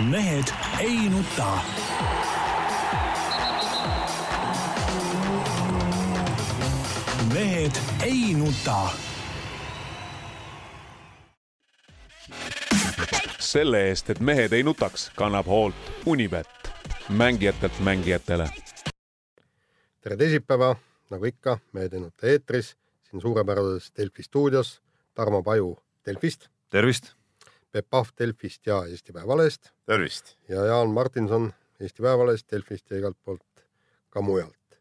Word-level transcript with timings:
mehed 0.00 0.44
ei 0.80 1.08
nuta. 1.08 1.58
mehed 7.34 7.72
ei 8.04 8.34
nuta. 8.34 8.88
selle 13.38 13.88
eest, 13.88 14.10
et 14.10 14.20
mehed 14.20 14.52
ei 14.52 14.62
nutaks, 14.62 15.10
kannab 15.16 15.46
hoolt 15.46 15.74
Unibet, 16.06 16.48
mängijatelt 17.08 17.80
mängijatele. 17.80 18.48
tere 20.00 20.16
teisipäeva, 20.16 20.76
nagu 21.10 21.24
ikka, 21.24 21.58
Mehed 21.72 21.92
ei 21.92 22.00
nuta 22.00 22.26
eetris, 22.26 22.76
siin 23.10 23.20
suurepärases 23.20 23.92
Delfi 23.96 24.22
stuudios 24.22 24.82
Tarmo 25.14 25.42
Paju 25.42 25.78
Delfist, 26.06 26.48
tervist! 26.70 27.15
Peep 27.76 27.90
Pahv 27.92 28.08
Delfist 28.16 28.64
ja 28.66 28.78
Eesti 28.88 29.12
Päevalehest 29.12 29.68
tervist! 29.84 30.30
ja 30.48 30.62
Jaan 30.64 30.94
Martinson 30.96 31.50
Eesti 31.80 32.02
Päevalehest, 32.02 32.46
Delfist 32.48 32.90
ja 32.90 32.96
igalt 32.96 33.18
poolt 33.24 33.66
ka 34.08 34.22
mujalt. 34.24 34.78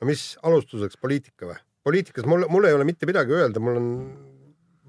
no 0.00 0.08
mis 0.10 0.24
alustuseks, 0.42 0.98
poliitika 0.98 1.46
või? 1.46 1.60
poliitikas 1.86 2.26
mul, 2.26 2.48
mul 2.50 2.66
ei 2.66 2.74
ole 2.74 2.88
mitte 2.88 3.06
midagi 3.06 3.30
öelda, 3.30 3.62
mul 3.62 3.78
on 3.78 3.88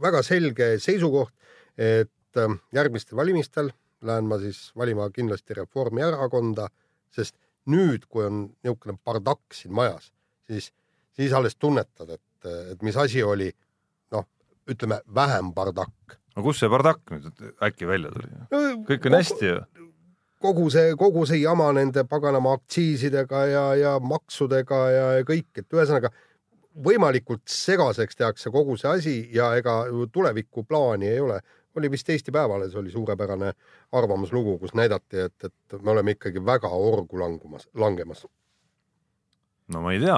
väga 0.01 0.23
selge 0.25 0.71
seisukoht, 0.81 1.35
et 1.77 2.41
äh, 2.41 2.57
järgmistel 2.73 3.21
valimistel 3.21 3.69
lähen 4.01 4.25
ma 4.25 4.41
siis 4.41 4.71
valima 4.77 5.05
kindlasti 5.13 5.61
Reformierakonda, 5.61 6.71
sest 7.13 7.37
nüüd, 7.69 8.09
kui 8.09 8.25
on 8.25 8.47
niisugune 8.63 8.97
bardakk 9.05 9.53
siin 9.53 9.77
majas, 9.77 10.09
siis, 10.49 10.71
siis 11.13 11.37
alles 11.37 11.53
tunnetad, 11.61 12.17
et, 12.17 12.53
et 12.73 12.81
mis 12.81 12.97
asi 12.97 13.21
oli, 13.21 13.51
noh, 14.17 14.25
ütleme 14.73 15.03
vähem 15.13 15.53
bardakk 15.53 16.17
no 16.37 16.45
kus 16.45 16.61
see 16.61 16.69
bardakk 16.71 17.13
nüüd 17.15 17.43
äkki 17.65 17.89
välja 17.89 18.13
tuli? 18.13 18.29
kõik 18.87 19.09
on 19.09 19.17
hästi 19.17 19.49
ju. 19.49 19.59
kogu 20.43 20.69
see, 20.73 20.93
kogu 20.99 21.25
see 21.29 21.41
jama 21.41 21.71
nende 21.75 22.05
paganama 22.09 22.53
aktsiisidega 22.59 23.43
ja, 23.51 23.65
ja 23.81 23.97
maksudega 23.99 24.81
ja, 24.93 25.05
ja 25.19 25.27
kõik, 25.27 25.49
et 25.57 25.77
ühesõnaga 25.77 26.13
võimalikult 26.85 27.47
segaseks 27.49 28.19
tehakse 28.19 28.53
kogu 28.53 28.77
see 28.77 28.89
asi 28.91 29.15
ja 29.33 29.51
ega 29.57 29.83
tulevikuplaani 30.13 31.09
ei 31.09 31.19
ole. 31.19 31.39
oli 31.77 31.91
vist 31.93 32.09
Eesti 32.09 32.31
Päevalehes 32.33 32.75
oli 32.75 32.89
suurepärane 32.89 33.51
arvamuslugu, 33.91 34.57
kus 34.57 34.73
näidati, 34.73 35.19
et, 35.27 35.43
et 35.45 35.81
me 35.81 35.91
oleme 35.91 36.15
ikkagi 36.15 36.41
väga 36.45 36.69
orgu 36.73 37.19
langumas, 37.19 37.67
langemas 37.75 38.25
no 39.73 39.83
ma 39.83 39.93
ei 39.95 40.01
tea, 40.01 40.17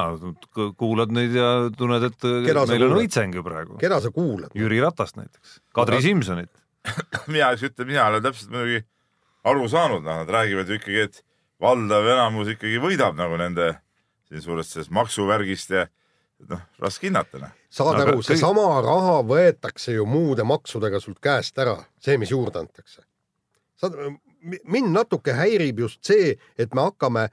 kuulad 0.77 1.13
neid 1.15 1.33
ja 1.37 1.49
tunned, 1.75 2.05
et 2.11 2.29
keda 2.45 2.65
meil 2.69 2.85
on 2.85 2.97
õitseng 3.01 3.35
ju 3.39 3.43
praegu. 3.45 3.77
keda 3.81 3.99
sa 4.03 4.11
kuulad? 4.13 4.53
Jüri 4.57 4.81
Ratast 4.83 5.17
näiteks, 5.19 5.59
Kadri 5.75 5.99
Aga... 5.99 6.05
Simsonit 6.05 6.53
mina 7.33 7.51
siis 7.55 7.71
ütlen, 7.71 7.89
mina 7.89 8.07
olen 8.11 8.23
täpselt 8.23 8.53
muidugi 8.53 8.83
aru 9.49 9.67
saanud, 9.71 10.03
noh, 10.05 10.21
nad 10.21 10.31
räägivad 10.31 10.69
ju 10.69 10.79
ikkagi, 10.79 11.05
et 11.09 11.23
valdav 11.61 12.07
enamus 12.13 12.53
ikkagi 12.55 12.81
võidab 12.83 13.17
nagu 13.19 13.39
nende 13.39 13.73
siin 14.29 14.43
suurest 14.43 14.75
sellest 14.75 14.93
maksuvärgist 14.95 15.73
ja 15.75 15.85
noh, 16.49 16.63
raske 16.79 17.09
hinnata 17.09 17.41
noh. 17.41 17.53
saad 17.73 18.01
aru, 18.03 18.21
seesama 18.25 18.65
kõik... 18.69 18.87
raha 18.87 19.19
võetakse 19.27 19.95
ju 19.97 20.07
muude 20.09 20.45
maksudega 20.47 21.01
sult 21.03 21.19
käest 21.23 21.57
ära, 21.59 21.77
see, 22.03 22.17
mis 22.21 22.31
juurde 22.33 22.61
antakse. 22.63 23.03
saad, 23.79 23.97
mind 24.63 24.93
natuke 24.95 25.35
häirib 25.35 25.83
just 25.85 26.03
see, 26.05 26.35
et 26.57 26.75
me 26.75 26.87
hakkame 26.87 27.27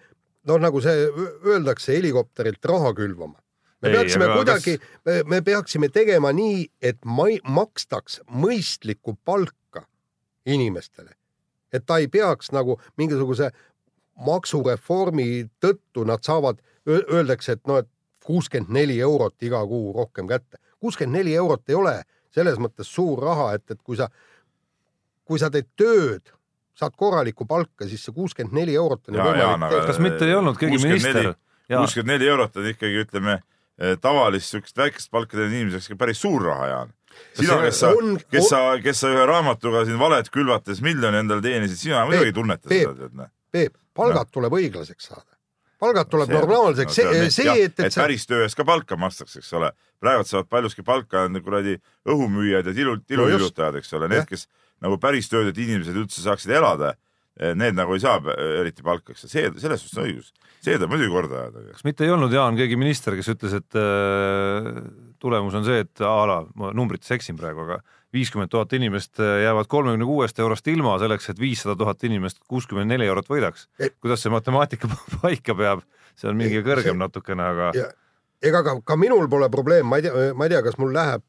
noh, 0.47 0.61
nagu 0.63 0.81
see 0.85 1.09
öeldakse, 1.47 1.95
helikopterilt 1.97 2.65
raha 2.65 2.95
külvama. 2.97 3.39
me 3.83 3.89
ei, 3.91 3.95
peaksime 3.95 4.27
kuidagi 4.33 4.79
kas..., 4.79 5.23
me 5.29 5.43
peaksime 5.43 5.89
tegema 5.93 6.33
nii, 6.33 6.67
et 6.83 6.99
ma 7.05 7.29
makstaks 7.45 8.21
mõistlikku 8.31 9.17
palka 9.25 9.87
inimestele. 10.47 11.11
et 11.73 11.87
ta 11.87 11.99
ei 11.99 12.09
peaks 12.09 12.53
nagu 12.53 12.81
mingisuguse 12.97 13.51
maksureformi 14.17 15.51
tõttu 15.61 16.07
nad 16.09 16.23
saavad, 16.25 16.63
öeldakse, 16.87 17.53
et 17.53 17.67
noh, 17.67 17.83
et 17.83 17.89
kuuskümmend 18.25 18.73
neli 18.73 19.01
eurot 19.01 19.43
iga 19.43 19.61
kuu 19.67 19.93
rohkem 19.93 20.29
kätte. 20.29 20.59
kuuskümmend 20.81 21.19
neli 21.19 21.35
eurot 21.35 21.69
ei 21.69 21.75
ole 21.75 22.03
selles 22.31 22.59
mõttes 22.59 22.89
suur 22.93 23.23
raha, 23.23 23.55
et, 23.55 23.71
et 23.71 23.83
kui 23.83 23.97
sa, 23.97 24.09
kui 25.25 25.39
sa 25.39 25.51
teed 25.51 25.69
tööd 25.77 26.33
saad 26.77 26.97
korralikku 26.97 27.47
palka, 27.49 27.89
siis 27.89 28.05
see 28.05 28.15
kuuskümmend 28.17 28.57
neli 28.57 28.77
eurot 28.77 29.09
on 29.09 29.19
ju 29.19 29.27
võimalik 29.27 29.73
teha. 29.73 29.85
kas 29.91 30.01
mitte 30.03 30.29
ei 30.29 30.35
olnud 30.37 30.59
keegi 30.61 30.81
minister? 30.83 31.33
kuuskümmend 31.73 32.13
neli 32.15 32.29
eurot 32.33 32.59
on 32.61 32.69
ikkagi, 32.73 33.05
ütleme, 33.07 33.39
eh, 33.81 33.97
tavalist 34.01 34.53
siukest 34.53 34.77
väikest 34.83 35.11
palka 35.11 35.39
teeninud 35.39 35.63
inimeseks 35.63 35.99
päris 35.99 36.21
suur 36.25 36.45
raha, 36.51 36.69
Jaan. 36.73 36.93
sina, 37.39 37.61
kes 37.65 37.81
sa, 37.81 37.95
kes 38.33 38.51
sa, 38.51 38.61
kes 38.83 39.01
sa 39.01 39.15
ühe 39.15 39.25
raamatuga 39.31 39.87
siin 39.89 39.99
valet 40.01 40.29
külvates 40.33 40.83
miljoni 40.85 41.25
endale 41.25 41.45
teenisid, 41.45 41.81
sina 41.81 42.05
muidugi 42.09 42.33
ei 42.33 42.37
tunneta 42.37 42.69
Peep, 42.69 42.93
seda, 42.93 43.09
tead. 43.09 43.33
Peep, 43.57 43.81
palgad 43.97 44.29
no. 44.29 44.37
tuleb 44.37 44.61
õiglaseks 44.61 45.11
saada 45.13 45.37
palgad 45.81 46.09
tuleb 46.13 46.33
no, 46.33 46.41
normaalseks 46.41 46.89
no,, 46.89 46.95
see, 46.97 47.31
see, 47.33 47.57
et, 47.67 47.75
et, 47.77 47.89
et 47.89 47.99
päris 48.01 48.25
töö 48.29 48.45
eest 48.47 48.57
ka 48.57 48.65
palka 48.69 48.97
makstakse, 49.01 49.43
eks 49.43 49.53
ole. 49.59 49.71
praegu 50.01 50.25
saavad 50.29 50.49
paljuski 50.53 50.85
palka 50.85 51.27
kuradi 51.45 51.77
õhumüüjad 52.09 52.71
ja 52.71 52.75
tilu, 52.77 52.97
tiluillutajad, 53.05 53.81
eks 53.81 53.93
ole, 53.99 54.09
need, 54.13 54.25
kes 54.29 54.47
nagu 54.85 54.99
päris 55.01 55.31
tööd, 55.33 55.51
et 55.51 55.59
inimesed 55.61 55.97
üldse 55.97 56.23
saaksid 56.25 56.53
elada, 56.59 56.95
eh, 57.39 57.55
need 57.59 57.77
nagu 57.79 57.97
ei 57.97 58.03
saa 58.03 58.21
eh, 58.21 58.61
eriti 58.63 58.85
palka, 58.87 59.15
eks 59.15 59.27
see, 59.27 59.49
selles 59.63 59.83
suhtes 59.83 59.99
on 60.01 60.07
õigus, 60.07 60.33
see 60.61 60.77
tuleb 60.77 60.93
muidugi 60.93 61.13
korda 61.15 61.43
ajada. 61.45 61.67
kas 61.73 61.85
mitte 61.87 62.07
ei 62.07 62.15
olnud, 62.15 62.33
Jaan, 62.33 62.59
keegi 62.59 62.79
minister, 62.81 63.17
kes 63.19 63.33
ütles, 63.35 63.59
et 63.61 63.79
äh, 63.81 64.71
tulemus 65.23 65.59
on 65.59 65.67
see, 65.69 65.85
et 65.87 66.05
a 66.05 66.17
la, 66.29 66.41
ma 66.59 66.73
numbrites 66.77 67.13
eksin 67.17 67.39
praegu, 67.41 67.67
aga 67.67 67.81
viiskümmend 68.17 68.49
tuhat 68.53 68.73
inimest 68.79 69.19
jäävad 69.21 69.69
kolmekümne 69.69 70.07
kuuest 70.09 70.39
eurost 70.41 70.69
ilma 70.73 70.95
selleks, 71.03 71.29
et 71.33 71.41
viissada 71.41 71.75
tuhat 71.77 72.05
inimest 72.09 72.39
kuuskümmend 72.49 72.89
neli 72.89 73.09
eurot 73.11 73.29
võidaks. 73.29 73.67
kuidas 74.01 74.23
see 74.25 74.33
matemaatika 74.33 74.89
paika 75.21 75.57
peab, 75.59 75.85
see 76.17 76.31
on 76.31 76.39
mingi 76.39 76.63
kõrgem 76.65 76.97
natukene, 77.01 77.53
aga 77.53 77.71
ja 77.77 77.91
ega 78.45 78.63
ka, 78.65 78.75
ka 78.85 78.97
minul 79.01 79.29
pole 79.33 79.49
probleem, 79.53 79.87
ma 79.89 79.99
ei 80.01 80.05
tea, 80.05 80.33
ma 80.37 80.47
ei 80.47 80.53
tea, 80.53 80.63
kas 80.67 80.77
mul 80.81 80.93
läheb, 80.95 81.25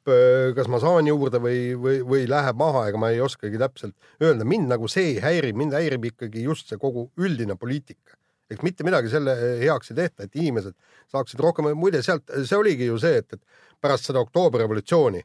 kas 0.57 0.69
ma 0.71 0.79
saan 0.83 1.07
juurde 1.07 1.39
või, 1.43 1.59
või, 1.79 2.01
või 2.07 2.27
läheb 2.29 2.59
maha, 2.59 2.87
ega 2.89 2.99
ma 3.01 3.11
ei 3.13 3.21
oskagi 3.23 3.59
täpselt 3.61 3.95
öelda. 4.23 4.45
mind 4.45 4.67
nagu 4.73 4.89
see 4.91 5.13
ei 5.13 5.19
häiri, 5.23 5.53
mind 5.55 5.75
häirib 5.77 6.09
ikkagi 6.11 6.43
just 6.43 6.71
see 6.71 6.79
kogu 6.81 7.07
üldine 7.17 7.55
poliitika. 7.55 8.17
eks 8.51 8.63
mitte 8.63 8.83
midagi 8.87 9.09
selle 9.11 9.33
heaks 9.59 9.91
ei 9.91 9.95
tehta, 9.95 10.23
et 10.23 10.35
inimesed 10.35 10.75
saaksid 11.11 11.39
rohkem, 11.43 11.67
muide 11.75 12.01
sealt, 12.03 12.27
see 12.43 12.57
oligi 12.57 12.87
ju 12.87 12.99
see, 12.99 13.19
et, 13.19 13.33
et 13.33 13.41
pärast 13.81 14.07
seda 14.07 14.23
oktoobrirevolutsiooni 14.23 15.23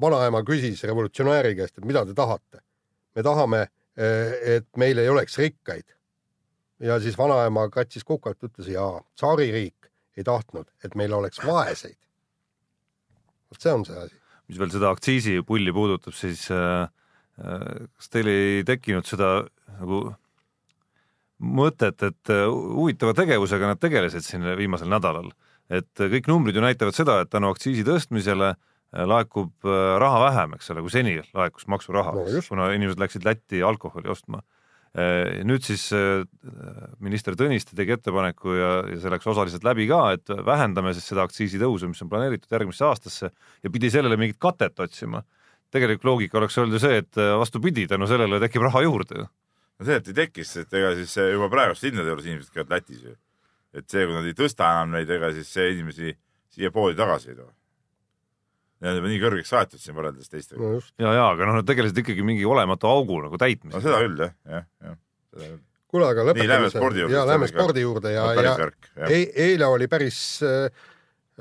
vanaema 0.00 0.42
küsis 0.46 0.82
revolutsionääri 0.88 1.54
käest, 1.58 1.78
et 1.78 1.84
mida 1.84 2.04
te 2.06 2.14
tahate. 2.14 2.62
me 3.14 3.22
tahame, 3.22 3.66
et 3.96 4.66
meil 4.76 4.98
ei 4.98 5.08
oleks 5.08 5.38
rikkaid. 5.38 5.84
ja 6.80 7.00
siis 7.00 7.18
vanaema 7.18 7.68
katsis 7.68 8.04
kukalt, 8.04 8.38
ütles 8.42 8.68
jaa, 8.70 9.00
tsaaririik 9.16 9.77
ei 10.18 10.26
tahtnud, 10.26 10.68
et 10.84 10.94
meil 10.98 11.14
oleks 11.14 11.40
vaeseid. 11.44 11.98
vot 13.48 13.64
see 13.64 13.72
on 13.72 13.84
see 13.88 13.98
asi. 14.04 14.16
mis 14.48 14.60
veel 14.60 14.72
seda 14.72 14.92
aktsiisipulli 14.94 15.74
puudutab, 15.76 16.16
siis 16.16 16.46
äh, 16.54 16.88
äh, 17.40 17.68
kas 17.96 18.12
teil 18.12 18.30
ei 18.32 18.64
tekkinud 18.68 19.08
seda 19.08 19.32
nagu 19.78 20.02
mõtet, 21.38 22.02
et 22.02 22.32
äh, 22.34 22.46
huvitava 22.48 23.14
tegevusega 23.18 23.72
nad 23.72 23.82
tegelesid 23.82 24.26
siin 24.26 24.46
viimasel 24.58 24.90
nädalal, 24.90 25.30
et 25.70 25.92
kõik 26.00 26.30
numbrid 26.30 26.56
ju 26.56 26.64
näitavad 26.64 26.96
seda, 26.96 27.20
et 27.22 27.32
tänu 27.32 27.52
aktsiisi 27.52 27.86
tõstmisele 27.86 28.54
laekub 28.88 29.66
raha 30.00 30.20
vähem, 30.22 30.54
eks 30.56 30.70
ole, 30.72 30.80
kui 30.80 30.92
seni 30.94 31.18
laekus 31.36 31.66
maksuraha 31.68 32.14
no,, 32.16 32.22
kuna 32.48 32.70
inimesed 32.72 33.02
läksid 33.02 33.26
Lätti 33.28 33.60
alkoholi 33.60 34.08
ostma 34.08 34.40
Äh, 34.40 34.57
nüüd 34.96 35.64
siis 35.66 35.88
äh, 35.92 36.22
minister 37.04 37.36
Tõniste 37.38 37.76
tegi 37.76 37.92
ettepaneku 37.94 38.54
ja, 38.56 38.70
ja 38.88 39.00
see 39.02 39.12
läks 39.12 39.28
osaliselt 39.28 39.66
läbi 39.66 39.88
ka, 39.90 40.00
et 40.16 40.32
vähendame 40.46 40.94
siis 40.96 41.10
seda 41.10 41.26
aktsiisitõusu, 41.28 41.90
mis 41.90 42.00
on 42.02 42.10
planeeritud 42.12 42.54
järgmisse 42.56 42.86
aastasse 42.88 43.28
ja 43.28 43.72
pidi 43.74 43.90
sellele 43.92 44.16
mingit 44.20 44.40
katet 44.40 44.80
otsima. 44.80 45.22
tegelik 45.70 46.04
loogika 46.04 46.38
oleks 46.38 46.56
olnud 46.58 46.78
ju 46.78 46.80
see, 46.80 47.02
et 47.04 47.20
äh, 47.20 47.36
vastupidi, 47.38 47.86
tänu 47.86 48.08
sellele 48.08 48.40
tekib 48.40 48.64
raha 48.64 48.82
juurde 48.82 49.22
ju. 49.22 49.28
no 49.78 49.84
see, 49.84 50.00
et 50.00 50.08
ei 50.08 50.18
tekkis, 50.24 50.56
et 50.64 50.72
ega 50.72 50.94
siis 50.96 51.16
juba 51.34 51.50
praeguste 51.52 51.90
hindade 51.90 52.08
juures 52.08 52.26
inimesed 52.26 52.54
käivad 52.54 52.72
Lätis 52.78 53.04
ju. 53.04 53.14
et 53.74 53.86
see, 53.88 54.06
kui 54.06 54.16
nad 54.16 54.24
ei 54.24 54.34
tõsta 54.34 54.72
enam 54.72 54.96
neid, 54.96 55.10
ega 55.10 55.32
siis 55.36 55.52
see 55.52 55.72
inimesi 55.76 56.16
siia 56.48 56.72
poodi 56.72 56.96
tagasi 56.96 57.34
ei 57.34 57.40
too 57.42 57.52
Juba 58.78 59.10
nii 59.10 59.18
kõrgeks 59.18 59.50
aetud 59.58 59.82
siin 59.82 59.96
võrreldes 59.96 60.30
teistega 60.30 60.60
no. 60.62 60.76
ja, 61.02 61.14
ja 61.16 61.24
aga 61.32 61.48
noh, 61.48 61.56
nad 61.58 61.66
tegelesid 61.66 61.98
ikkagi 62.04 62.22
mingi 62.26 62.44
olematu 62.46 62.86
augu 62.86 63.16
nagu 63.24 63.40
täitmisega. 63.40 63.80
no 63.80 63.82
seda 63.82 64.02
küll 64.04 64.20
jah, 64.22 64.34
jah, 64.54 64.68
jah. 65.34 65.56
kuule, 65.90 66.10
aga 66.12 66.26
lõpetame 66.28 66.70
selle. 66.70 67.08
ja 67.10 67.24
lähme 67.26 67.48
spordi 67.50 67.82
juurde 67.82 68.12
ja, 68.14 68.28
ja, 68.38 68.52
ja 68.54 69.08
e 69.10 69.24
eile 69.48 69.66
oli 69.66 69.88
päris 69.90 70.20
äh, 70.46 70.68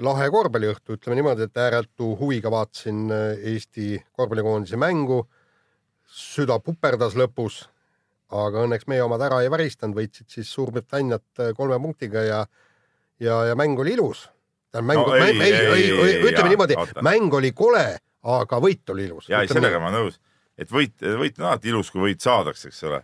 lahe 0.02 0.30
korvpalliõhtu, 0.34 0.98
ütleme 0.98 1.18
niimoodi, 1.20 1.46
et 1.46 1.62
ääretu 1.62 2.12
huviga 2.18 2.50
vaatasin 2.54 3.04
äh, 3.14 3.26
Eesti 3.54 3.98
korvpallikoondise 4.18 4.80
mängu. 4.82 5.26
süda 6.08 6.56
puperdas 6.64 7.18
lõpus, 7.20 7.68
aga 8.32 8.64
õnneks 8.64 8.88
meie 8.88 9.04
omad 9.04 9.22
ära 9.22 9.44
ei 9.44 9.52
väristanud, 9.52 9.94
võitsid 9.98 10.32
siis 10.32 10.50
Suurbritanniat 10.56 11.44
äh, 11.44 11.54
kolme 11.54 11.78
punktiga 11.84 12.24
ja, 12.26 12.42
ja, 13.20 13.44
ja 13.46 13.56
mäng 13.60 13.78
oli 13.78 13.94
ilus 13.94 14.26
mäng 14.76 15.00
no,, 15.00 15.16
ei, 15.16 15.34
ei, 15.42 15.54
ei, 15.54 15.90
ei, 15.92 16.16
ütleme 16.28 16.52
niimoodi, 16.52 16.78
mäng 17.06 17.34
oli 17.34 17.54
kole, 17.56 17.86
aga 18.28 18.60
võit 18.64 18.94
oli 18.94 19.08
ilus. 19.08 19.30
ja 19.32 19.42
ei, 19.44 19.52
sellega 19.52 19.80
ma 19.82 19.92
nõus. 19.94 20.20
et 20.60 20.72
võit, 20.74 20.96
võit 21.00 21.40
on 21.40 21.50
alati 21.52 21.72
ilus, 21.72 21.92
kui 21.94 22.04
võit 22.10 22.24
saadakse, 22.24 22.72
eks 22.72 22.84
ole. 22.90 23.02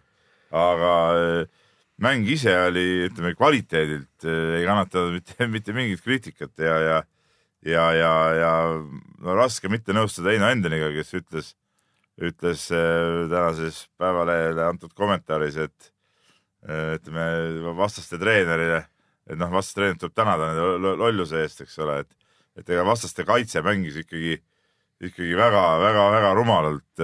aga 0.52 0.92
äh, 1.16 1.64
mäng 2.04 2.30
ise 2.30 2.54
oli, 2.68 2.86
ütleme 3.08 3.34
kvaliteedilt 3.38 4.28
äh, 4.28 4.60
ei 4.60 4.68
kannata 4.68 5.08
mitte, 5.14 5.38
mitte 5.56 5.76
mingit 5.76 6.04
kriitikat 6.04 6.54
ja, 6.60 6.78
ja 6.84 7.02
ja, 7.64 7.84
ja, 7.96 8.14
ja 8.36 8.54
no 9.24 9.36
raske 9.40 9.70
mitte 9.72 9.96
nõustuda 9.96 10.34
Heino 10.34 10.50
Endeniga, 10.52 10.90
kes 10.92 11.14
ütles, 11.16 11.54
ütles 12.20 12.68
äh, 12.76 13.24
tänases 13.32 13.86
Päevalehele 13.98 14.68
antud 14.68 14.92
kommentaaris, 14.98 15.62
et 15.64 15.92
ütleme 16.64 17.74
vastaste 17.76 18.16
treenerile, 18.16 18.86
et 19.30 19.40
noh, 19.40 19.52
vastaste 19.54 19.80
treenerit 19.80 20.02
tuleb 20.04 20.16
tänada 20.18 20.50
nende 20.52 20.82
lo- 20.84 20.98
lolluse 21.00 21.44
eest, 21.44 21.64
eks 21.64 21.80
ole, 21.84 22.02
et 22.04 22.12
et 22.60 22.70
ega 22.70 22.84
vastaste 22.86 23.26
kaitse 23.26 23.64
mängis 23.66 23.96
ikkagi, 24.04 24.36
ikkagi 25.02 25.38
väga-väga-väga 25.38 26.34
rumalalt, 26.38 27.04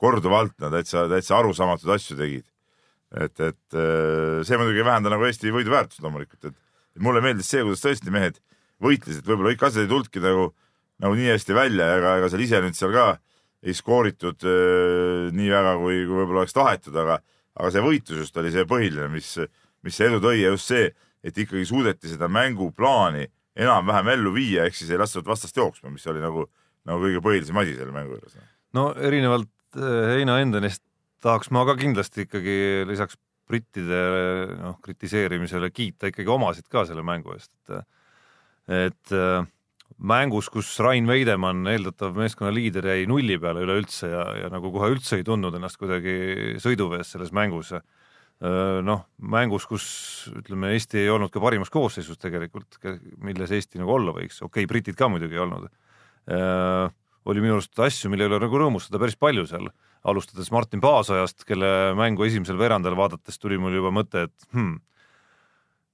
korduvalt 0.00 0.56
nad 0.62 0.74
täitsa, 0.74 1.04
täitsa 1.10 1.36
arusaamatuid 1.38 1.92
asju 1.94 2.16
tegid. 2.18 2.46
et, 3.10 3.40
et 3.42 3.74
äh, 3.74 4.40
see 4.46 4.54
muidugi 4.54 4.78
ei 4.78 4.86
vähenda 4.86 5.10
nagu 5.10 5.24
Eesti 5.26 5.50
võidu 5.50 5.72
väärtust 5.72 6.02
loomulikult, 6.04 6.44
et 6.46 7.02
mulle 7.02 7.18
meeldis 7.24 7.48
see, 7.50 7.64
kuidas 7.66 7.82
tõesti 7.82 8.12
mehed 8.14 8.38
võitlesid, 8.82 9.24
võib-olla 9.26 9.50
kõik 9.50 9.64
asjad 9.66 9.82
ei 9.82 9.90
tulnudki 9.90 10.22
nagu, 10.22 10.44
nagu 11.02 11.18
nii 11.18 11.32
hästi 11.32 11.56
välja, 11.56 11.88
ega, 11.98 12.12
ega 12.20 12.28
seal 12.30 12.44
ise 12.44 12.60
nüüd 12.62 12.78
seal 12.78 12.94
ka 12.94 13.06
ei 13.66 13.74
skooritud 13.74 14.46
äh, 14.46 15.26
nii 15.34 15.50
väga, 15.50 15.74
kui, 15.82 16.04
kui 16.06 16.20
võib-olla 16.20 16.44
oleks 16.44 16.54
tahetud, 16.54 16.94
aga, 17.02 17.18
aga 17.58 17.72
see 17.74 17.82
võitlus 17.84 18.22
just 18.24 18.38
oli 18.38 18.54
see 18.54 18.66
põhiline, 18.70 19.10
mis, 19.10 19.32
mis 19.82 19.98
see 19.98 20.06
edu 20.06 20.22
tõi 20.22 20.36
ja 20.38 20.54
just 20.54 20.70
see, 20.70 20.86
et 21.24 21.36
ikkagi 21.36 21.66
suudeti 21.68 22.10
seda 22.12 22.28
mänguplaani 22.32 23.26
enam-vähem 23.60 24.12
ellu 24.14 24.34
viia, 24.34 24.66
ehk 24.66 24.78
siis 24.78 24.92
ei 24.92 25.00
lastud 25.00 25.26
vastast 25.28 25.56
jooksma, 25.56 25.92
mis 25.92 26.06
oli 26.10 26.22
nagu, 26.22 26.46
nagu 26.88 27.02
kõige 27.02 27.22
põhilisem 27.24 27.58
asi 27.60 27.76
selle 27.76 27.94
mängu 27.94 28.16
juures. 28.16 28.38
no 28.76 28.90
erinevalt 28.96 29.50
äh, 29.76 30.16
Heino 30.16 30.38
Endenist 30.40 30.84
tahaks 31.20 31.50
ma 31.52 31.66
ka 31.68 31.76
kindlasti 31.80 32.24
ikkagi 32.26 32.58
lisaks 32.88 33.18
brittide 33.50 34.02
noh, 34.60 34.76
kritiseerimisele 34.84 35.72
kiita 35.74 36.12
ikkagi 36.12 36.30
omasid 36.30 36.68
ka 36.70 36.86
selle 36.88 37.02
mängu 37.06 37.34
eest, 37.34 37.52
et 37.68 37.88
et 38.70 39.12
äh, 39.16 39.42
mängus, 39.98 40.48
kus 40.52 40.68
Rain 40.78 41.08
Veidemann, 41.08 41.66
eeldatav 41.68 42.14
meeskonna 42.18 42.52
liider, 42.54 42.86
jäi 42.92 43.06
nulli 43.10 43.38
peale 43.40 43.64
üleüldse 43.64 44.10
ja, 44.12 44.24
ja 44.44 44.50
nagu 44.52 44.70
kohe 44.72 44.92
üldse 44.94 45.18
ei 45.18 45.26
tundnud 45.26 45.56
ennast 45.58 45.80
kuidagi 45.80 46.56
sõiduvees 46.62 47.10
selles 47.14 47.32
mängus. 47.36 47.72
noh, 48.40 49.04
mängus, 49.20 49.66
kus 49.68 49.84
ütleme, 50.32 50.72
Eesti 50.76 51.02
ei 51.02 51.10
olnud 51.12 51.32
ka 51.32 51.42
parimas 51.42 51.68
koosseisus 51.72 52.18
tegelikult, 52.20 52.78
milles 53.20 53.52
Eesti 53.52 53.80
nagu 53.80 53.92
olla 53.98 54.14
võiks, 54.16 54.40
okei 54.40 54.64
okay,, 54.64 54.70
britid 54.70 54.96
ka 54.96 55.10
muidugi 55.12 55.36
ei 55.36 55.44
olnud. 55.44 55.68
oli 57.30 57.42
minu 57.44 57.58
arust 57.58 57.82
asju, 57.84 58.08
mille 58.12 58.30
üle 58.30 58.38
nagu 58.40 58.62
rõõmustada 58.62 59.00
päris 59.02 59.18
palju 59.20 59.44
seal, 59.50 59.68
alustades 60.08 60.48
Martin 60.54 60.80
Paasojast, 60.80 61.44
kelle 61.44 61.92
mängu 61.98 62.24
esimesel 62.24 62.56
veerandal 62.56 62.96
vaadates 62.96 63.36
tuli 63.38 63.58
mul 63.60 63.76
juba 63.76 63.92
mõte, 63.92 64.24
et 64.30 64.48
hmm, 64.54 64.78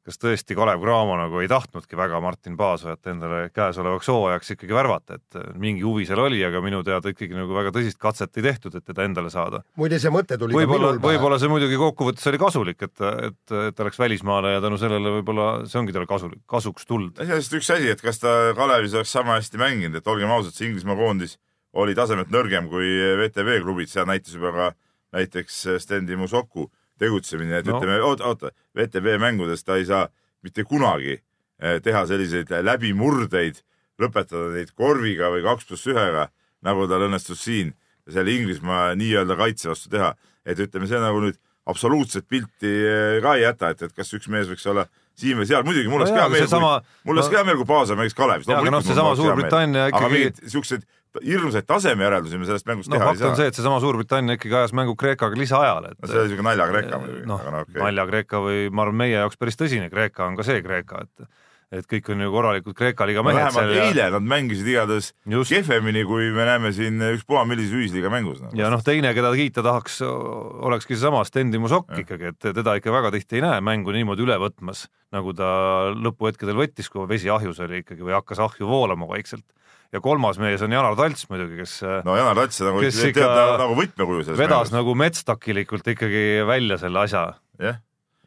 kas 0.06 0.20
tõesti 0.23 0.55
Kalev 0.55 0.82
Cramo 0.82 1.17
nagu 1.19 1.41
ei 1.43 1.49
tahtnudki 1.50 1.99
väga 1.99 2.20
Martin 2.23 2.55
Paasojat 2.58 3.08
endale 3.11 3.41
käesolevaks 3.55 4.11
hooajaks 4.12 4.53
ikkagi 4.55 4.76
värvata, 4.76 5.19
et 5.19 5.38
mingi 5.58 5.82
huvi 5.82 6.06
seal 6.06 6.23
oli, 6.23 6.38
aga 6.47 6.62
minu 6.62 6.82
teada 6.87 7.11
ikkagi 7.11 7.35
nagu 7.35 7.56
väga 7.56 7.73
tõsist 7.75 7.99
katset 8.03 8.38
ei 8.38 8.47
tehtud, 8.47 8.76
et 8.79 8.87
teda 8.87 9.06
endale 9.08 9.32
saada. 9.35 9.64
muide, 9.81 9.99
see 10.03 10.12
mõte 10.14 10.38
tuli 10.38 10.55
võib-olla, 10.55 10.93
võib-olla 11.03 11.41
see 11.43 11.50
muidugi 11.50 11.81
kokkuvõttes 11.81 12.31
oli 12.31 12.41
kasulik, 12.43 12.87
et, 12.87 13.05
et, 13.31 13.56
et 13.67 13.76
ta 13.76 13.88
läks 13.88 13.99
välismaale 13.99 14.55
ja 14.55 14.62
tänu 14.62 14.79
sellele 14.81 15.17
võib-olla 15.19 15.49
see 15.67 15.82
ongi 15.82 15.97
talle 15.97 16.11
kasulik, 16.11 16.44
kasuks 16.47 16.87
tulnud. 16.87 17.19
asjast 17.26 17.59
üks 17.59 17.75
asi, 17.75 17.91
et 17.91 18.05
kas 18.05 18.23
ta 18.23 18.37
Kalevis 18.56 18.94
oleks 18.94 19.14
sama 19.19 19.41
hästi 19.41 19.59
mänginud, 19.61 19.99
et 19.99 20.14
olgem 20.14 20.31
ausad, 20.31 20.55
see 20.55 20.70
Inglismaa 20.70 20.99
koondis 20.99 21.35
oli 21.76 21.99
tasemelt 21.99 22.31
nõrgem 22.32 22.70
kui 22.70 22.94
VTV 23.19 23.61
klubid, 23.67 23.91
seda 23.91 24.06
näitas 24.09 24.38
juba 24.38 24.55
ka 24.55 24.73
näiteks 25.17 25.62
Stendi 25.82 26.17
Musoku 26.17 26.70
tegutsemine, 26.99 27.59
et 27.59 27.67
No. 27.67 27.73
no. 27.73 27.79
ütleme, 27.81 28.01
oota, 28.03 28.25
oota, 28.31 28.51
VTV 28.77 29.19
mängudes 29.21 29.65
ta 29.65 29.77
ei 29.77 29.85
saa 29.89 30.09
mitte 30.43 30.65
kunagi 30.65 31.19
eh, 31.61 31.81
teha 31.83 32.07
selliseid 32.07 32.51
läbimurdeid, 32.65 33.63
lõpetada 34.01 34.53
neid 34.55 34.71
korviga 34.77 35.31
või 35.33 35.43
kaks 35.47 35.65
pluss 35.69 35.87
ühega, 35.89 36.29
nagu 36.63 36.87
tal 36.89 37.07
õnnestus 37.09 37.41
siin 37.47 37.73
selle 38.09 38.31
Inglismaa 38.37 38.95
nii-öelda 38.95 39.37
kaitse 39.37 39.69
vastu 39.73 39.89
teha. 39.91 40.15
et 40.47 40.59
ütleme, 40.63 40.87
see 40.87 40.99
nagu 41.03 41.19
nüüd 41.25 41.39
absoluutset 41.67 42.29
pilti 42.31 42.69
eh, 42.71 43.17
ka 43.25 43.33
ei 43.35 43.43
jäta, 43.43 43.71
et, 43.75 43.83
et 43.83 43.93
kas 43.97 44.13
üks 44.15 44.29
mees 44.31 44.47
võiks 44.47 44.67
olla 44.71 44.85
siin 45.19 45.35
või 45.41 45.47
seal, 45.49 45.65
muidugi 45.67 45.89
mul 45.91 45.99
No 45.99 46.05
oleks 46.05 46.13
jaa, 46.13 46.29
hea 46.29 46.45
aga 46.45 46.61
meel, 46.61 46.85
mul 47.09 47.17
oleks 47.17 47.31
no- 47.33 47.37
hea 47.39 47.45
meel, 47.49 47.57
kui 47.57 47.67
Paasa 47.67 47.97
mängiks 47.99 48.15
Kalevis. 48.15 48.47
Aga 48.53 48.71
noh, 48.71 48.85
seesama 48.85 49.17
Suurbritannia 49.19 49.87
aga 49.89 49.97
ikkagi- 49.99 50.13
mingeid 50.13 50.39
siukseid 50.53 50.85
hirmsaid 51.25 51.67
tasemejäreldusi 51.69 52.41
me 52.41 52.49
sellest 52.49 52.69
mängust 52.69 52.91
noh, 52.93 52.99
teha 52.99 53.09
ei 53.09 53.15
fakt 53.15 53.25
on 53.25 53.35
saa 53.35 53.41
see, 53.41 53.53
et 53.53 53.59
seesama 53.59 53.81
Suurbritannia 53.85 54.39
ikkagi 54.39 54.59
ajas 54.61 54.77
mängu 54.77 54.97
Kreekaga 54.99 55.39
lisaajal, 55.39 55.91
et 55.93 55.99
no 56.01 56.11
see 56.11 56.23
oli 56.23 56.35
siuke 56.35 56.47
nalja 56.47 56.69
Kreeka 56.73 57.01
muidugi, 57.03 57.25
noh 57.31 57.49
no 57.49 57.65
okei. 57.65 57.81
nalja 57.83 58.07
Kreeka 58.13 58.45
või 58.45 58.69
ma 58.71 58.87
arvan, 58.87 59.01
meie 59.05 59.19
jaoks 59.19 59.41
päris 59.41 59.61
tõsine 59.61 59.91
Kreeka 59.93 60.29
on 60.29 60.39
ka 60.39 60.47
see 60.47 60.63
Kreeka, 60.65 61.05
et 61.07 61.29
et 61.75 61.87
kõik 61.91 62.13
on 62.15 62.21
ju 62.23 62.31
korralikud 62.31 62.77
Kreeka 62.79 63.07
liiga 63.09 63.23
no 63.25 63.27
mehed 63.27 63.41
vähemalt 63.41 63.73
seal 63.73 63.89
eile 63.89 64.05
nad 64.15 64.27
mängisid 64.31 64.69
igatahes 64.71 65.09
kehvemini, 65.27 66.05
kui 66.07 66.29
me 66.35 66.47
näeme 66.47 66.71
siin 66.75 67.03
ükspuha 67.09 67.43
millises 67.49 67.75
ühisliiga 67.75 68.11
mängus 68.12 68.39
no.. 68.43 68.53
ja 68.55 68.71
noh, 68.71 68.85
teine, 68.87 69.11
keda 69.17 69.33
kiita 69.35 69.65
tahaks, 69.67 69.99
olekski 70.07 70.95
seesama 70.95 71.25
Stendi 71.27 71.59
Musokk 71.62 71.91
ikkagi, 72.05 72.31
et 72.31 72.49
teda 72.61 72.77
ikka 72.79 72.95
väga 72.95 73.11
tihti 73.17 73.41
ei 73.41 73.45
näe 73.49 73.65
mängu 73.67 73.95
niimoodi 73.97 74.23
üle 74.23 74.39
võtmas, 74.43 74.87
nagu 75.15 75.35
ta 75.37 75.51
lõpuhetkedel 75.97 76.59
võttis, 76.59 76.91
kui 76.93 77.09
vesi 77.11 77.33
ahjus 77.35 77.59
oli 77.67 77.83
ikkagi 77.83 78.07
või 78.07 78.15
hakkas 78.15 78.45
ahju 78.47 78.71
voolama 78.71 79.11
vaikselt. 79.11 79.47
Ja 79.94 80.03
kolmas 80.05 80.41
mees 80.43 80.62
on 80.65 80.75
Janar 80.75 80.97
Talts 80.99 81.29
muidugi, 81.31 81.61
kes 81.62 81.79
no 82.06 82.17
Janar 82.19 82.38
Lats 82.38 82.61
nagu, 82.65 82.83
ikka 82.83 83.31
nagu, 83.62 83.79
võtmekuju 83.79 84.27
selles 84.27 84.41
vedas 84.41 84.73
nagu 84.75 84.94
metstakilikult 84.99 85.88
ikkagi 85.94 86.27
välja 86.49 86.79
selle 86.83 87.05
asja. 87.06 87.25
jah, 87.62 87.81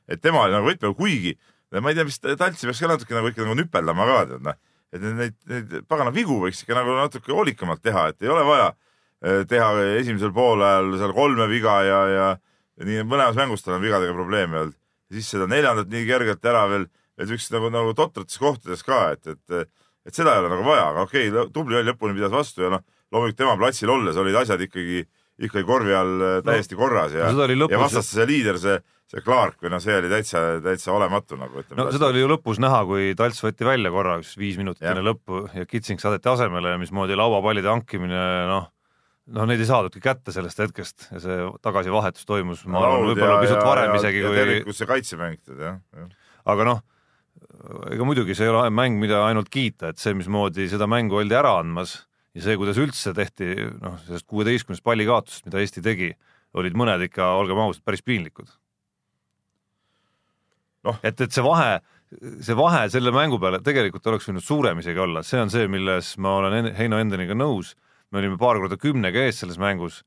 et 0.10 0.24
tema 0.24 0.46
oli 0.46 0.58
nagu 0.58 0.70
võtmekuju, 0.72 0.98
kuigi 0.98 1.38
ma 1.80 1.94
ei 1.94 2.00
tea, 2.00 2.08
mis 2.08 2.20
Taltsi 2.20 2.70
peaks 2.70 2.84
ka 2.84 2.92
natuke 2.92 3.18
nagu 3.18 3.32
ikka 3.32 3.46
nagu 3.46 3.58
nüpeldama 3.60 4.10
ka 4.10 4.20
tead 4.34 4.46
noh, 4.50 4.60
et 4.96 5.04
neid, 5.06 5.40
neid, 5.52 5.80
pagana 5.90 6.14
vigu 6.16 6.40
võiks 6.42 6.64
ikka 6.64 6.78
nagu 6.80 6.98
natuke 6.98 7.36
hoolikamalt 7.36 7.84
teha, 7.86 8.10
et 8.14 8.26
ei 8.26 8.32
ole 8.34 8.46
vaja 8.48 8.70
eh, 8.72 9.44
teha 9.50 9.74
esimesel 10.00 10.34
poolajal 10.34 10.96
seal 10.98 11.14
kolme 11.18 11.50
viga 11.52 11.82
ja, 11.86 12.04
ja 12.10 12.30
ja 12.80 12.88
nii 12.88 13.04
mõlemas 13.08 13.38
mängus 13.38 13.66
tal 13.66 13.78
on 13.78 13.84
vigadega 13.84 14.16
probleeme 14.16 14.64
olnud. 14.64 14.78
siis 15.12 15.30
seda 15.34 15.48
neljandat 15.50 15.90
nii 15.92 16.06
kergelt 16.08 16.46
ära 16.46 16.66
veel, 16.70 16.86
veel 17.18 17.32
siukses 17.32 17.52
nagu, 17.56 17.72
nagu 17.74 17.96
totrates 17.98 18.40
kohtades 18.40 18.84
ka, 18.86 19.02
et, 19.16 19.28
et, 19.34 19.72
et 20.08 20.16
seda 20.16 20.36
ei 20.36 20.44
ole 20.44 20.52
nagu 20.54 20.66
vaja, 20.68 20.90
aga 20.94 21.08
okei 21.08 21.32
okay,, 21.32 21.50
tubli 21.56 21.80
oli 21.80 21.92
lõpuni 21.92 22.16
pidas 22.18 22.34
vastu 22.34 22.66
ja 22.66 22.72
noh, 22.76 22.86
loomulikult 23.14 23.42
tema 23.42 23.58
platsil 23.60 23.92
olles 23.92 24.18
olid 24.22 24.38
asjad 24.40 24.62
ikkagi, 24.64 25.04
ikkagi 25.42 25.66
korvi 25.68 25.96
all 25.98 26.24
eh, 26.26 26.38
täiesti 26.46 26.78
no, 26.78 26.84
korras 26.84 27.16
ja 27.16 27.30
no 27.34 27.46
ja 27.50 27.82
vastaste 27.82 28.20
see 28.20 28.28
liider, 28.30 28.60
see, 28.62 28.80
see 29.10 29.24
Clark 29.26 29.60
või 29.64 29.74
noh, 29.74 29.84
see 29.84 29.98
oli 30.00 30.12
täitsa, 30.12 30.44
täitsa 30.64 30.94
olematu 30.96 31.40
nagu 31.40 31.64
ütleme. 31.64 31.82
no 31.82 31.94
seda 31.96 32.12
oli 32.14 32.24
ju 32.24 32.32
lõpus 32.32 32.62
näha, 32.64 32.82
kui 32.90 33.14
Talts 33.20 33.44
võeti 33.46 33.68
välja 33.68 33.92
korra, 33.94 34.20
üks 34.24 34.36
viis 34.40 34.60
minutit 34.62 34.88
enne 34.88 35.04
lõppu 35.06 35.46
ja 35.56 35.68
Kitsing 35.70 36.02
saadeti 36.02 36.32
asemele 36.32 36.76
ja 36.76 36.82
mismoodi 36.82 37.18
lauapallide 37.20 37.72
hankimine, 37.72 38.22
noh, 38.50 38.70
noh, 39.36 39.50
neid 39.50 39.62
ei 39.62 39.70
saadudki 39.70 40.02
kätte 40.04 40.34
sellest 40.36 40.62
hetkest 40.64 41.10
ja 41.12 41.24
see 41.24 41.42
tagasivahetus 41.66 42.30
toimus, 42.30 42.64
ma 42.70 42.82
arvan, 42.86 43.10
võib-olla 43.12 43.42
pisut 43.44 43.66
varem 43.66 43.98
isegi, 43.98 44.24
kui 44.26 44.38
tegelikult 44.38 44.80
see 44.80 44.90
kaitsemäng 44.90 45.44
tead 45.44 45.66
jah, 45.66 45.82
jah. 45.98 46.10
aga 46.54 46.70
noh, 46.72 46.82
ega 47.94 48.06
muidugi 48.08 48.36
see 48.38 48.48
ei 48.48 48.54
ole 48.54 48.70
mäng, 48.74 49.00
mida 49.02 49.24
ainult 49.28 49.50
kiita, 49.52 49.92
et 49.92 50.02
see, 50.02 50.16
mismoodi 50.18 50.70
seda 50.72 50.88
mängu 50.90 51.20
oldi 51.20 51.36
ära 51.38 51.58
andmas 51.60 51.98
ja 52.38 52.46
see, 52.46 52.58
kuidas 52.60 52.80
üldse 52.82 53.14
tehti 53.18 53.52
noh, 53.82 53.98
sellest 54.06 54.28
kuueteistkümnest 54.30 54.86
pallikaotusest, 54.86 55.48
mida 55.50 55.62
Eesti 55.62 55.84
tegi, 55.86 56.10
olid 56.58 56.78
mõned 56.78 57.04
ikka, 57.10 57.34
olgem 57.40 57.60
ausad, 57.62 57.84
päris 57.86 58.06
piinlikud. 58.06 58.50
Noh. 60.88 60.96
et, 61.04 61.20
et 61.20 61.34
see 61.36 61.44
vahe, 61.44 61.82
see 62.40 62.56
vahe 62.56 62.86
selle 62.94 63.12
mängu 63.12 63.36
peale 63.42 63.60
tegelikult 63.60 64.06
oleks 64.08 64.30
võinud 64.30 64.46
suurem 64.46 64.80
isegi 64.80 65.02
olla, 65.04 65.26
see 65.28 65.42
on 65.42 65.52
see, 65.52 65.68
milles 65.68 66.14
ma 66.24 66.38
olen 66.40 66.56
En- 66.62 66.70
Heino 66.78 67.02
Endeniga 67.04 67.36
nõus. 67.36 67.74
me 68.10 68.22
olime 68.22 68.40
paar 68.40 68.58
korda 68.58 68.78
kümnega 68.80 69.28
ees 69.28 69.44
selles 69.44 69.60
mängus 69.60 70.00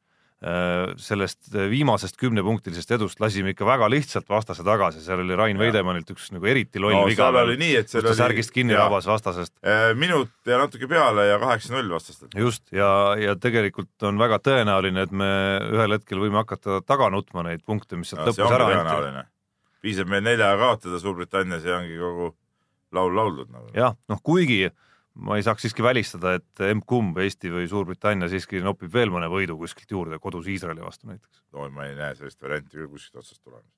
sellest 0.99 1.52
viimasest 1.70 2.16
kümnepunktilisest 2.18 2.90
edust 2.96 3.20
lasime 3.22 3.52
ikka 3.54 3.66
väga 3.66 3.87
lihtsalt 3.92 4.26
vastase 4.30 4.64
tagasi, 4.66 5.02
seal 5.04 5.22
oli 5.22 5.37
Rain 5.38 5.58
Veidemannilt 5.61 6.11
üks 6.14 6.32
nagu 6.34 6.49
eriti 6.50 6.82
loll 6.82 6.96
no 6.96 7.04
viga 7.06 7.28
seal 7.28 7.38
oli 7.44 7.58
nii, 7.61 7.76
et 7.78 7.92
seal 7.92 8.08
oli 8.08 8.18
särgist 8.18 8.54
kinni 8.54 8.75
rabas 8.75 9.06
vastasest. 9.06 9.54
eh, 9.62 9.92
minut 9.99 10.32
ja 10.49 10.58
natuke 10.58 10.88
peale 10.90 11.28
ja 11.28 11.38
kaheksa-null 11.42 11.94
vastastelt. 11.94 12.34
just, 12.34 12.64
ja, 12.75 12.90
ja 13.20 13.37
tegelikult 13.38 14.08
on 14.08 14.18
väga 14.18 14.40
tõenäoline, 14.42 15.06
et 15.06 15.14
me 15.14 15.32
ühel 15.70 15.99
hetkel 15.99 16.22
võime 16.25 16.42
hakata 16.42 16.80
taga 16.87 17.11
nutma 17.14 17.46
neid 17.46 17.62
punkte, 17.66 18.00
mis 18.00 18.11
sealt 18.11 18.32
lõpus 18.32 18.58
ära 18.58 18.70
anti. 18.82 19.28
piisab 19.82 20.11
meil 20.11 20.26
nelja 20.26 20.52
kaotada 20.58 20.99
Suurbritannias 21.02 21.66
ja 21.66 21.78
ongi 21.78 21.99
kogu 22.02 22.32
laul 22.92 23.14
lauldud 23.16 23.50
nagu. 23.52 23.70
jah, 23.76 23.94
noh 24.11 24.20
kuigi 24.22 24.66
ma 25.14 25.37
ei 25.37 25.45
saaks 25.45 25.66
siiski 25.66 25.85
välistada, 25.85 26.37
et 26.38 26.64
emb-kumb 26.64 27.19
Eesti 27.21 27.50
või 27.52 27.69
Suurbritannia 27.69 28.31
siiski 28.33 28.62
nopib 28.64 28.92
veel 28.95 29.12
mõne 29.12 29.28
võidu 29.33 29.59
kuskilt 29.61 29.92
juurde 29.92 30.19
kodus 30.23 30.49
Iisraeli 30.49 30.85
vastu 30.85 31.11
näiteks. 31.11 31.42
no 31.52 31.69
ma 31.75 31.87
ei 31.88 31.97
näe 31.99 32.16
sellist 32.16 32.40
varianti 32.42 32.78
küll 32.78 32.88
kuskilt 32.88 33.21
otsast 33.21 33.42
tulemas. 33.42 33.69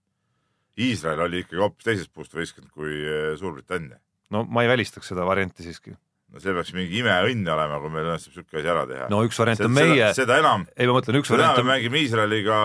Iisrael 0.79 1.21
oli 1.23 1.45
ikkagi 1.45 1.63
hoopis 1.63 1.87
teisest 1.87 2.13
puust 2.15 2.35
võistkond 2.35 2.71
kui 2.75 2.95
eh, 3.03 3.35
Suurbritannia. 3.39 3.99
no 4.31 4.45
ma 4.45 4.65
ei 4.65 4.71
välistaks 4.71 5.11
seda 5.11 5.27
varianti 5.27 5.67
siiski. 5.67 5.97
no 6.31 6.43
see 6.43 6.55
peaks 6.55 6.73
mingi 6.77 7.03
imeõnn 7.03 7.51
olema, 7.57 7.83
kui 7.83 7.91
meil 7.91 8.13
õnnestub 8.13 8.39
siuke 8.39 8.63
asi 8.63 8.71
ära 8.71 8.87
teha. 8.91 9.11
no 9.11 9.25
üks 9.27 9.39
variant 9.43 9.67
on 9.67 9.75
meie, 9.75 10.15
seda 10.15 10.39
enam, 10.43 10.69
ei 10.77 10.91
ma 10.91 10.99
mõtlen, 11.01 11.21
üks 11.23 11.31
seda 11.33 11.43
variant 11.43 11.65
on, 11.65 11.71
mängime 11.73 12.03
Iisraeliga 12.05 12.63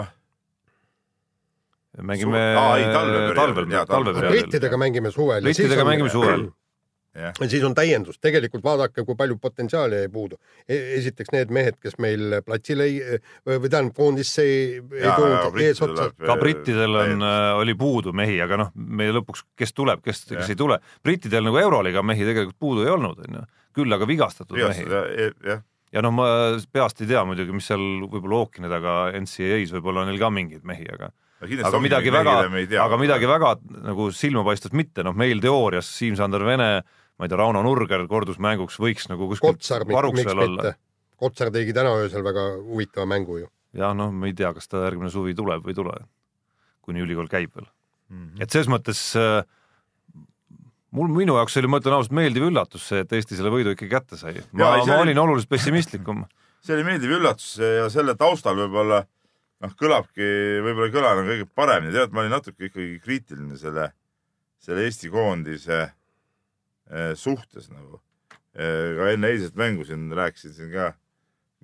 mängime 2.05 2.39
Aa, 2.55 2.77
ei, 2.77 2.85
talveperioodil, 2.93 3.35
talvel, 3.35 3.71
jaa, 3.73 3.85
talveperioodil. 3.89 4.37
brittidega 4.37 4.77
mängime 4.79 5.11
suvel. 5.11 5.41
brittidega 5.43 5.85
mängime 5.87 6.09
suvel. 6.13 6.49
jah, 7.19 7.35
ja 7.39 7.49
siis 7.51 7.63
on 7.67 7.75
täiendus, 7.77 8.19
tegelikult 8.23 8.63
vaadake, 8.65 9.03
kui 9.07 9.17
palju 9.19 9.37
potentsiaali 9.41 10.01
jäi 10.03 10.11
puudu. 10.13 10.39
esiteks 10.67 11.33
need 11.35 11.53
mehed, 11.55 11.79
kes 11.81 11.97
meil 12.01 12.39
platsile 12.45 12.87
ei 12.89 12.99
või 13.45 13.69
tähendab 13.69 13.95
koondisse 13.97 14.45
ei, 14.45 14.59
ei 14.79 15.13
tulnud 15.15 15.53
brittidel 15.53 15.67
eesotsa. 15.67 16.09
läheb- 16.09 16.27
ka 16.31 16.37
brittidel 16.41 16.95
on, 16.95 17.15
täiendus. 17.15 17.61
oli 17.61 17.77
puudu 17.79 18.13
mehi, 18.13 18.39
aga 18.41 18.61
noh, 18.63 18.73
meie 18.75 19.15
lõpuks, 19.15 19.45
kes 19.59 19.75
tuleb, 19.77 20.03
kes, 20.05 20.25
kes 20.31 20.53
ei 20.53 20.59
tule. 20.59 20.79
brittidel 21.03 21.45
nagu 21.47 21.61
Euroliiga 21.61 22.03
mehi 22.05 22.27
tegelikult 22.27 22.59
puudu 22.59 22.85
ei 22.87 22.93
olnud, 22.93 23.25
onju. 23.27 23.47
küll 23.75 23.93
aga 23.93 24.07
vigastatud 24.07 24.57
mehi. 24.57 24.85
vigastada, 24.85 25.31
jah, 25.53 25.63
ja 25.93 26.03
noh, 26.05 26.13
ma 26.13 26.27
peast 26.71 27.01
ei 27.01 27.09
tea 27.09 27.23
muidugi, 27.25 27.55
mis 27.55 27.69
seal 27.69 27.85
võib-olla 28.05 28.43
ookeani 28.43 28.69
taga 28.71 28.99
NCAA-s 29.17 29.73
võib-olla 29.77 30.05
on 30.05 30.11
neil 30.11 30.21
ka 30.21 30.29
mingeid 30.33 30.67
mehi, 30.67 30.87
aga 30.93 31.11
aga 31.39 31.79
midagi 31.79 32.11
väga, 32.11 32.35
aga 32.83 32.97
midagi 32.99 33.29
väga 33.29 33.53
nagu 33.87 34.09
silmapaistvat 34.11 34.75
mitte, 34.75 35.05
noh, 35.07 35.15
meil 35.15 35.39
teoorias 35.43 35.87
Siim-Sander 35.95 36.43
Vene, 36.45 36.69
ma 37.19 37.27
ei 37.27 37.31
tea, 37.31 37.37
Rauno 37.41 37.61
Nurger 37.65 38.05
kordusmänguks 38.07 38.79
võiks 38.79 39.09
nagu 39.11 39.27
kuskil 39.27 39.51
Kotsar, 39.53 39.83
varuks 39.89 40.21
miks 40.21 40.29
veel 40.31 40.43
olla. 40.45 40.73
Kotsar 41.19 41.51
tegi 41.51 41.73
täna 41.75 41.91
öösel 41.99 42.23
väga 42.23 42.45
huvitava 42.63 43.05
mängu 43.09 43.41
ju. 43.41 43.49
jah, 43.75 43.91
noh, 43.93 44.11
ma 44.15 44.29
ei 44.29 44.33
tea, 44.33 44.53
kas 44.55 44.67
ta 44.71 44.85
järgmine 44.87 45.11
suvi 45.13 45.35
tuleb 45.37 45.65
või 45.65 45.75
ei 45.75 45.79
tule, 45.81 45.95
kuni 46.81 47.03
ülikool 47.03 47.27
käib 47.29 47.51
veel. 47.55 47.67
Mhm. 48.09 48.41
et 48.41 48.49
selles 48.49 48.71
mõttes 48.71 49.01
äh, 49.19 49.43
mul, 50.95 51.11
minu 51.13 51.35
jaoks 51.37 51.59
oli, 51.59 51.69
ma 51.69 51.77
ütlen 51.81 51.93
ausalt, 51.99 52.15
meeldiv 52.17 52.47
üllatus 52.47 52.87
see, 52.89 53.03
et 53.03 53.13
Eesti 53.13 53.37
selle 53.37 53.51
võidu 53.53 53.75
ikkagi 53.75 53.91
kätte 53.91 54.17
sai. 54.17 54.39
ma 54.51 54.71
ma 54.71 54.81
oli- 54.81 54.95
olin 55.11 55.21
oluliselt 55.25 55.51
pessimistlikum. 55.51 56.23
see 56.65 56.73
oli 56.77 56.87
meeldiv 56.87 57.13
üllatus 57.19 57.57
ja 57.61 57.85
selle 57.93 58.15
taustal 58.17 58.57
võib-olla 58.57 59.03
noh, 59.61 59.75
kõlabki, 59.77 60.25
võib-olla 60.65 60.87
ei 60.89 60.95
kõla 60.95 61.13
nagu 61.19 61.29
kõige 61.33 61.47
paremini, 61.55 61.93
tead, 61.93 62.15
ma 62.15 62.23
olin 62.23 62.33
natuke 62.39 62.69
ikkagi 62.71 62.99
kriitiline 63.03 63.59
selle, 63.59 63.91
selle 64.63 64.87
Eesti 64.87 65.11
koondise 65.13 65.83
suhtes 67.15 67.69
nagu. 67.69 67.99
ka 68.53 69.11
enne 69.11 69.29
eilset 69.29 69.55
mängu 69.55 69.85
siin 69.85 70.07
rääkisin 70.17 70.53
siin 70.55 70.71
ka 70.73 70.87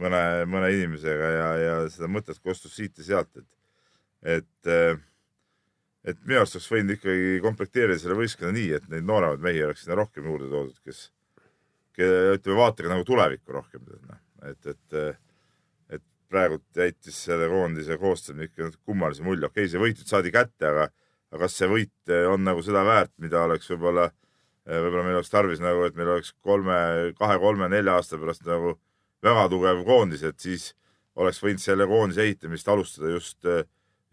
mõne, 0.01 0.21
mõne 0.49 0.69
inimesega 0.75 1.31
ja, 1.33 1.49
ja 1.59 1.75
seda 1.91 2.09
mõtet 2.11 2.39
kostus 2.43 2.75
siit 2.77 2.97
ja 2.99 3.07
sealt, 3.07 3.31
et, 3.39 3.49
et, 4.37 4.71
et 6.11 6.23
minu 6.25 6.41
arust 6.41 6.57
oleks 6.59 6.71
võinud 6.71 6.95
ikkagi 6.97 7.37
komplekteerida 7.43 7.99
selle 8.01 8.17
võistkonna 8.19 8.55
nii, 8.55 8.71
et 8.79 8.89
neid 8.91 9.07
nooremaid 9.07 9.43
mehi 9.45 9.63
oleks 9.65 9.85
sinna 9.85 9.99
rohkem 9.99 10.27
juurde 10.29 10.49
toodud, 10.51 10.81
kes, 10.85 11.05
kelle, 11.95 12.35
ütleme, 12.39 12.59
vaatega 12.59 12.91
nagu 12.91 13.07
tulevikku 13.07 13.55
rohkem, 13.55 13.87
et, 14.51 14.73
et, 14.73 14.99
et 15.95 16.05
praegult 16.31 16.83
jättis 16.83 17.23
selle 17.29 17.49
koondise 17.51 17.99
koostamine 18.01 18.49
ikka 18.49 18.73
kummalise 18.83 19.25
mulje, 19.25 19.47
okei 19.47 19.65
okay,, 19.65 19.71
see 19.71 19.81
võit 19.81 20.01
nüüd 20.01 20.11
saadi 20.11 20.35
kätte, 20.35 20.69
aga, 20.71 20.89
aga 21.31 21.45
kas 21.45 21.57
see 21.61 21.71
võit 21.71 22.15
on 22.29 22.43
nagu 22.47 22.63
seda 22.65 22.83
väärt, 22.87 23.15
mida 23.23 23.45
oleks 23.47 23.71
võib-olla, 23.71 24.09
võib-olla 24.65 25.03
meil 25.05 25.19
oleks 25.19 25.29
tarvis 25.33 25.59
nagu, 25.63 25.83
et 25.85 25.95
meil 25.99 26.09
oleks 26.15 26.33
kolme, 26.43 26.77
kahe, 27.19 27.37
kolme, 27.41 27.69
nelja 27.69 27.99
aasta 27.99 28.17
pärast 28.21 28.45
nagu 28.49 28.75
väga 29.25 29.47
tugev 29.51 29.83
koondis, 29.87 30.23
et 30.25 30.39
siis 30.41 30.71
oleks 31.15 31.39
võinud 31.43 31.61
selle 31.63 31.85
koondise 31.87 32.23
ehitamist 32.25 32.67
alustada 32.69 33.11
just, 33.13 33.39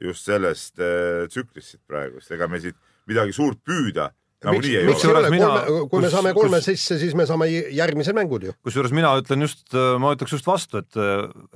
just 0.01 0.25
sellest 0.29 0.79
äh, 0.81 1.25
tsüklist 1.33 1.81
praegu, 1.89 2.21
sest 2.21 2.37
ega 2.37 2.49
me 2.53 2.61
siit 2.63 2.77
midagi 3.11 3.33
suurt 3.37 3.59
püüda 3.67 4.11
nagunii 4.43 4.75
ei 4.81 4.87
miks 4.89 5.05
ole, 5.07 5.29
mina- 5.31 5.63
kui 5.91 6.01
me 6.03 6.09
kus- 6.09 6.15
saame 6.17 6.33
kolme 6.35 6.59
kus- 6.59 6.69
sisse, 6.73 6.97
siis 6.99 7.15
me 7.19 7.27
saame 7.29 7.47
järgmised 7.51 8.15
mängud 8.17 8.43
ju. 8.49 8.53
kusjuures 8.67 8.93
mina 8.95 9.13
ütlen 9.21 9.45
just, 9.47 9.65
ma 10.03 10.13
ütleks 10.17 10.35
just 10.37 10.47
vastu, 10.49 10.81
et, 10.83 10.99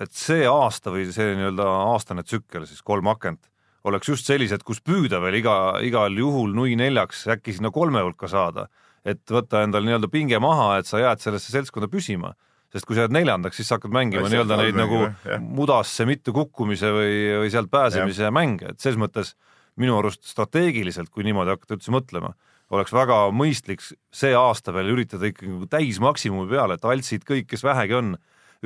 et 0.02 0.12
see 0.14 0.44
aasta 0.46 0.92
või 0.94 1.04
see 1.10 1.32
nii-öelda 1.34 1.66
aastane 1.92 2.22
tsükkel 2.26 2.66
siis 2.66 2.82
kolm 2.86 3.08
akent 3.10 3.48
oleks 3.86 4.08
just 4.10 4.26
sellised, 4.26 4.62
kus 4.66 4.80
püüda 4.82 5.20
veel 5.22 5.38
iga, 5.38 5.56
igal 5.86 6.10
juhul 6.18 6.50
nui 6.54 6.74
neljaks 6.78 7.24
äkki 7.36 7.54
sinna 7.54 7.70
kolme 7.74 8.02
hulka 8.02 8.26
saada, 8.30 8.66
et 9.06 9.22
võtta 9.30 9.62
endal 9.66 9.86
nii-öelda 9.86 10.10
pinge 10.12 10.40
maha, 10.42 10.76
et 10.80 10.88
sa 10.88 11.00
jääd 11.02 11.22
sellesse 11.22 11.54
seltskonda 11.54 11.88
püsima, 11.92 12.32
sest 12.74 12.88
kui 12.88 12.96
sa 12.96 13.04
jääd 13.06 13.14
neljandaks, 13.14 13.60
siis 13.60 13.70
sa 13.70 13.78
hakkad 13.78 13.94
mängima 13.94 14.30
nii-öelda 14.30 14.58
neid 14.58 14.78
nagu 14.78 15.04
jah. 15.06 15.38
mudasse 15.40 16.06
mitte 16.08 16.34
kukkumise 16.34 16.90
või, 16.94 17.14
või 17.44 17.52
sealt 17.54 17.70
pääsemise 17.72 18.32
mänge, 18.34 18.74
et 18.74 18.82
selles 18.82 18.98
mõttes 19.00 19.36
minu 19.80 19.98
arust 20.00 20.24
strateegiliselt, 20.26 21.12
kui 21.12 21.24
niimoodi 21.26 21.54
hakata 21.54 21.76
üldse 21.76 21.94
mõtlema, 21.94 22.32
oleks 22.74 22.94
väga 22.94 23.18
mõistlik 23.36 23.84
see 23.84 24.32
aasta 24.34 24.74
veel 24.74 24.90
üritada 24.96 25.28
ikkagi 25.30 25.52
nagu 25.52 25.68
täismaksimumi 25.70 26.50
peale, 26.50 26.76
et 26.76 26.88
altsid 26.88 27.26
kõik, 27.28 27.46
kes 27.52 27.62
vähegi 27.66 27.94
on, 27.98 28.16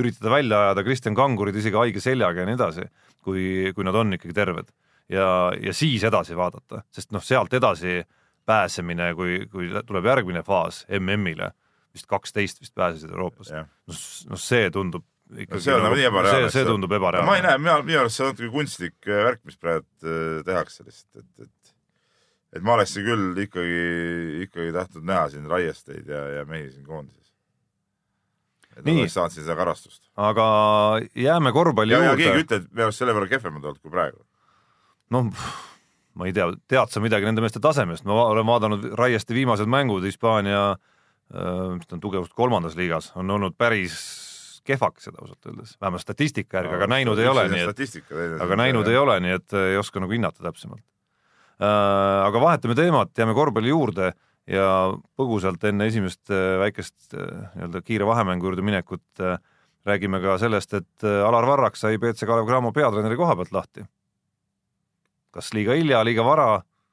üritada 0.01 0.33
välja 0.33 0.61
ajada 0.65 0.85
Kristjan 0.87 1.17
Kangurid 1.19 1.59
isegi 1.61 1.77
haige 1.77 2.01
seljaga 2.01 2.41
ja 2.41 2.49
nii 2.49 2.57
edasi, 2.57 2.87
kui, 3.27 3.43
kui 3.77 3.85
nad 3.85 3.99
on 3.99 4.17
ikkagi 4.17 4.37
terved. 4.37 4.71
Ja, 5.11 5.51
ja 5.59 5.75
siis 5.75 6.05
edasi 6.07 6.37
vaadata, 6.39 6.85
sest 6.95 7.11
noh, 7.13 7.23
sealt 7.27 7.53
edasi 7.59 7.99
pääsemine, 8.51 9.13
kui, 9.19 9.45
kui 9.53 9.71
tuleb 9.87 10.11
järgmine 10.11 10.43
faas 10.47 10.83
MM-ile, 10.99 11.53
vist 11.95 12.11
kaksteist 12.11 12.61
vist 12.63 12.75
pääsesid 12.75 13.15
Euroopas, 13.15 13.55
jah. 13.55 13.71
noh, 13.91 14.41
see 14.41 14.69
tundub 14.75 15.07
ikkagi 15.31 15.59
no 15.59 15.63
see 15.65 15.77
on 15.77 15.85
nagu 15.87 15.99
nii 15.99 16.09
ebareaalne. 16.09 16.49
see, 16.49 16.59
see 16.59 16.67
tundub 16.69 16.95
ebareaalne. 16.97 17.29
ma 17.29 17.39
ei 17.39 17.45
näe, 17.45 17.61
mina, 17.63 17.79
minu 17.87 18.03
arust 18.03 18.19
see 18.19 18.27
on 18.27 18.33
natuke 18.35 18.51
kunstlik 18.55 19.09
äh, 19.09 19.23
värk, 19.29 19.43
mis 19.47 19.59
praegu 19.61 19.87
äh, 20.03 20.43
tehakse 20.47 20.87
lihtsalt, 20.87 21.23
et, 21.23 21.47
et, 21.47 21.73
et 22.59 22.67
ma 22.67 22.77
oleksin 22.79 23.07
küll 23.07 23.43
ikkagi, 23.47 23.81
ikkagi 24.47 24.75
tahtnud 24.77 25.09
näha 25.13 25.31
siin 25.35 25.49
Raiesteid 25.51 26.11
ja, 26.11 26.23
ja 26.41 26.45
mehi 26.49 26.71
siin 26.73 26.87
koondises. 26.87 27.33
et 28.77 28.85
Nii. 28.85 29.05
oleks 29.05 29.17
saanud 29.19 29.37
siin 29.37 29.47
seda 29.47 29.59
karastust. 29.61 30.03
aga 30.19 30.47
jääme 31.15 31.55
korvpalli 31.57 31.95
ja, 31.95 32.05
ja 32.11 32.15
keegi 32.17 32.29
ei 32.29 32.35
juurde. 32.35 32.47
ütle, 32.47 32.63
et 32.65 32.73
me 32.75 32.89
oleks 32.89 33.03
selle 33.03 33.17
võrra 33.17 33.31
kehvemad 33.31 33.71
olnud 33.71 33.83
kui 33.83 33.95
praegu. 33.95 34.25
noh, 35.15 35.31
ma 36.15 36.27
ei 36.29 36.35
tea, 36.37 36.49
tead 36.71 36.93
sa 36.93 37.03
midagi 37.03 37.29
nende 37.29 37.45
meeste 37.45 37.63
tasemest, 37.63 38.07
ma 38.09 38.25
olen 38.31 38.47
vaadanud 38.49 38.89
Raieste 38.99 39.37
viimased 39.37 39.71
mängud 39.71 40.05
Hispaania, 40.07 40.75
mis 41.31 41.87
ta 41.87 41.95
on 41.97 42.03
tugevust 42.03 42.35
kolmandas 42.35 42.75
liigas, 42.79 43.13
on 43.15 43.31
olnud 43.31 43.55
päris 43.59 44.01
kehvakesed 44.67 45.15
ausalt 45.21 45.47
öeldes, 45.47 45.77
vähemalt 45.81 46.03
statistika 46.03 46.59
järgi, 46.59 46.75
aga 46.79 46.89
näinud 46.91 47.21
ei 47.23 47.29
ole, 47.31 47.47
nii 47.53 47.69
et 47.69 48.43
aga 48.43 48.59
näinud 48.59 48.91
ei 48.91 48.99
ole, 48.99 49.21
nii 49.23 49.37
et 49.39 49.55
ei 49.61 49.79
oska 49.81 50.03
nagu 50.03 50.13
hinnata 50.13 50.43
täpsemalt. 50.45 50.83
aga 51.61 52.41
vahetame 52.43 52.75
teemat, 52.75 53.15
jääme 53.19 53.35
korvpalli 53.37 53.71
juurde 53.71 54.13
ja 54.51 54.67
põgusalt 55.19 55.65
enne 55.69 55.87
esimest 55.91 56.33
äh, 56.33 56.59
väikest 56.65 57.15
äh, 57.15 57.49
nii-öelda 57.55 57.83
kiire 57.87 58.07
vahemängu 58.09 58.49
juurde 58.49 58.65
minekut 58.67 59.23
äh, 59.23 59.39
räägime 59.87 60.21
ka 60.23 60.39
sellest, 60.41 60.75
et 60.75 61.05
äh, 61.07 61.23
Alar 61.27 61.47
Varrak 61.47 61.77
sai 61.79 61.99
BC 62.01 62.27
Kalev 62.29 62.49
Cramo 62.49 62.73
peatreeneri 62.73 63.19
koha 63.21 63.37
pealt 63.39 63.53
lahti. 63.55 63.85
Kas 65.35 65.53
liiga 65.57 65.77
hilja, 65.79 66.03
liiga 66.07 66.27
vara, 66.27 66.51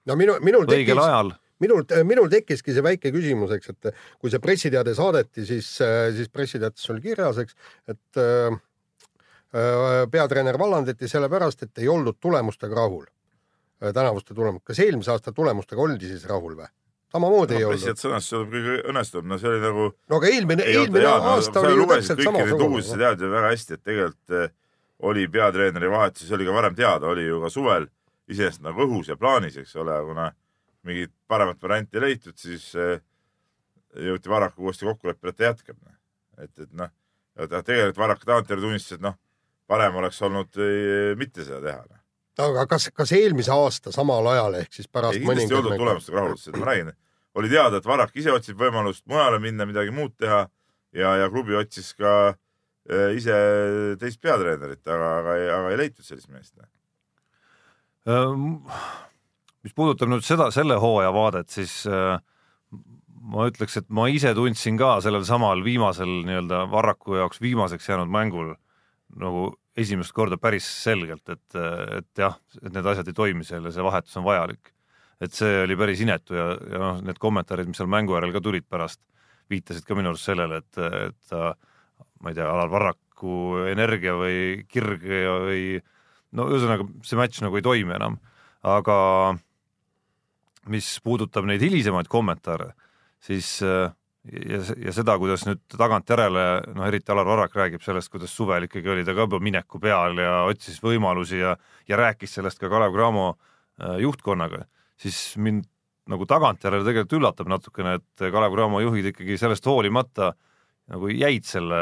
no 0.08 0.18
minu, 0.20 0.38
minul 0.46 0.66
õigel 0.68 0.96
tekkis, 0.96 1.04
ajal? 1.04 1.34
minul, 1.64 1.84
minul 2.08 2.30
tekkiski 2.32 2.76
see 2.76 2.86
väike 2.86 3.12
küsimus, 3.16 3.52
eks, 3.58 3.74
et 3.74 3.92
kui 4.22 4.32
see 4.34 4.42
pressiteade 4.44 4.94
saadeti, 4.98 5.46
siis, 5.48 5.70
siis 6.18 6.32
pressiteates 6.34 6.90
oli 6.94 7.04
kirjas, 7.06 7.42
eks, 7.44 7.58
et 7.90 8.22
äh, 8.22 8.58
äh, 9.58 10.02
peatreener 10.14 10.60
vallandati 10.60 11.10
sellepärast, 11.10 11.68
et 11.68 11.84
ei 11.84 11.90
oldud 11.92 12.20
tulemustega 12.22 12.78
rahul, 12.78 13.06
tänavuste 13.82 14.34
tulemust. 14.34 14.66
kas 14.66 14.82
eelmise 14.86 15.14
aasta 15.14 15.34
tulemustega 15.34 15.82
oldi 15.82 16.10
siis 16.10 16.26
rahul 16.30 16.58
või? 16.58 16.70
samamoodi 17.12 17.56
ei 17.56 17.62
no, 17.62 17.68
olnud. 17.70 17.80
lihtsalt 17.80 18.02
sõnastus 18.02 18.38
oli 18.42 18.50
kõige 18.52 18.80
õnnestum, 18.92 19.28
no 19.30 19.38
see 19.40 19.50
oli 19.52 19.60
nagu 19.64 19.84
no 19.94 20.18
aga 20.18 20.32
eelmine, 20.32 20.64
ei 20.66 20.80
olnud 20.80 20.98
eelmine 20.98 21.06
no 21.08 21.36
aasta 21.36 21.62
sa 21.62 21.62
oli 21.64 21.78
ju 21.78 21.86
täpselt 21.92 22.24
lugusid, 22.24 22.26
sa 22.26 22.32
samasugune. 22.32 22.98
tead 23.04 23.22
ju 23.24 23.30
väga 23.32 23.52
hästi, 23.54 23.78
et 23.78 23.84
tegelikult 23.88 24.36
eh, 24.42 24.56
oli 25.08 25.28
peatreeneri 25.32 25.92
vahetus, 25.94 26.26
see 26.28 26.36
oli 26.36 26.50
ka 26.50 26.58
varem 26.58 26.76
teada, 26.76 27.14
oli 27.14 27.28
ju 27.30 27.40
ka 27.46 27.52
suvel 27.54 27.88
iseenesest 28.28 28.64
nagu 28.66 28.84
õhus 28.86 29.12
ja 29.12 29.18
plaanis, 29.20 29.58
eks 29.58 29.76
ole, 29.80 29.96
kuna 30.08 30.32
mingit 30.88 31.14
paremat 31.28 31.62
varianti 31.64 31.98
ei 31.98 32.04
leitud, 32.04 32.38
siis 32.40 32.70
eh, 32.76 33.00
jõuti 34.08 34.30
Varraku 34.30 34.68
uuesti 34.68 34.88
kokkuleppele, 34.88 35.34
et 35.34 35.38
ta 35.38 35.50
jätkab. 35.50 35.78
et, 36.38 36.60
et 36.60 36.74
noh, 36.78 36.92
tegelikult 37.38 37.98
Varrak 37.98 38.26
tagantjärele 38.26 38.66
tunnistas, 38.66 38.98
et 38.98 39.06
noh, 39.06 39.18
parem 39.68 39.96
oleks 40.02 40.22
olnud 40.22 40.60
eh, 40.64 41.14
mitte 41.20 41.46
seda 41.46 41.62
teha. 41.64 42.02
aga 42.48 42.66
kas, 42.70 42.90
kas 42.94 43.12
eelmise 43.18 43.52
aasta 43.52 43.92
samal 43.92 44.28
ajal 44.34 44.62
ehk 44.62 44.74
siis 44.74 44.88
pärast 44.88 45.18
ei, 45.18 45.26
kindlasti 45.26 45.54
ei 45.54 45.60
oldud 45.60 45.78
tulemustega 45.78 46.20
rahul, 46.20 46.38
sest 46.42 46.58
ma 46.58 46.70
räägin, 46.72 46.92
oli 47.38 47.50
teada, 47.50 47.78
et 47.78 47.86
Varrak 47.86 48.16
ise 48.18 48.34
otsib 48.34 48.60
võimalust 48.62 49.06
mujale 49.10 49.40
minna, 49.44 49.66
midagi 49.70 49.94
muud 49.94 50.16
teha 50.18 50.46
ja, 50.94 51.16
ja 51.24 51.30
klubi 51.30 51.58
otsis 51.58 51.94
ka 51.98 52.14
eh, 52.90 53.12
ise 53.18 53.38
teist 54.02 54.22
peatreenerit, 54.22 54.84
aga, 54.88 55.14
aga, 55.22 55.38
aga 55.60 55.74
ei 55.74 55.82
leitud 55.86 56.06
sellist 56.06 56.32
meest. 56.32 56.56
Ehm, 58.08 58.62
mis 59.66 59.76
puudutab 59.76 60.08
nüüd 60.12 60.24
seda, 60.24 60.48
selle 60.56 60.78
hooaja 60.80 61.12
vaadet, 61.12 61.50
siis 61.52 61.82
äh, 61.92 62.16
ma 63.28 63.48
ütleks, 63.50 63.76
et 63.82 63.90
ma 63.92 64.08
ise 64.12 64.32
tundsin 64.38 64.78
ka 64.80 64.98
sellel 65.04 65.26
samal 65.28 65.64
viimasel 65.66 66.22
nii-öelda 66.28 66.64
Varraku 66.72 67.18
jaoks 67.20 67.42
viimaseks 67.44 67.90
jäänud 67.90 68.12
mängul 68.14 68.54
nagu 69.20 69.50
esimest 69.78 70.14
korda 70.16 70.40
päris 70.40 70.68
selgelt, 70.84 71.28
et, 71.30 71.60
et 72.00 72.22
jah, 72.22 72.38
et 72.64 72.72
need 72.74 72.88
asjad 72.92 73.12
ei 73.12 73.18
toimi 73.18 73.46
seal 73.48 73.68
ja 73.68 73.74
see 73.76 73.86
vahetus 73.86 74.16
on 74.20 74.26
vajalik. 74.26 74.72
et 75.22 75.34
see 75.34 75.64
oli 75.64 75.76
päris 75.76 76.02
inetu 76.06 76.36
ja, 76.38 76.48
ja 76.72 76.80
noh, 76.82 77.00
need 77.02 77.18
kommentaarid, 77.20 77.68
mis 77.68 77.80
seal 77.80 77.90
mängu 77.90 78.14
järel 78.14 78.32
ka 78.36 78.42
tulid 78.46 78.68
pärast, 78.70 79.02
viitasid 79.50 79.86
ka 79.88 79.96
minu 79.98 80.12
arust 80.12 80.30
sellele, 80.30 80.62
et, 80.62 80.80
et 81.10 81.18
ta, 81.30 81.56
ma 82.22 82.32
ei 82.32 82.38
tea, 82.38 82.48
Alar 82.48 82.70
Varraku 82.72 83.38
energia 83.72 84.14
või 84.20 84.66
kirg 84.70 85.04
või 85.04 85.80
no 86.36 86.48
ühesõnaga 86.52 86.88
see 87.08 87.20
matš 87.20 87.44
nagu 87.46 87.60
ei 87.60 87.66
toimi 87.66 87.96
enam, 87.96 88.18
aga 88.68 88.98
mis 90.68 90.90
puudutab 91.04 91.48
neid 91.48 91.64
hilisemaid 91.64 92.10
kommentaare, 92.12 92.74
siis 93.24 93.62
ja, 93.62 94.60
ja 94.84 94.94
seda, 94.96 95.16
kuidas 95.22 95.46
nüüd 95.48 95.62
tagantjärele, 95.72 96.46
noh 96.76 96.88
eriti 96.88 97.14
Alar 97.14 97.28
Varrak 97.30 97.56
räägib 97.58 97.84
sellest, 97.86 98.12
kuidas 98.14 98.34
suvel 98.36 98.68
ikkagi 98.68 98.92
oli 98.92 99.06
ta 99.08 99.16
ka 99.16 99.28
juba 99.28 99.40
mineku 99.44 99.80
peal 99.84 100.20
ja 100.22 100.42
otsis 100.50 100.82
võimalusi 100.84 101.40
ja, 101.42 101.56
ja 101.88 102.00
rääkis 102.00 102.38
sellest 102.38 102.60
ka 102.62 102.70
Kalev 102.72 102.96
Cramo 102.96 103.30
äh, 103.32 103.98
juhtkonnaga, 104.04 104.66
siis 105.00 105.38
mind 105.40 105.68
nagu 106.08 106.28
tagantjärele 106.28 106.86
tegelikult 106.88 107.18
üllatab 107.20 107.52
natukene, 107.52 107.98
et 108.00 108.28
Kalev 108.32 108.56
Cramo 108.56 108.82
juhid 108.84 109.12
ikkagi 109.14 109.40
sellest 109.40 109.66
hoolimata 109.68 110.34
nagu 110.92 111.12
jäid 111.12 111.48
selle 111.48 111.80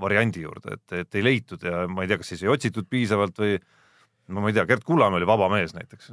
variandi 0.00 0.42
juurde, 0.44 0.76
et, 0.76 0.96
et 1.04 1.18
ei 1.18 1.24
leitud 1.24 1.62
ja 1.64 1.86
ma 1.88 2.04
ei 2.04 2.10
tea, 2.10 2.18
kas 2.20 2.34
siis 2.34 2.42
ei 2.44 2.50
otsitud 2.52 2.88
piisavalt 2.90 3.38
või 3.40 3.56
no 4.28 4.42
ma 4.42 4.50
ei 4.50 4.56
tea, 4.56 4.66
Gerd 4.68 4.84
Kullamäe 4.86 5.22
oli 5.22 5.28
vaba 5.28 5.48
mees 5.52 5.72
näiteks. 5.76 6.10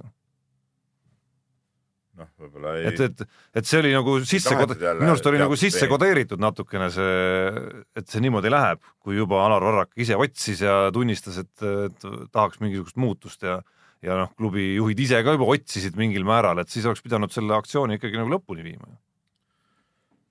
noh, 2.15 2.29
võib-olla 2.39 2.77
ei. 2.79 2.88
et, 2.94 3.01
et, 3.10 3.24
et 3.60 3.67
see 3.67 3.82
oli 3.84 3.91
nagu 3.91 4.17
sisse, 4.24 4.55
minu 4.55 5.12
arust 5.12 5.27
oli 5.32 5.41
nagu 5.41 5.58
sisse 5.60 5.89
kodeeritud 5.91 6.39
natukene 6.39 6.88
see, 6.96 7.63
et 8.00 8.08
see 8.08 8.24
niimoodi 8.24 8.51
läheb, 8.53 8.84
kui 9.03 9.17
juba 9.20 9.44
Alar 9.44 9.65
Varrak 9.67 9.91
ise 10.00 10.15
otsis 10.15 10.63
ja 10.63 10.86
tunnistas, 10.96 11.41
et, 11.44 11.55
et 11.89 12.08
tahaks 12.32 12.62
mingisugust 12.63 13.01
muutust 13.01 13.44
ja 13.44 13.60
ja 14.05 14.15
noh, 14.20 14.32
klubi 14.38 14.75
juhid 14.75 15.00
ise 15.01 15.22
ka 15.25 15.34
juba 15.34 15.48
otsisid 15.55 15.96
mingil 15.98 16.25
määral, 16.27 16.60
et 16.62 16.70
siis 16.70 16.86
oleks 16.86 17.01
pidanud 17.01 17.32
selle 17.34 17.55
aktsiooni 17.58 17.98
ikkagi 17.98 18.20
nagu 18.20 18.29
lõpuni 18.36 18.65
viima. 18.65 18.89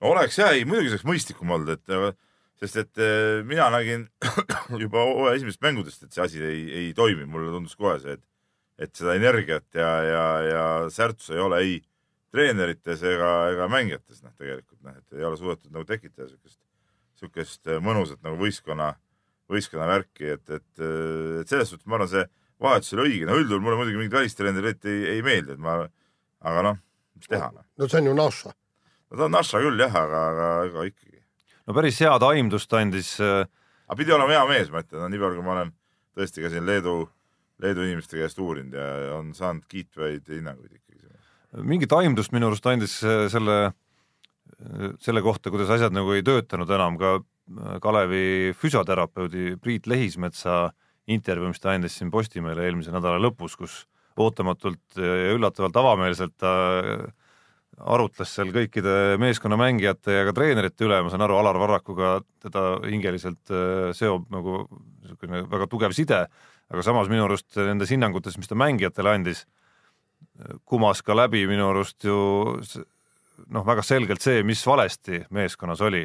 oleks 0.05 0.39
jah, 0.39 0.53
ei 0.55 0.63
muidugi 0.69 0.93
see 0.93 0.97
oleks 0.99 1.09
mõistlikum 1.09 1.51
olnud, 1.55 1.75
et 1.75 1.95
sest 2.61 2.79
et 2.81 3.01
eh, 3.03 3.41
mina 3.47 3.67
nägin 3.73 4.07
juba 4.83 5.03
hooaja 5.03 5.39
esimesest 5.39 5.63
mängudest, 5.65 6.05
et 6.05 6.15
see 6.15 6.23
asi 6.23 6.43
ei, 6.43 6.61
ei 6.81 6.93
toimi, 6.97 7.27
mulle 7.29 7.51
tundus 7.53 7.75
kohe 7.79 7.97
see, 8.03 8.15
et, 8.17 8.23
et 8.87 8.95
seda 8.95 9.15
energiat 9.17 9.67
ja, 9.75 9.91
ja, 10.05 10.25
ja 10.45 10.63
särtsu 10.93 11.35
ei 11.35 11.43
ole 11.43 11.61
ei 11.65 11.75
treenerites 12.35 13.03
ega, 13.07 13.31
ega 13.53 13.67
mängijates, 13.71 14.21
noh, 14.23 14.33
tegelikult 14.39 14.79
noh, 14.83 14.95
et 14.99 15.19
ei 15.19 15.27
ole 15.27 15.39
suudetud 15.39 15.71
nagu 15.71 15.87
tekitada 15.87 16.29
siukest, 16.29 16.59
siukest 17.19 17.75
mõnusat 17.83 18.19
nagu 18.25 18.39
võistkonna, 18.39 18.93
võistkonna 19.51 19.87
värki, 19.91 20.33
et, 20.35 20.49
et, 20.49 20.71
et 20.81 21.51
selles 21.51 21.71
suhtes 21.71 21.87
ma 21.87 21.99
arvan, 21.99 22.11
see 22.11 22.25
vahetus 22.61 22.95
oli 22.95 23.09
õige, 23.09 23.27
no 23.27 23.37
üldjuhul 23.39 23.63
mulle 23.63 23.79
muidugi 23.79 23.99
mingid 23.99 24.15
välistreenerid 24.15 24.87
ei, 24.91 25.01
ei 25.15 25.23
meeldi, 25.25 25.55
et 25.55 25.63
ma, 25.63 25.77
aga 26.45 26.63
noh, 26.69 26.79
mis 27.17 27.31
teha 27.31 27.49
no.. 27.53 27.65
no 27.79 27.89
see 27.91 28.01
on 28.01 28.09
ju 28.09 28.15
Naša. 28.19 28.53
no 29.09 29.19
ta 29.19 29.27
on 29.27 29.35
Naša 29.35 29.61
küll 29.63 29.83
jah, 29.85 29.97
aga, 30.01 30.21
aga, 30.31 30.49
aga 30.65 30.87
ikkagi. 30.91 31.14
No 31.65 31.77
päris 31.77 31.99
head 32.03 32.25
aimdust 32.29 32.73
andis 32.77 33.15
äh.... 33.23 33.43
aga 33.87 33.99
pidi 33.99 34.15
olema 34.15 34.37
hea 34.37 34.45
mees, 34.49 34.71
ma 34.73 34.83
ütlen, 34.83 35.03
no 35.03 35.11
nii 35.11 35.21
palju, 35.23 35.39
kui 35.39 35.47
ma 35.47 35.55
olen 35.57 35.73
tõesti 36.15 36.45
ka 36.45 36.51
siin 36.53 36.67
Leedu, 36.67 36.97
Leedu 37.63 37.85
inimeste 37.87 38.19
käest 38.19 38.39
uurinud 38.41 38.77
ja 38.77 39.17
on 39.17 39.33
saanud 39.37 39.67
kiitvaid 39.71 40.29
hinnanguid 40.31 40.77
ikkagi. 40.77 41.03
mingit 41.63 41.93
aimdust 41.95 42.35
minu 42.35 42.51
arust 42.51 42.65
andis 42.71 42.97
äh, 43.03 43.27
selle, 43.33 43.59
äh, 43.67 44.89
selle 45.03 45.25
kohta, 45.25 45.53
kuidas 45.53 45.73
asjad 45.75 45.95
nagu 45.95 46.15
ei 46.15 46.23
töötanud 46.25 46.71
enam 46.79 46.97
ka 47.01 47.17
äh, 47.19 47.77
Kalevi 47.83 48.55
füsioterapeudi 48.57 49.55
Priit 49.61 49.87
Lehismetsa 49.87 50.57
äh, 50.65 50.73
intervjuu, 51.11 51.51
mis 51.51 51.61
ta 51.61 51.73
andis 51.75 51.97
siin 51.99 52.11
Postimehele 52.13 52.65
eelmise 52.65 52.93
nädala 52.93 53.19
lõpus, 53.21 53.55
kus 53.59 53.83
ootamatult 54.17 54.97
ja 54.97 55.35
üllatavalt 55.35 55.75
avameelselt 55.77 56.35
ta 56.39 56.53
arutles 57.79 58.31
seal 58.31 58.51
kõikide 58.55 59.17
meeskonna 59.21 59.57
mängijate 59.59 60.19
ja 60.19 60.25
ka 60.27 60.33
treenerite 60.37 60.87
üle, 60.87 61.01
ma 61.03 61.11
saan 61.11 61.25
aru, 61.25 61.37
Alar 61.39 61.59
Varrakuga 61.59 62.17
teda 62.43 62.65
hingeliselt 62.85 63.51
äh, 63.51 63.91
seob 63.97 64.29
nagu 64.33 64.63
niisugune 65.03 65.43
väga 65.51 65.67
tugev 65.71 65.95
side, 65.95 66.25
aga 66.71 66.85
samas 66.85 67.11
minu 67.11 67.27
arust 67.27 67.57
nendes 67.59 67.91
hinnangutes, 67.93 68.39
mis 68.39 68.49
ta 68.49 68.57
mängijatele 68.57 69.15
andis, 69.19 69.45
kumas 70.67 71.01
ka 71.05 71.15
läbi 71.15 71.45
minu 71.47 71.69
arust 71.69 72.03
ju 72.03 72.17
noh, 73.51 73.65
väga 73.67 73.83
selgelt 73.85 74.23
see, 74.23 74.43
mis 74.47 74.63
valesti 74.67 75.23
meeskonnas 75.35 75.83
oli, 75.85 76.03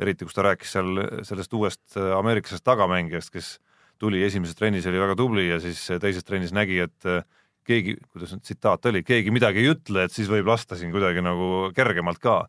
eriti 0.00 0.26
kus 0.26 0.36
ta 0.36 0.44
rääkis 0.48 0.72
seal 0.76 1.02
sellest 1.28 1.52
uuest 1.56 1.96
ameeriklasest 1.96 2.64
tagamängijast, 2.64 3.32
kes 3.32 3.58
tuli 4.00 4.22
esimeses 4.24 4.56
trennis 4.56 4.88
oli 4.88 5.00
väga 5.00 5.16
tubli 5.16 5.48
ja 5.50 5.60
siis 5.60 5.82
teises 6.00 6.24
trennis 6.24 6.54
nägi, 6.56 6.78
et 6.86 7.08
äh, 7.08 7.22
keegi, 7.68 7.96
kuidas 8.10 8.34
nüüd 8.34 8.44
tsitaat 8.44 8.86
oli, 8.90 9.02
keegi 9.06 9.32
midagi 9.34 9.62
ei 9.62 9.70
ütle, 9.74 10.06
et 10.06 10.14
siis 10.14 10.30
võib 10.30 10.48
lasta 10.50 10.78
siin 10.78 10.92
kuidagi 10.94 11.22
nagu 11.24 11.70
kergemalt 11.76 12.22
ka. 12.22 12.42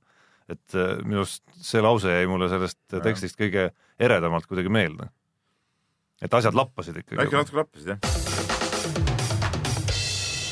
et 0.52 0.76
äh, 0.76 0.98
minu 1.06 1.22
arust 1.22 1.44
see 1.64 1.82
lause 1.82 2.12
jäi 2.12 2.28
mulle 2.28 2.50
sellest 2.52 2.96
tekstist 3.04 3.38
kõige 3.40 3.70
eredamalt 4.00 4.48
kuidagi 4.50 4.70
meelde. 4.70 5.08
et 6.22 6.34
asjad 6.34 6.56
lappasid 6.58 6.98
ikkagi. 6.98 7.22
äkki 7.24 7.38
natuke 7.38 7.62
lappasid, 7.62 7.88
jah. 7.94 8.00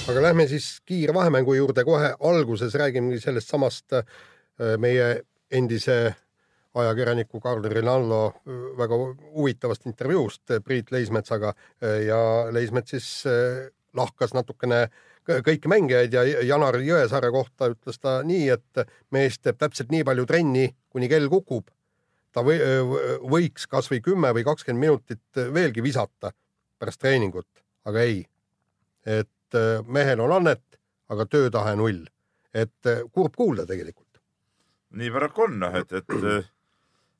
aga 0.09 0.23
lähme 0.29 0.47
siis 0.47 0.79
kiire 0.85 1.13
vahemängu 1.13 1.53
juurde 1.57 1.83
kohe 1.85 2.13
alguses 2.19 2.75
räägimegi 2.75 3.19
sellest 3.23 3.49
samast 3.49 3.93
äh, 3.93 4.05
meie 4.77 5.23
endise 5.51 6.15
ajakirjaniku 6.79 7.39
Karl 7.41 7.65
Rinaldo 7.65 8.21
äh, 8.27 8.61
väga 8.77 9.01
huvitavast 9.33 9.89
intervjuust 9.89 10.59
Priit 10.63 10.91
Leismetsaga 10.91 11.53
ja 12.05 12.21
Leismets 12.53 12.91
siis 12.91 13.09
lahkas 13.97 14.33
natukene 14.33 14.87
kõiki 15.45 15.69
mängijaid 15.69 16.13
ja 16.13 16.23
Janar 16.45 16.79
Jõesaare 16.81 17.31
kohta 17.33 17.69
ütles 17.73 17.99
ta 18.01 18.19
nii, 18.25 18.49
et 18.55 18.83
mees 19.13 19.37
teeb 19.39 19.59
täpselt 19.59 19.91
nii 19.93 20.05
palju 20.07 20.25
trenni, 20.29 20.69
kuni 20.89 21.09
kell 21.09 21.29
kukub. 21.29 21.69
ta 22.31 22.43
või, 22.45 22.59
võiks 23.25 23.65
kasvõi 23.67 24.01
kümme 24.05 24.29
või 24.33 24.43
kakskümmend 24.45 24.79
minutit 24.79 25.39
veelgi 25.53 25.81
visata 25.81 26.31
pärast 26.79 27.01
treeningut, 27.01 27.49
aga 27.85 28.01
ei. 28.01 28.25
et 29.05 29.57
mehel 29.87 30.19
on 30.21 30.31
annet, 30.31 30.79
aga 31.09 31.25
töötahe 31.25 31.75
null. 31.75 32.05
et 32.53 32.89
kurb 33.13 33.35
kuulda 33.35 33.65
tegelikult. 33.65 34.21
nii 34.91 35.11
paraku 35.11 35.41
on 35.41 35.59
noh, 35.59 35.75
et, 35.75 35.93
et 35.93 36.49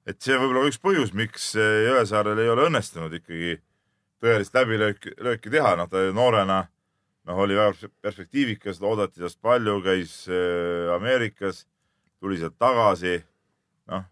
et 0.10 0.22
see 0.22 0.38
võib 0.38 0.56
olla 0.56 0.70
üks 0.70 0.80
põhjus, 0.82 1.14
miks 1.14 1.54
Jõesaarel 1.56 2.40
ei 2.40 2.50
ole 2.50 2.70
õnnestunud 2.70 3.14
ikkagi 3.14 3.60
tõelist 4.24 4.56
läbilööki, 4.56 5.16
lööki 5.24 5.52
teha, 5.54 5.76
noh 5.80 5.90
ta 5.92 6.04
noorena 6.16 6.64
noh, 7.30 7.42
oli 7.46 7.58
väga 7.58 7.90
perspektiivikas, 8.02 8.82
loodati 8.82 9.22
tast 9.22 9.40
palju, 9.42 9.80
käis 9.86 10.24
äh, 10.32 10.90
Ameerikas, 10.96 11.66
tuli 12.20 12.40
sealt 12.40 12.58
tagasi. 12.60 13.20
noh, 13.92 14.04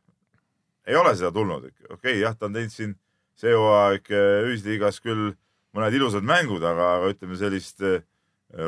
ei 0.87 0.95
ole 0.95 1.15
seda 1.15 1.31
tulnud, 1.31 1.67
okei 1.67 1.93
okay,, 1.97 2.19
jah, 2.21 2.35
ta 2.37 2.47
on 2.47 2.57
teinud 2.57 2.73
siin 2.73 2.95
see 3.37 3.53
hooaeg 3.53 4.11
äh, 4.11 4.47
ühisliigas 4.47 5.01
küll 5.03 5.33
mõned 5.77 5.93
ilusad 5.93 6.25
mängud, 6.25 6.63
aga, 6.65 6.93
aga 6.97 7.11
ütleme 7.13 7.37
sellist 7.37 7.83
äh, 7.85 8.01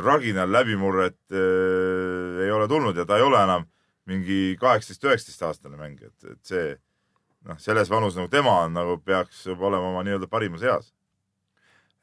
raginal 0.06 0.52
läbimurret 0.52 1.20
äh, 1.32 2.44
ei 2.46 2.52
ole 2.54 2.68
tulnud 2.70 2.98
ja 2.98 3.08
ta 3.10 3.18
ei 3.18 3.26
ole 3.26 3.42
enam 3.42 3.66
mingi 4.10 4.58
kaheksateist, 4.60 5.06
üheksateist 5.06 5.44
aastane 5.46 5.78
mängija, 5.78 6.10
et, 6.10 6.32
et 6.34 6.52
see 6.54 6.70
noh, 7.48 7.58
selles 7.62 7.90
vanus 7.90 8.18
nagu 8.18 8.30
tema 8.32 8.56
on, 8.66 8.74
nagu 8.78 8.98
peaks 9.06 9.46
olema 9.54 9.92
oma 9.92 10.04
nii-öelda 10.06 10.30
parimas 10.30 10.66
eas. 10.66 10.94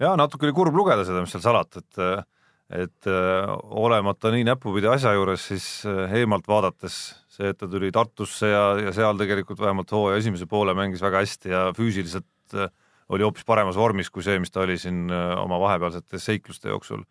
Ja 0.03 0.15
natuke 0.19 0.49
oli 0.49 0.57
kurb 0.57 0.77
lugeda 0.77 1.05
seda, 1.07 1.23
mis 1.25 1.35
seal 1.35 1.45
salata, 1.45 1.83
et 1.85 2.27
et 2.67 3.07
äh, 3.07 3.51
olemata 3.79 4.33
nii 4.35 4.43
näpupidi 4.49 4.89
asja 4.91 5.13
juures, 5.15 5.45
siis 5.53 5.67
äh, 5.87 6.11
eemalt 6.19 6.49
vaadates 6.51 6.97
see, 7.31 7.53
et 7.53 7.59
ta 7.61 7.69
tuli 7.71 7.93
Tartusse 7.95 8.51
ja, 8.51 8.65
ja 8.89 8.95
seal 8.95 9.19
tegelikult 9.21 9.61
vähemalt 9.63 9.93
hooaja 9.95 10.19
esimese 10.19 10.49
poole 10.51 10.75
mängis 10.75 11.05
väga 11.05 11.23
hästi 11.23 11.53
ja 11.53 11.61
füüsiliselt 11.77 12.57
äh, 12.59 12.73
oli 13.15 13.23
hoopis 13.23 13.47
paremas 13.47 13.79
vormis 13.79 14.11
kui 14.11 14.27
see, 14.27 14.41
mis 14.43 14.51
ta 14.51 14.65
oli 14.65 14.75
siin 14.83 15.07
oma 15.15 15.61
vahepealsete 15.63 16.19
seikluste 16.19 16.73
jooksul. 16.73 17.05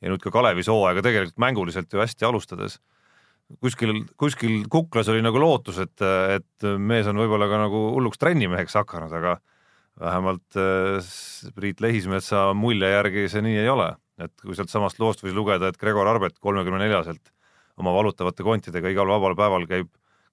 ja 0.00 0.12
nüüd 0.12 0.22
ka 0.22 0.30
Kalevis 0.30 0.70
hooaega 0.70 1.02
tegelikult 1.02 1.42
mänguliselt 1.42 1.90
ju 1.92 1.98
hästi 1.98 2.28
alustades 2.28 2.78
kuskil, 3.58 4.04
kuskil 4.16 4.60
kuklas 4.70 5.10
oli 5.10 5.24
nagu 5.26 5.42
lootus, 5.42 5.80
et, 5.82 6.06
et 6.36 6.68
mees 6.78 7.10
on 7.10 7.18
võib-olla 7.18 7.50
ka 7.50 7.58
nagu 7.64 7.82
hulluks 7.96 8.22
trennimeheks 8.22 8.78
hakanud, 8.78 9.10
aga 9.10 9.40
vähemalt 10.00 10.58
äh, 10.58 11.10
Priit 11.54 11.80
Lehismetsa 11.84 12.50
mulje 12.56 12.90
järgi 12.90 13.28
see 13.32 13.44
nii 13.44 13.58
ei 13.62 13.70
ole, 13.72 13.90
et 14.20 14.32
kui 14.42 14.56
sealt 14.56 14.72
samast 14.72 15.00
loost 15.02 15.24
võis 15.24 15.36
lugeda, 15.36 15.70
et 15.70 15.80
Gregor 15.80 16.08
Arbet 16.08 16.38
kolmekümne 16.40 16.80
neljaselt 16.82 17.32
oma 17.80 17.92
valutavate 17.96 18.44
kontidega 18.44 18.92
igal 18.92 19.08
vabal 19.08 19.36
päeval 19.38 19.66
käib 19.68 19.90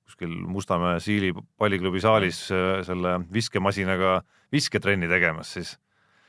kuskil 0.08 0.32
Mustamäe 0.48 1.02
Siili 1.04 1.34
palliklubi 1.60 2.02
saalis 2.04 2.46
äh, 2.56 2.80
selle 2.88 3.18
viskemasinaga 3.34 4.22
visketrenni 4.54 5.10
tegemas, 5.12 5.52
siis 5.58 5.76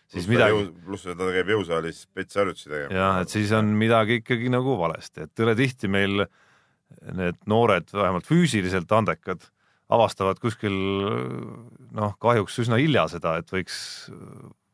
siis 0.08 0.24
pluss 0.24 0.32
midagi. 0.32 0.64
pluss 0.86 1.06
ta 1.06 1.30
käib 1.36 1.52
jõusaalis 1.54 2.02
spetsharjutusi 2.08 2.70
tegemas. 2.70 2.96
jah, 2.96 3.20
et 3.22 3.34
siis 3.34 3.52
on 3.54 3.70
midagi 3.78 4.22
ikkagi 4.22 4.50
nagu 4.52 4.74
valesti, 4.80 5.28
et 5.28 5.44
üle 5.44 5.54
tihti 5.58 5.90
meil 5.92 6.24
need 7.14 7.38
noored, 7.46 7.90
vähemalt 7.92 8.26
füüsiliselt 8.26 8.92
andekad, 8.96 9.44
avastavad 9.88 10.40
kuskil 10.42 10.74
noh, 11.96 12.16
kahjuks 12.20 12.58
üsna 12.64 12.78
hilja 12.80 13.06
seda, 13.12 13.38
et 13.40 13.48
võiks, 13.52 13.78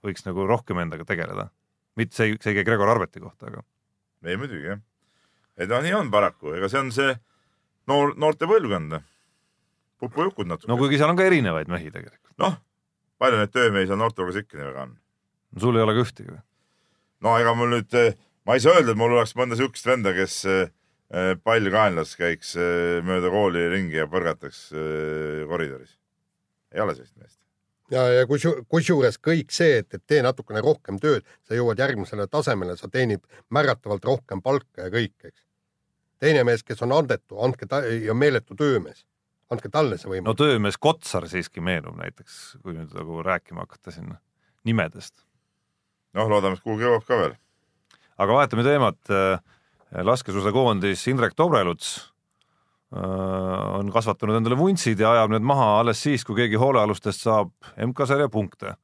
võiks 0.04 0.26
nagu 0.26 0.46
rohkem 0.50 0.80
endaga 0.82 1.06
tegeleda. 1.06 1.50
mitte 1.96 2.16
see, 2.16 2.34
see 2.42 2.50
ei 2.50 2.58
käi 2.58 2.66
Gregor 2.66 2.90
Arbeti 2.90 3.22
kohta, 3.22 3.52
aga. 3.52 3.62
ei 4.26 4.38
muidugi 4.40 4.72
jah. 4.72 4.82
et 5.56 5.70
noh, 5.70 5.82
nii 5.84 5.94
on 6.00 6.10
paraku, 6.10 6.56
ega 6.58 6.70
see 6.70 6.82
on 6.82 6.90
see 6.94 7.14
noor, 7.90 8.14
noorte 8.18 8.50
põlvkond. 8.50 8.98
pupujukud 10.02 10.50
natuke 10.50 10.72
no 10.72 10.78
kuigi 10.80 10.98
seal 10.98 11.14
on 11.14 11.20
ka 11.20 11.28
erinevaid 11.30 11.70
mehi 11.70 11.92
tegelikult. 11.94 12.34
noh, 12.42 12.58
palju 13.22 13.38
neid 13.38 13.54
töömehi 13.54 13.90
seal 13.90 14.00
noortekogus 14.02 14.42
ikka 14.42 14.58
nii 14.58 14.70
väga 14.72 14.88
on? 14.88 14.96
sul 15.60 15.78
ei 15.78 15.86
ole 15.86 15.94
ka 15.94 16.06
ühtegi 16.08 16.32
või? 16.32 16.42
no 17.24 17.38
ega 17.38 17.54
mul 17.54 17.76
nüüd, 17.76 18.00
ma 18.44 18.56
ei 18.56 18.64
saa 18.64 18.80
öelda, 18.80 18.92
et 18.92 19.00
mul 19.00 19.14
oleks 19.14 19.36
mõnda 19.38 19.58
siukest 19.58 19.86
venda, 19.86 20.12
kes 20.16 20.40
eh, 20.50 20.72
pall 21.44 21.70
kaenlas 21.70 22.16
käiks 22.18 22.54
eh, 22.58 22.98
mööda 23.06 23.30
kooli 23.30 23.68
ringi 23.70 24.00
ja 24.00 24.08
põrgataks 24.10 24.66
eh, 24.74 25.44
koridoris. 25.50 25.96
ei 26.74 26.82
ole 26.82 26.94
sellist 26.96 27.16
meest. 27.20 27.38
ja, 27.94 28.02
ja 28.18 28.26
kusju- 28.26 28.64
kusjuures 28.68 29.20
kõik 29.22 29.54
see, 29.54 29.78
et, 29.82 29.94
et 29.94 30.02
tee 30.06 30.22
natukene 30.26 30.62
rohkem 30.64 30.98
tööd, 31.02 31.26
sa 31.46 31.54
jõuad 31.54 31.78
järgmisele 31.78 32.26
tasemele, 32.26 32.76
sa 32.76 32.90
teenid 32.90 33.22
märgatavalt 33.54 34.04
rohkem 34.10 34.42
palka 34.42 34.88
ja 34.88 34.90
kõik, 34.94 35.14
eks. 35.22 35.44
teine 36.18 36.44
mees, 36.44 36.66
kes 36.66 36.82
on 36.82 36.96
andetu, 36.96 37.38
andke 37.38 37.70
ta 37.70 37.84
ja 37.86 38.14
meeletu 38.14 38.58
töömees, 38.58 39.04
andke 39.54 39.70
talle 39.70 40.00
see 40.00 40.10
no 40.10 40.16
võimalus. 40.16 40.40
töömees 40.42 40.80
Kotsar 40.82 41.28
siiski 41.30 41.62
meenub 41.62 42.00
näiteks, 42.00 42.58
kui 42.62 42.74
nüüd 42.74 42.90
nagu 42.96 43.22
rääkima 43.22 43.68
hakata 43.68 43.94
siin 43.94 44.16
nimedest. 44.64 45.14
noh, 46.14 46.26
loodame, 46.30 46.58
et 46.58 46.66
kuhugi 46.66 46.88
jõuab 46.88 47.06
ka 47.06 47.22
veel. 47.22 47.38
aga 48.18 48.40
vahetame 48.42 48.66
teemat. 48.66 49.14
Laskesuusakoondis 50.02 51.06
Indrek 51.12 51.34
Tobreluts 51.38 51.90
äh, 52.96 53.78
on 53.78 53.92
kasvatanud 53.94 54.40
endale 54.40 54.58
vuntsid 54.58 55.00
ja 55.00 55.12
ajab 55.14 55.34
need 55.36 55.46
maha 55.46 55.80
alles 55.82 56.02
siis, 56.02 56.24
kui 56.26 56.38
keegi 56.42 56.58
hoolealustest 56.60 57.26
saab 57.28 57.52
MK-sarja 57.86 58.28
punkte. 58.32 58.74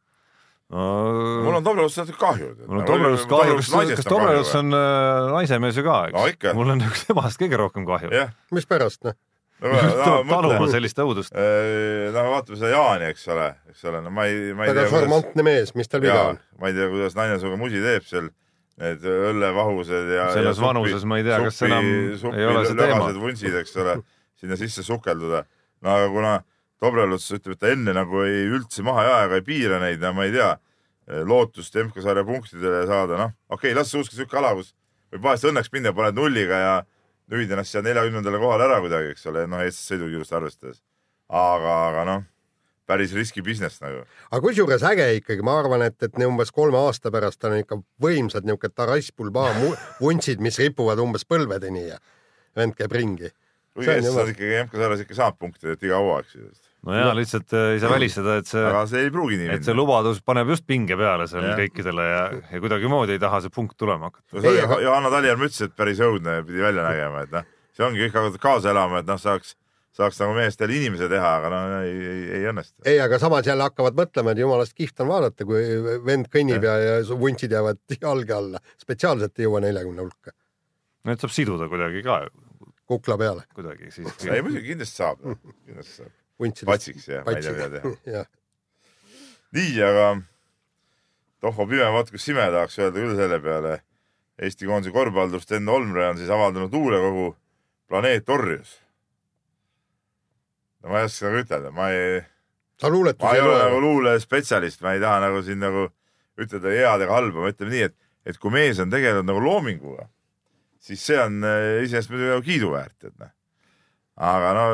mul 0.71 1.57
on 1.59 1.65
Toblerust 1.67 1.99
natuke 1.99 2.19
kahju. 2.21 2.53
mul 2.69 2.83
on 2.83 2.87
Tobreluts 2.87 3.27
kahju, 3.31 3.57
kas, 3.59 3.73
kas 3.97 4.07
Tobreluts 4.07 4.55
on 4.61 4.71
äh, 4.77 5.33
naisemees 5.35 5.81
ju 5.81 5.87
ka, 5.87 5.97
No 6.15 6.27
eks? 6.31 6.53
mul 6.55 6.77
on 6.77 6.87
üks 6.87 7.09
temast 7.09 7.41
kõige 7.43 7.59
rohkem 7.59 7.89
kahju. 7.89 8.13
jah, 8.15 8.31
mispärast, 8.55 9.03
noh? 9.09 9.19
taluma 9.61 10.69
sellist 10.73 10.99
õudust. 11.03 11.35
no 12.15 12.23
vaatame 12.33 12.57
seda 12.57 12.71
Jaani, 12.73 13.11
eks 13.13 13.27
ole, 13.35 13.49
eks 13.73 13.83
ole, 13.91 14.01
no 14.07 14.13
ma 14.15 14.25
ei, 14.31 14.55
ma 14.57 14.65
ei 14.65 14.71
väga 14.73 14.87
tea, 14.87 14.87
kuidas, 14.89 14.95
šarmantne 15.05 15.45
mees, 15.45 15.75
mis 15.77 15.91
tal 15.91 16.05
viga 16.05 16.21
on? 16.31 16.39
ma 16.61 16.71
ei 16.71 16.77
tea, 16.79 16.87
kuidas 16.93 17.19
naine 17.19 17.37
sinuga 17.43 17.59
musi 17.61 17.83
teeb 17.85 18.07
seal, 18.09 18.31
need 18.81 19.05
õllevahused 19.05 20.15
ja. 20.15 20.31
Selles 20.35 20.61
vanuses 20.63 21.05
ma 21.09 21.21
ei 21.21 21.27
tea, 21.27 21.41
kas 21.45 21.61
enam 21.69 21.85
ei 22.33 22.47
ole 22.49 22.65
see 22.65 22.79
teema. 22.79 23.11
vuntsid, 23.21 23.59
eks 23.61 23.77
ole, 23.83 23.99
sinna 24.41 24.57
sisse 24.61 24.85
sukelduda. 24.87 25.45
no 25.85 25.93
aga 25.97 26.09
kuna 26.15 26.39
Dobreluts 26.81 27.29
ütleb, 27.37 27.59
et 27.59 27.61
ta 27.61 27.71
enne 27.75 27.93
nagu 27.93 28.23
ei 28.25 28.47
üldse 28.49 28.83
maha 28.87 29.05
ei 29.05 29.11
aja 29.13 29.25
ega 29.27 29.41
ei 29.41 29.45
piira 29.45 29.81
neid, 29.83 30.01
no 30.01 30.15
ma 30.17 30.25
ei 30.25 30.33
tea, 30.33 30.55
lootust 31.29 31.77
MK-sarja 31.77 32.25
punktidele 32.25 32.87
saada, 32.89 33.19
noh, 33.21 33.35
okei 33.51 33.71
okay,, 33.71 33.77
las 33.77 33.91
see 33.93 34.01
usk 34.01 34.15
sihuke 34.17 34.39
ala, 34.41 34.55
kus 34.57 34.73
võib 35.13 35.27
vahest 35.27 35.49
õnneks 35.51 35.69
minna, 35.75 35.93
paned 35.97 36.17
nulliga 36.17 36.61
ja 36.63 36.75
nühid 37.31 37.53
ennast 37.53 37.75
seal 37.75 37.85
neljakümnendale 37.85 38.41
kohale 38.43 38.67
ära 38.67 38.79
kuidagi, 38.83 39.13
eks 39.15 39.29
ole, 39.31 39.45
noh, 39.51 39.61
eestlaste 39.65 39.95
sõidukiirust 39.95 40.37
arvestades. 40.39 40.81
aga, 41.29 41.75
aga 41.91 42.07
noh, 42.09 42.25
päris 42.91 43.15
riski 43.17 43.43
business 43.47 43.81
nagu. 43.85 44.03
aga 44.31 44.41
kusjuures 44.45 44.83
äge 44.91 45.07
ikkagi, 45.21 45.45
ma 45.47 45.59
arvan, 45.63 45.87
et, 45.87 45.97
et 46.03 46.19
ne- 46.19 46.27
umbes 46.31 46.51
kolme 46.55 46.79
aasta 46.83 47.11
pärast 47.15 47.45
on 47.49 47.59
ikka 47.63 47.79
võimsad 48.03 48.45
niisugused 48.49 48.75
Tarass 48.77 49.13
Bulba 49.17 49.53
mu- 49.61 49.77
vuntsid, 50.01 50.43
mis 50.43 50.59
ripuvad 50.59 50.99
umbes 51.03 51.25
põlvedeni 51.31 51.87
ja 51.93 52.01
vend 52.59 52.75
käib 52.79 52.93
ringi. 52.99 53.31
See 53.81 53.87
eestlased 53.87 54.11
jumal- 54.11 54.33
ikkagi 54.35 54.57
MK-sarjas 54.67 55.05
ikka 55.07 55.15
saab 55.23 55.37
punkte, 55.39 55.73
et 55.77 55.83
iga 55.87 56.01
hooaeg 56.03 56.27
siis. 56.33 56.59
no 56.83 56.95
ja 56.97 57.13
lihtsalt 57.15 57.53
äh, 57.55 57.67
ei 57.77 57.81
saa 57.81 57.91
välistada, 57.93 58.35
et 58.41 58.49
see, 58.51 58.61
aga 58.67 58.81
see 58.91 59.05
ei 59.07 59.11
pruugi 59.15 59.37
nii 59.39 59.51
et 59.55 59.63
see 59.63 59.71
minna. 59.75 59.83
lubadus 59.85 60.19
paneb 60.27 60.49
just 60.51 60.65
pinge 60.67 60.97
peale 60.99 61.27
seal 61.31 61.45
Jah. 61.47 61.59
kõikidele 61.61 62.07
ja, 62.09 62.21
ja 62.51 62.61
kuidagimoodi 62.65 63.15
ei 63.15 63.21
taha 63.23 63.41
see 63.45 63.53
punkt 63.55 63.77
tulema 63.79 64.09
hakata. 64.11 64.27
no 64.33 64.41
see 64.43 64.51
Ei, 64.51 64.59
oli 64.59 64.65
aga- 64.67 64.81
Johanna 64.89 65.11
Talihärm 65.15 65.45
ütles, 65.47 65.61
et 65.69 65.77
päris 65.79 66.01
õudne 66.03 66.39
pidi 66.49 66.65
välja 66.67 66.87
nägema, 66.89 67.23
et 67.29 67.35
noh, 67.37 67.45
see 67.77 67.85
ongi 67.87 68.01
kõik 68.03 68.17
hakkavad 68.19 68.39
kaasa 68.43 68.73
elama, 68.75 68.99
et 69.05 69.07
noh, 69.13 69.21
saaks, 69.23 69.55
saaks 69.97 70.21
nagu 70.23 70.35
meest 70.37 70.61
jälle 70.61 70.77
inimese 70.79 71.09
teha, 71.11 71.31
aga 71.41 71.51
no 71.53 71.61
ei, 71.83 71.95
ei, 72.13 72.21
ei 72.39 72.45
õnnestu. 72.51 72.77
ei, 72.87 73.01
aga 73.03 73.19
samas 73.23 73.47
jälle 73.47 73.67
hakkavad 73.67 73.99
mõtlema, 73.99 74.35
et 74.35 74.43
jumalast 74.43 74.77
kihvt 74.79 75.03
on 75.05 75.11
vaadata, 75.11 75.47
kui 75.49 75.65
vend 76.07 76.31
kõnnib 76.33 76.67
ja, 76.67 76.77
ja 76.85 77.01
su 77.07 77.19
vuntsid 77.19 77.53
jäävad 77.57 77.83
jalge 78.05 78.37
alla. 78.37 78.63
spetsiaalselt 78.81 79.39
ei 79.39 79.49
jõua 79.49 79.63
neljakümne 79.67 80.07
hulka, 80.07 80.35
Need 81.09 81.23
saab 81.23 81.33
siduda 81.33 81.65
kuidagi 81.73 82.03
ka, 82.05 82.23
kukla 82.91 83.17
peale, 83.21 83.47
kuidagi 83.57 83.89
ei 83.89 83.95
siiski. 83.95 84.33
muidugi 84.45 84.67
kindlasti 84.75 85.01
saab, 85.01 85.23
kindlasti 85.67 86.03
saab. 86.03 86.67
patsiks 86.69 87.09
ja 87.09 87.23
ma 87.25 87.37
ei 87.37 87.47
tea, 87.47 87.55
mida 87.57 87.81
teha. 88.05 88.25
nii, 89.57 89.79
aga 89.87 90.11
tohva 91.41 91.67
pime, 91.71 91.89
vaat 91.97 92.13
kus 92.13 92.27
sime 92.29 92.45
tahaks 92.53 92.79
öelda 92.83 93.01
küll 93.01 93.17
selle 93.19 93.41
peale. 93.45 93.79
Eesti 94.41 94.69
koondise 94.69 94.93
korvpallur 94.95 95.43
Sten 95.45 95.69
Olmre 95.69 96.07
on 96.09 96.17
siis 96.17 96.31
avaldanud 96.33 96.73
luulekogu 96.73 97.27
Planeet 97.89 98.29
Orjus. 98.33 98.79
No 100.83 100.93
ma 100.93 101.01
ei 101.01 101.09
oska 101.09 101.29
nagu 101.29 101.43
ütelda, 101.45 101.73
ma 101.75 101.89
ei 101.95 102.21
sa 102.81 102.91
luuletusi 102.93 103.25
ma 103.25 103.35
ei 103.35 103.41
ei 103.41 103.47
ole 103.47 103.59
nagu 103.65 103.81
luulespetsialist, 103.85 104.85
ma 104.85 104.95
ei 104.97 105.03
taha 105.03 105.25
nagu 105.27 105.43
siin 105.45 105.61
nagu 105.63 105.89
ütelda 106.41 106.73
head 106.73 107.05
ega 107.05 107.19
halba, 107.19 107.45
ma 107.45 107.53
ütlen 107.53 107.73
nii, 107.73 107.91
et, 107.91 107.99
et 108.29 108.41
kui 108.41 108.55
mees 108.55 108.81
on 108.81 108.93
tegelenud 108.93 109.29
nagu 109.29 109.43
loominguga, 109.45 110.09
siis 110.81 111.03
see 111.05 111.21
on 111.21 111.45
äh, 111.45 111.83
iseenesest 111.85 112.13
muidugi 112.13 112.33
nagu 112.33 112.47
kiiduväärt, 112.47 112.97
et 113.11 113.15
noh. 113.21 113.35
aga 114.31 114.55
no 114.57 114.65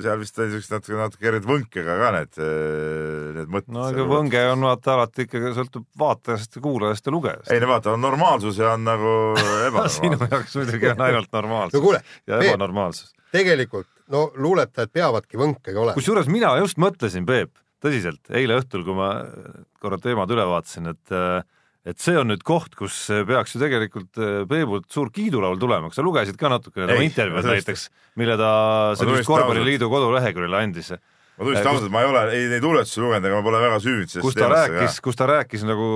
seal 0.00 0.18
vist 0.20 0.40
oli 0.40 0.54
siukest 0.54 0.72
natuke, 0.72 0.96
natuke 0.96 1.24
kerget 1.26 1.46
võnkega 1.48 1.98
ka 2.00 2.10
need, 2.16 2.40
need 3.36 3.52
mõtted. 3.52 3.76
no 3.76 3.86
ega 3.92 4.08
võnge 4.08 4.42
on 4.54 4.66
vaata 4.70 4.96
alati 4.96 5.28
ikkagi 5.28 5.54
sõltub 5.60 5.86
vaatajast 6.00 6.56
ja 6.56 6.64
kuulajast 6.64 7.08
ja 7.08 7.16
lugejast. 7.16 7.52
ei 7.52 7.60
no 7.60 7.72
vaata, 7.74 7.92
on 7.96 8.04
normaalsus 8.08 8.60
ja 8.60 8.72
on 8.78 8.88
nagu 8.88 9.14
sinu 9.36 9.64
ebanormaalsus. 9.68 10.32
jaoks 10.32 10.60
muidugi 10.62 10.92
on 10.94 11.08
ainult 11.10 11.32
no 11.32 11.40
normaalsus 11.42 11.84
kuule, 11.84 12.04
ja 12.28 12.40
ebanormaalsus. 12.48 13.16
tegelikult 13.36 13.99
no 14.12 14.26
luuletajad 14.36 14.92
peavadki 14.92 15.40
võnkega 15.40 15.82
olema. 15.84 15.96
kusjuures 15.98 16.28
mina 16.32 16.52
just 16.60 16.80
mõtlesin, 16.82 17.26
Peep, 17.28 17.54
tõsiselt, 17.82 18.22
eile 18.36 18.58
õhtul, 18.60 18.84
kui 18.86 18.96
ma 18.96 19.12
korra 19.80 20.00
teemad 20.02 20.30
üle 20.34 20.46
vaatasin, 20.50 20.92
et 20.94 21.16
et 21.88 21.96
see 21.96 22.12
on 22.20 22.28
nüüd 22.28 22.42
koht, 22.44 22.74
kus 22.76 23.06
peaks 23.28 23.54
ju 23.54 23.60
tegelikult 23.62 24.18
äh, 24.20 24.42
Peebult 24.48 24.90
suur 24.92 25.08
kiidulaul 25.14 25.56
tulema, 25.60 25.88
kas 25.88 25.96
sa 25.96 26.04
lugesid 26.04 26.36
ka 26.40 26.50
natukene 26.52 26.90
tema 26.90 27.06
intervjuud 27.06 27.48
näiteks, 27.48 27.86
mille 28.20 28.36
ta 28.36 28.50
tunnistan 28.92 29.14
sellist 29.14 29.30
korvpalliliidu 29.30 29.88
koduleheküljele 29.88 30.60
andis, 30.60 30.92
ma 30.92 31.46
tunnistan 31.46 31.72
ausalt, 31.72 31.94
ma 31.94 32.04
ei 32.04 32.10
ole 32.10 32.26
ei 32.36 32.50
neid 32.52 32.68
luuletusi 32.68 33.00
lugenud, 33.00 33.30
ega 33.30 33.40
ma 33.40 33.46
pole 33.48 33.62
väga 33.64 33.80
süüvinud 33.86 34.26
kus 34.26 34.36
ta 34.36 34.52
rääkis, 34.52 35.00
kus 35.06 35.20
ta 35.22 35.30
rääkis 35.30 35.64
nagu, 35.68 35.88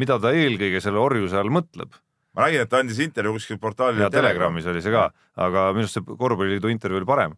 mida 0.00 0.18
ta 0.18 0.34
eelkõige 0.34 0.82
selle 0.82 0.98
orjuse 1.04 1.38
all 1.38 1.54
mõtleb 1.54 1.94
ma 2.36 2.46
nägin, 2.46 2.64
et 2.64 2.70
ta 2.70 2.82
andis 2.82 2.98
intervjuu 3.02 3.38
kuskil 3.38 3.58
portaalil. 3.62 4.02
ja 4.04 4.10
Telegramis 4.12 4.66
oli 4.70 4.82
see 4.84 4.92
ka, 4.92 5.08
aga 5.38 5.68
minu 5.74 5.86
arust 5.86 5.98
see 5.98 6.16
korvpalliliidu 6.20 6.70
intervjuu 6.72 7.00
oli 7.00 7.08
parem, 7.08 7.34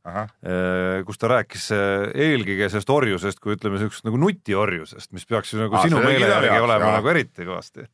kus 1.07 1.21
ta 1.21 1.31
rääkis 1.35 1.69
äh, 1.77 2.11
eelkõige 2.27 2.69
sellest 2.73 2.93
orjusest 2.95 3.41
kui 3.43 3.55
ütleme, 3.57 3.79
niisugusest 3.79 4.09
nagu 4.09 4.21
nutiorjusest, 4.21 5.13
mis 5.17 5.27
peaks 5.31 5.55
ju 5.55 5.63
nagu 5.63 5.79
Aa, 5.79 5.85
sinu 5.87 6.03
meele 6.05 6.29
järgi 6.29 6.51
heaks, 6.51 6.67
olema 6.67 6.91
jaa. 6.91 6.97
nagu 6.99 7.13
eriti 7.15 7.47
kõvasti. 7.49 7.87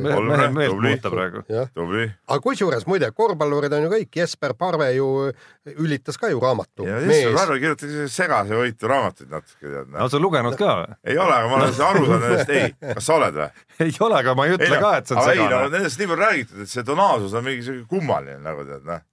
me- 0.00 0.16
Olme, 0.16 0.36
mehe 0.36 0.50
meelt 0.80 1.04
tubli. 1.06 1.46
jah, 1.48 1.70
aga 2.26 2.40
kusjuures 2.44 2.86
muide, 2.90 3.12
korvpallurid 3.16 3.78
on 3.78 3.86
ju 3.86 3.92
kõik, 3.94 4.10
Jesper 4.22 4.56
Parve 4.58 4.90
ju 4.96 5.08
ülitas 5.76 6.18
ka 6.20 6.32
ju 6.32 6.40
raamatu. 6.42 6.88
Jesper 6.88 7.36
Parve 7.38 7.60
kirjutas 7.62 7.96
segase 8.12 8.58
võitu 8.58 8.90
raamatuid 8.90 9.30
natuke 9.30 9.64
tead 9.68 9.90
no 9.90 10.00
no.. 10.00 10.08
sa 10.10 10.20
lugenud 10.20 10.56
ka 10.58 10.70
või? 10.80 10.96
ei 11.10 11.18
ole, 11.18 11.34
aga 11.36 11.50
ma 11.50 11.58
olen 11.60 11.74
seda 11.74 11.88
aru 11.92 12.04
saanud 12.06 12.24
nendest, 12.24 12.52
ei, 12.54 12.94
kas 12.94 13.06
sa 13.06 13.16
oled 13.16 13.38
või? 13.38 13.48
ei 13.86 13.94
ole, 14.06 14.18
aga 14.20 14.34
ma 14.36 14.46
ei 14.46 14.56
ütle 14.56 14.80
ka, 14.82 14.92
et 15.00 15.10
see 15.10 15.16
on 15.16 15.22
aga 15.60 15.76
nendest 15.76 16.00
nii 16.00 16.10
palju 16.10 16.24
räägitud, 16.24 16.62
et 16.64 16.72
see 16.72 16.86
tonaalsus 16.86 17.36
on 17.38 17.46
mingi 17.46 17.66
siuke 17.66 17.86
kummaline 17.90 18.40
nagu 18.44 18.64
tead 18.68 18.86
noh. 18.88 19.04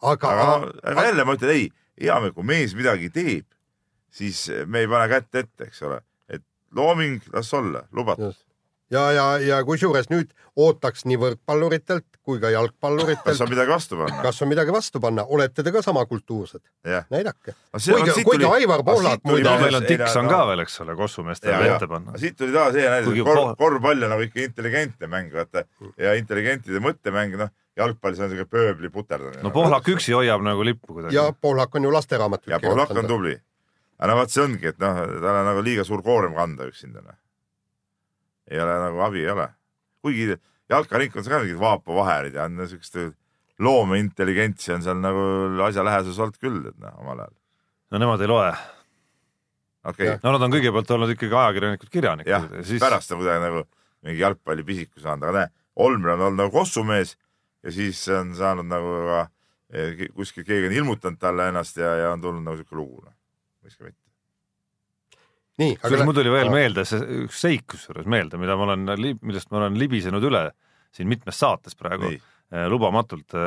aga, 0.00 0.30
aga 0.30 0.46
aga, 0.46 0.70
aga 0.92 1.06
jälle 1.08 1.26
ma 1.26 1.36
ütlen 1.38 1.54
ei, 1.54 1.66
hea 2.02 2.20
meel, 2.22 2.34
kui 2.36 2.46
mees 2.48 2.76
midagi 2.78 3.10
teeb, 3.14 3.46
siis 4.12 4.46
me 4.66 4.84
ei 4.84 4.90
pane 4.90 5.08
kätt 5.12 5.42
ette, 5.42 5.68
eks 5.68 5.84
ole, 5.88 6.00
et 6.32 6.44
looming, 6.76 7.20
las 7.34 7.52
olla, 7.56 7.84
lubatud. 7.92 8.36
ja, 8.92 9.04
ja, 9.16 9.26
ja 9.40 9.60
kusjuures 9.66 10.10
nüüd 10.12 10.32
ootaks 10.60 11.06
nii 11.08 11.16
võrkpalluritelt 11.20 12.04
kui 12.22 12.38
ka 12.38 12.46
kas 12.46 12.54
jalgpalluritelt, 12.54 13.40
on 13.40 13.50
midagi 13.50 13.72
vastu 13.72 13.98
panna? 13.98 14.18
kas 14.22 14.42
on 14.44 14.50
midagi 14.50 14.74
vastu 14.74 15.00
panna, 15.02 15.24
olete 15.26 15.64
te 15.66 15.72
ka 15.74 15.82
sama 15.82 16.04
kultuursed, 16.06 16.62
jah. 16.86 17.06
näidake. 17.10 17.54
Kuigi 17.72 18.24
kuigi 18.28 18.46
Aivar 18.46 18.84
Pohlak 18.86 19.24
muide 19.26 19.56
meil 19.62 19.78
on 19.80 19.86
ei, 19.86 19.96
Dixon 19.96 20.28
no- 20.28 20.34
ka 20.34 20.42
veel, 20.50 20.62
eks 20.66 20.80
ole, 20.84 20.96
kossumeestele 20.98 21.72
ette 21.72 21.88
panna. 21.90 22.14
siit 22.20 22.36
tuli 22.38 22.54
taas 22.54 22.76
hea 22.78 22.90
näide 22.92 23.08
Kuigi, 23.08 23.24
kor, 23.26 23.40
poh- 23.40 23.56
korvpall 23.58 24.06
on 24.06 24.14
nagu 24.14 24.28
ikka 24.28 24.44
intelligentne 24.44 25.10
mäng, 25.10 25.32
vaata 25.34 25.64
ja 25.98 26.14
intelligentide 26.18 26.82
mõttemäng, 26.84 27.34
noh, 27.40 27.50
jalgpallis 27.76 28.20
on 28.20 28.30
siuke 28.30 28.46
pööbli 28.52 28.92
puterdamine. 28.92 29.42
no 29.42 29.50
Pohlak 29.50 29.88
üksi 29.88 30.14
hoiab 30.14 30.44
nagu 30.44 30.64
lippu 30.64 30.92
kuidagi. 30.94 31.16
ja 31.16 31.32
Pohlak 31.32 31.74
on 31.74 31.88
ju 31.88 31.92
lasteraamatuid 31.92 32.54
ja 32.54 32.60
Pohlak 32.60 32.92
on. 32.94 33.08
tubli. 33.08 33.34
aga 33.98 34.12
no 34.12 34.20
vot, 34.20 34.30
see 34.30 34.44
ongi, 34.44 34.66
et 34.66 34.78
noh, 34.78 35.02
tal 35.22 35.40
on 35.40 35.46
nagu 35.48 35.62
liiga 35.64 35.84
suur 35.84 36.02
koorem 36.02 36.34
kanda 36.34 36.66
üksinda. 36.70 37.02
Ei 38.52 38.60
ole 38.60 38.78
nagu 38.84 39.02
abi 39.08 39.24
ei 39.24 39.32
ole. 39.32 39.48
kuigi 40.04 40.36
jalkaringkonnas 40.72 41.30
ka 41.30 41.40
mingid 41.42 41.60
Vaapo 41.60 41.96
vaherid 41.96 42.36
ja 42.36 42.46
on 42.48 42.60
siukest 42.68 42.98
loomeintelligentsi 43.62 44.72
on 44.74 44.84
seal 44.84 45.00
nagu 45.00 45.24
asja 45.66 45.84
läheduses 45.86 46.20
olnud 46.20 46.38
küll, 46.40 46.62
et 46.70 46.78
noh, 46.82 46.94
omal 47.02 47.24
ajal. 47.24 47.34
no 47.92 48.02
nemad 48.02 48.24
ei 48.24 48.30
loe. 48.30 48.52
okei 49.92 50.08
Jah., 50.12 50.22
no 50.22 50.34
nad 50.36 50.46
on 50.46 50.54
kõigepealt 50.54 50.94
olnud 50.96 51.14
ikkagi 51.14 51.38
ajakirjanikud, 51.42 51.92
kirjanikud, 51.92 52.32
ja, 52.32 52.64
siis 52.66 52.82
pärast 52.82 53.12
on 53.14 53.22
kuidagi 53.22 53.44
nagu 53.46 53.66
mingi 54.02 54.24
jalgpallipisiku 54.24 55.02
saanud, 55.02 55.28
aga 55.28 55.42
näe, 55.42 55.52
Olmer 55.82 56.16
on 56.16 56.26
olnud 56.26 56.42
nagu 56.42 56.52
kossumees 56.52 57.14
ja 57.62 57.72
siis 57.72 58.02
on 58.12 58.34
saanud 58.36 58.68
nagu 58.68 58.98
ka 59.08 59.22
kuskil 60.14 60.44
keegi 60.44 60.68
on 60.68 60.78
ilmutanud 60.82 61.20
talle 61.20 61.48
ennast 61.48 61.78
ja, 61.80 61.94
ja 61.96 62.12
on 62.12 62.20
tulnud 62.20 62.44
nagu 62.44 62.58
siuke 62.58 62.76
lugu, 62.76 63.04
miks 63.64 63.78
ka 63.78 63.86
mitte. 63.86 64.01
nii, 65.60 65.76
kusjuures 65.80 66.06
mul 66.08 66.16
tuli 66.16 66.32
veel 66.32 66.48
Aa. 66.48 66.54
meelde 66.56 66.84
see 66.88 67.22
üks 67.24 67.40
seik 67.44 67.66
kusjuures 67.74 68.08
meelde, 68.08 68.40
mida 68.40 68.56
ma 68.56 68.70
olen, 68.70 68.86
millest 69.20 69.50
ma 69.52 69.60
olen 69.62 69.78
libisenud 69.80 70.24
üle 70.30 70.46
siin 70.96 71.08
mitmes 71.10 71.38
saates 71.40 71.76
praegu 71.78 72.10
nii, 72.10 72.20
eh, 72.52 72.68
lubamatult. 72.70 73.40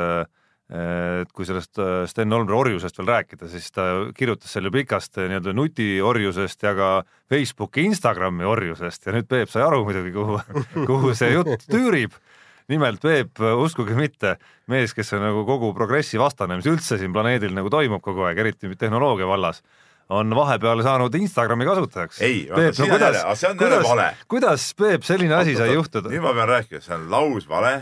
et 0.66 1.30
kui 1.30 1.46
sellest 1.46 1.78
eh, 1.78 2.08
Sten 2.10 2.34
Olmre 2.34 2.56
orjusest 2.58 2.96
veel 2.98 3.10
rääkida, 3.12 3.46
siis 3.52 3.68
ta 3.70 3.84
kirjutas 4.18 4.50
selle 4.56 4.72
pikast 4.74 5.20
eh, 5.20 5.28
nii-öelda 5.30 5.54
nutiorjusest 5.54 6.66
ja 6.66 6.72
ka 6.74 6.88
Facebooki, 7.30 7.84
Instagrami 7.86 8.48
orjusest 8.50 9.06
ja 9.06 9.14
nüüd 9.14 9.30
Peep 9.30 9.52
sai 9.54 9.62
aru 9.62 9.84
muidugi, 9.86 10.10
kuhu, 10.16 10.40
kuhu 10.90 11.14
see 11.14 11.36
jutt 11.36 11.68
tüürib. 11.70 12.18
nimelt 12.66 12.98
Peep, 12.98 13.38
uskuge 13.62 13.94
mitte, 13.94 14.40
mees, 14.66 14.98
kes 14.98 15.14
on 15.14 15.22
nagu 15.28 15.46
kogu 15.46 15.70
progressi 15.78 16.18
vastane, 16.18 16.58
mis 16.58 16.66
üldse 16.66 16.98
siin 16.98 17.14
planeedil 17.14 17.54
nagu 17.54 17.70
toimub 17.70 18.02
kogu 18.02 18.26
aeg, 18.26 18.42
eriti 18.42 18.74
tehnoloogia 18.74 19.30
vallas, 19.30 19.62
on 20.10 20.36
vahepeal 20.36 20.84
saanud 20.84 21.16
Instagrami 21.16 21.66
kasutajaks. 21.66 22.22
ei, 22.22 22.48
sina 22.74 22.98
jälle, 22.98 23.22
aga 23.24 23.36
see 23.36 23.50
on 23.50 23.58
jälle 23.62 23.84
vale. 23.84 24.10
kuidas 24.28 24.74
Peep 24.78 25.04
selline 25.04 25.36
asi 25.36 25.56
sai 25.56 25.74
juhtuda? 25.74 26.10
nüüd 26.10 26.24
ma 26.24 26.34
pean 26.34 26.50
rääkima, 26.50 26.82
see 26.82 26.96
on 26.96 27.08
lausvale, 27.12 27.74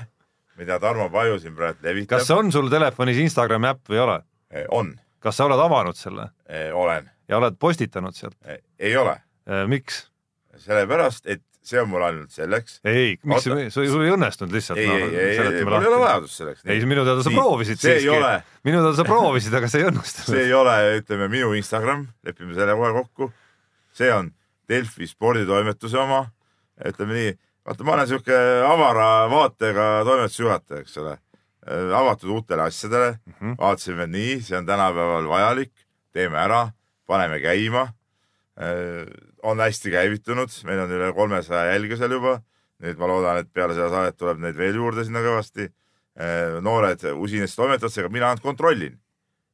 mida 0.58 0.80
Tarmo 0.80 1.10
Paju 1.10 1.40
siin 1.40 1.56
praegu 1.56 1.84
levitab. 1.84 2.18
kas 2.18 2.32
on 2.32 2.52
sul 2.52 2.70
telefonis 2.72 3.20
Instagrami 3.26 3.74
äpp 3.74 3.92
või 3.92 4.00
ei 4.00 4.06
ole? 4.06 4.20
on, 4.72 4.94
kas 5.20 5.38
sa 5.38 5.50
oled 5.50 5.60
avanud 5.60 6.00
selle 6.00 6.30
olen, 6.74 7.10
ja 7.28 7.38
oled 7.42 7.60
postitanud 7.60 8.16
sealt? 8.16 8.38
ei 8.80 8.98
ole, 8.98 9.18
miks? 9.68 10.06
sellepärast 10.64 11.28
et 11.28 11.44
see 11.64 11.80
on 11.80 11.90
mul 11.90 12.04
ainult 12.04 12.34
selleks. 12.34 12.80
ei, 12.88 13.16
miks 13.24 13.48
Oota., 13.48 13.70
sul 13.72 14.04
ei 14.04 14.14
õnnestunud 14.14 14.54
lihtsalt? 14.56 14.82
ei, 14.82 14.90
ei, 14.90 15.16
ei, 15.16 15.38
ei, 15.40 15.64
mul 15.64 15.78
ei 15.80 15.90
ole 15.90 16.00
vajadust 16.02 16.42
selleks. 16.42 16.66
ei, 16.68 16.84
minu 16.90 17.06
teada 17.08 17.24
sa 17.24 17.32
Nii, 17.32 17.40
proovisid 17.40 17.80
see 17.80 17.98
siiski 18.02 18.68
minu 18.68 18.82
teada 18.82 18.94
sa 19.00 19.06
proovisid, 19.08 19.56
aga 19.60 19.70
see 19.72 19.80
ei 19.82 19.86
see 19.86 19.94
õnnestunud. 19.94 20.40
ei 20.42 20.54
ole, 20.58 20.76
ütleme 21.00 21.30
minu 21.32 21.54
Instagram, 21.58 22.06
lepime 22.28 22.56
selle 22.58 22.76
kohe 22.80 22.92
kokku. 23.00 23.30
see 23.96 24.12
on 24.14 24.32
Delfi 24.70 25.08
sporditoimetuse 25.08 26.00
oma, 26.00 26.22
ütleme 26.88 27.18
nii, 27.20 27.34
vaata, 27.68 27.88
ma 27.88 27.98
olen 27.98 28.12
sihuke 28.12 28.38
avara 28.68 29.10
vaatega 29.32 29.88
toimetusjuhataja, 30.08 30.84
eks 30.84 31.00
ole. 31.04 31.18
avatud 31.96 32.30
uutele 32.30 32.66
asjadele 32.68 33.12
mm. 33.12 33.34
-hmm. 33.40 33.58
vaatasime 33.60 34.08
nii, 34.08 34.42
see 34.44 34.58
on 34.58 34.66
tänapäeval 34.68 35.28
vajalik, 35.32 35.72
teeme 36.12 36.38
ära, 36.38 36.66
paneme 37.08 37.40
käima. 37.40 37.88
On 39.44 39.60
hästi 39.60 39.92
käivitunud, 39.94 40.52
meil 40.68 40.84
on 40.86 40.92
üle 40.96 41.12
kolmesaja 41.16 41.74
jälgija 41.74 42.02
seal 42.02 42.18
juba. 42.18 42.42
nüüd 42.84 42.98
ma 43.00 43.08
loodan, 43.08 43.38
et 43.40 43.48
peale 43.54 43.76
seda 43.78 43.88
saadet 43.92 44.18
tuleb 44.20 44.42
neid 44.44 44.58
veel 44.60 44.76
juurde 44.76 45.06
sinna 45.06 45.22
kõvasti. 45.24 45.70
noored 46.62 47.06
usinasti 47.16 47.58
toimetavad, 47.58 47.92
seega 47.94 48.10
mina 48.14 48.28
ainult 48.30 48.44
kontrollin 48.44 49.00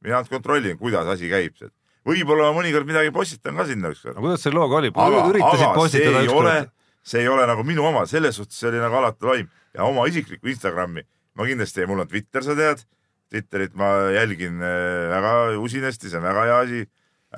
mina 0.04 0.18
ainult 0.18 0.32
kontrollin, 0.32 0.76
kuidas 0.78 1.06
asi 1.08 1.28
käib. 1.28 1.56
võib-olla 2.04 2.50
ma 2.50 2.58
mõnikord 2.58 2.88
midagi 2.88 3.12
postitan 3.12 3.56
ka 3.56 3.64
sinna 3.68 3.90
ükskord 3.92 4.16
no. 4.16 4.20
kuidas 4.24 4.42
see 4.44 4.52
looga 4.52 4.76
oli? 4.80 4.90
aga, 4.92 5.24
üritasid 5.28 5.64
aga 5.66 5.74
postitada 5.76 6.20
ei 6.20 6.28
ole 6.28 6.52
ükskord?, 6.56 6.74
see 7.02 7.22
ei 7.24 7.28
ole 7.28 7.46
nagu 7.48 7.64
minu 7.64 7.84
oma, 7.84 8.06
selles 8.08 8.36
suhtes 8.36 8.60
see 8.60 8.68
oli 8.68 8.80
nagu 8.80 8.96
alati 8.96 9.28
laim 9.28 9.50
ja 9.76 9.88
oma 9.88 10.06
isiklikku 10.08 10.48
Instagrami 10.52 11.04
ma 11.40 11.46
kindlasti, 11.48 11.86
mul 11.88 12.04
on 12.04 12.10
Twitter, 12.10 12.44
sa 12.44 12.56
tead. 12.58 12.82
Twitterit 13.30 13.76
ma 13.78 14.10
jälgin 14.10 14.58
äh, 14.58 15.06
väga 15.12 15.34
usinasti, 15.62 16.10
see 16.10 16.18
on 16.18 16.26
väga 16.26 16.46
hea 16.48 16.56
asi. 16.64 16.80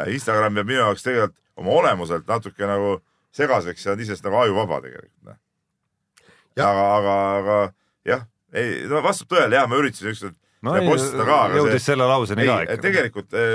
Instagram 0.08 0.56
jääb 0.56 0.68
minu 0.68 0.80
jaoks 0.80 1.04
tegelikult 1.04 1.38
oma 1.60 1.74
olemuselt 1.80 2.28
natuke 2.28 2.68
nagu 2.68 2.96
segaseks 3.36 3.86
ja 3.86 3.94
on 3.94 4.00
iseenesest 4.00 4.26
nagu 4.26 4.40
ajuvaba 4.42 4.80
tegelikult. 4.84 5.38
Ja- 6.56 6.68
aga, 6.68 6.86
aga, 6.96 7.16
aga 7.38 7.58
jah, 8.08 8.24
ei 8.52 8.86
no 8.88 9.02
vastab 9.04 9.30
tõele 9.32 9.56
jah, 9.56 9.68
ma 9.68 9.80
üritasin 9.80 10.12
ükskord 10.12 10.36
no 10.62 10.74
postitada 10.86 11.26
ka, 11.28 11.38
aga 11.46 11.60
jõudis 11.60 11.80
see 11.80 11.92
selle 11.92 12.08
lauseni 12.08 12.48
ka 12.48 12.58
ikka. 12.66 12.78
tegelikult 12.84 13.36
eh, 13.40 13.54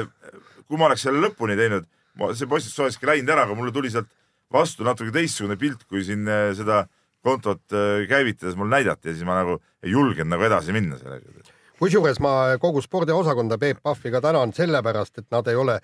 kui 0.66 0.80
ma 0.82 0.90
oleks 0.90 1.06
selle 1.08 1.22
lõpuni 1.24 1.58
teinud, 1.60 1.86
see 2.34 2.50
postitus 2.50 2.86
olekski 2.86 3.10
läinud 3.10 3.34
ära, 3.34 3.46
aga 3.46 3.58
mulle 3.58 3.74
tuli 3.76 3.92
sealt 3.94 4.10
vastu 4.54 4.86
natuke 4.88 5.14
teistsugune 5.14 5.60
pilt, 5.62 5.86
kui 5.90 6.04
siin 6.08 6.26
eh, 6.28 6.50
seda 6.58 6.86
kontot 7.28 7.76
käivitades 8.08 8.56
mul 8.56 8.70
näidati 8.72 9.10
ja 9.10 9.18
siis 9.18 9.28
ma 9.28 9.42
nagu 9.42 9.58
ei 9.84 9.92
julgenud 9.92 10.32
nagu 10.32 10.46
edasi 10.48 10.74
minna 10.76 10.98
sellega. 11.02 11.57
Kusjuures 11.80 12.20
ma 12.24 12.32
kogu 12.62 12.82
spordiosakonda 12.82 13.58
Peep 13.62 13.80
Pahvi 13.84 14.12
ka 14.14 14.22
tänan 14.24 14.54
sellepärast, 14.56 15.18
et 15.22 15.28
nad 15.32 15.48
ei 15.48 15.56
ole 15.56 15.78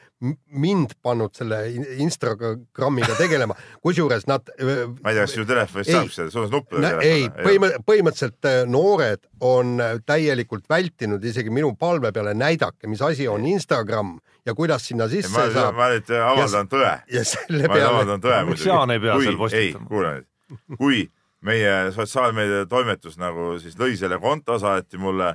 mind 0.49 0.95
pannud 1.01 1.33
selle 1.37 1.59
in- 1.71 1.85
Instagramiga 2.05 3.15
tegelema, 3.17 3.55
kusjuures 3.83 4.27
nad. 4.27 4.49
ma 4.57 5.11
ei 5.11 5.15
tea, 5.15 5.23
kas 5.23 5.35
sinu 5.35 5.45
telefonist 5.49 5.89
Ei. 5.89 5.95
saab 5.95 6.11
seda, 6.15 6.31
sul 6.33 6.47
on 6.47 6.51
nuppe 6.57 6.81
ei, 7.05 7.27
põhimõtteliselt, 7.29 7.85
põhimõtteliselt 7.87 8.49
äh, 8.49 8.59
noored 8.69 9.23
on 9.43 9.77
täielikult 10.05 10.69
vältinud 10.69 11.23
isegi 11.25 11.53
minu 11.53 11.73
palve 11.79 12.11
peale 12.15 12.33
näidake, 12.33 12.87
mis 12.87 13.01
asi 13.01 13.27
on 13.27 13.45
Instagram 13.45 14.15
ja 14.45 14.53
kuidas 14.57 14.87
sinna 14.87 15.07
sisse 15.11 15.31
ma, 15.35 15.49
saab 15.53 15.77
ma 15.77 15.89
nüüd 15.93 16.09
avaldan 16.19 16.69
tõe. 16.71 16.93
ja 17.13 17.23
selle 17.27 17.67
ma 17.67 17.73
nüüd 17.73 17.75
peale 17.77 17.89
avaldan 17.91 18.23
tõe 18.23 18.39
Miks 18.49 18.65
Jaan 18.67 18.91
ei 18.95 18.99
pea 19.03 19.19
seal 19.21 19.37
postitama? 19.39 19.87
kuule 19.91 20.13
nüüd, 20.17 20.77
kui 20.77 21.03
meie 21.43 21.91
sotsiaalmeedia 21.95 22.65
toimetus 22.71 23.17
nagu 23.19 23.53
siis 23.59 23.75
lõi 23.79 23.97
selle 23.99 24.19
konto, 24.23 24.55
saati 24.59 24.97
mulle 25.01 25.33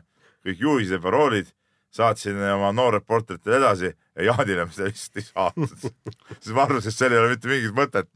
kõik 0.49 0.67
juhised 0.67 1.03
paroolid, 1.05 1.49
saatsin 1.95 2.37
oma 2.53 2.69
noorreporteritele 2.77 3.57
edasi 3.57 3.89
ja 3.89 4.27
Jaanile 4.27 4.67
ma 4.67 4.75
seda 4.75 4.91
lihtsalt 4.91 5.21
ei 5.21 5.25
saatnud. 5.25 5.75
siis 6.43 6.55
ma 6.57 6.65
arvasin, 6.67 6.93
et 6.93 6.99
seal 6.99 7.15
ei 7.15 7.21
ole 7.23 7.33
mitte 7.33 7.51
mingit 7.51 7.75
mõtet. 7.77 8.09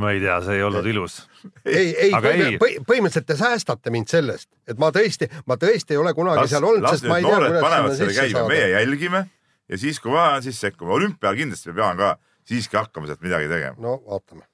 ma 0.00 0.12
ei 0.12 0.20
tea, 0.20 0.36
see 0.44 0.58
ei 0.58 0.64
olnud 0.66 0.88
ilus. 0.92 1.18
ei, 1.64 1.94
ei, 1.94 2.12
Aga 2.16 2.32
ei. 2.34 2.56
põhi, 2.60 2.80
põhimõtteliselt 2.86 3.28
te 3.30 3.36
säästate 3.40 3.92
mind 3.94 4.12
sellest, 4.12 4.50
et 4.68 4.80
ma 4.80 4.90
tõesti, 4.94 5.30
ma 5.48 5.56
tõesti 5.60 5.96
ei 5.96 6.02
ole 6.02 6.14
kunagi 6.16 6.48
seal 6.52 6.66
olnud, 6.66 6.84
las 6.84 6.98
sest 6.98 7.08
ma 7.10 7.20
ei 7.20 7.28
tea, 7.28 7.38
kuidas 7.56 7.76
sinna 7.76 7.94
sisse 7.96 8.18
käima, 8.20 8.48
meie 8.50 8.66
saada. 8.66 8.74
jälgime 8.76 9.24
ja 9.70 9.78
siis, 9.78 10.00
kui 10.02 10.12
vaja 10.12 10.36
on, 10.36 10.42
siis 10.44 10.60
sekkume. 10.60 10.92
olümpial 10.98 11.38
kindlasti 11.38 11.70
ma 11.70 11.78
pean 11.80 12.00
ka 12.00 12.14
siiski 12.50 12.76
hakkama 12.76 13.10
sealt 13.10 13.22
midagi 13.24 13.48
tegema. 13.50 13.76
no 13.78 14.00
vaatame. 14.06 14.44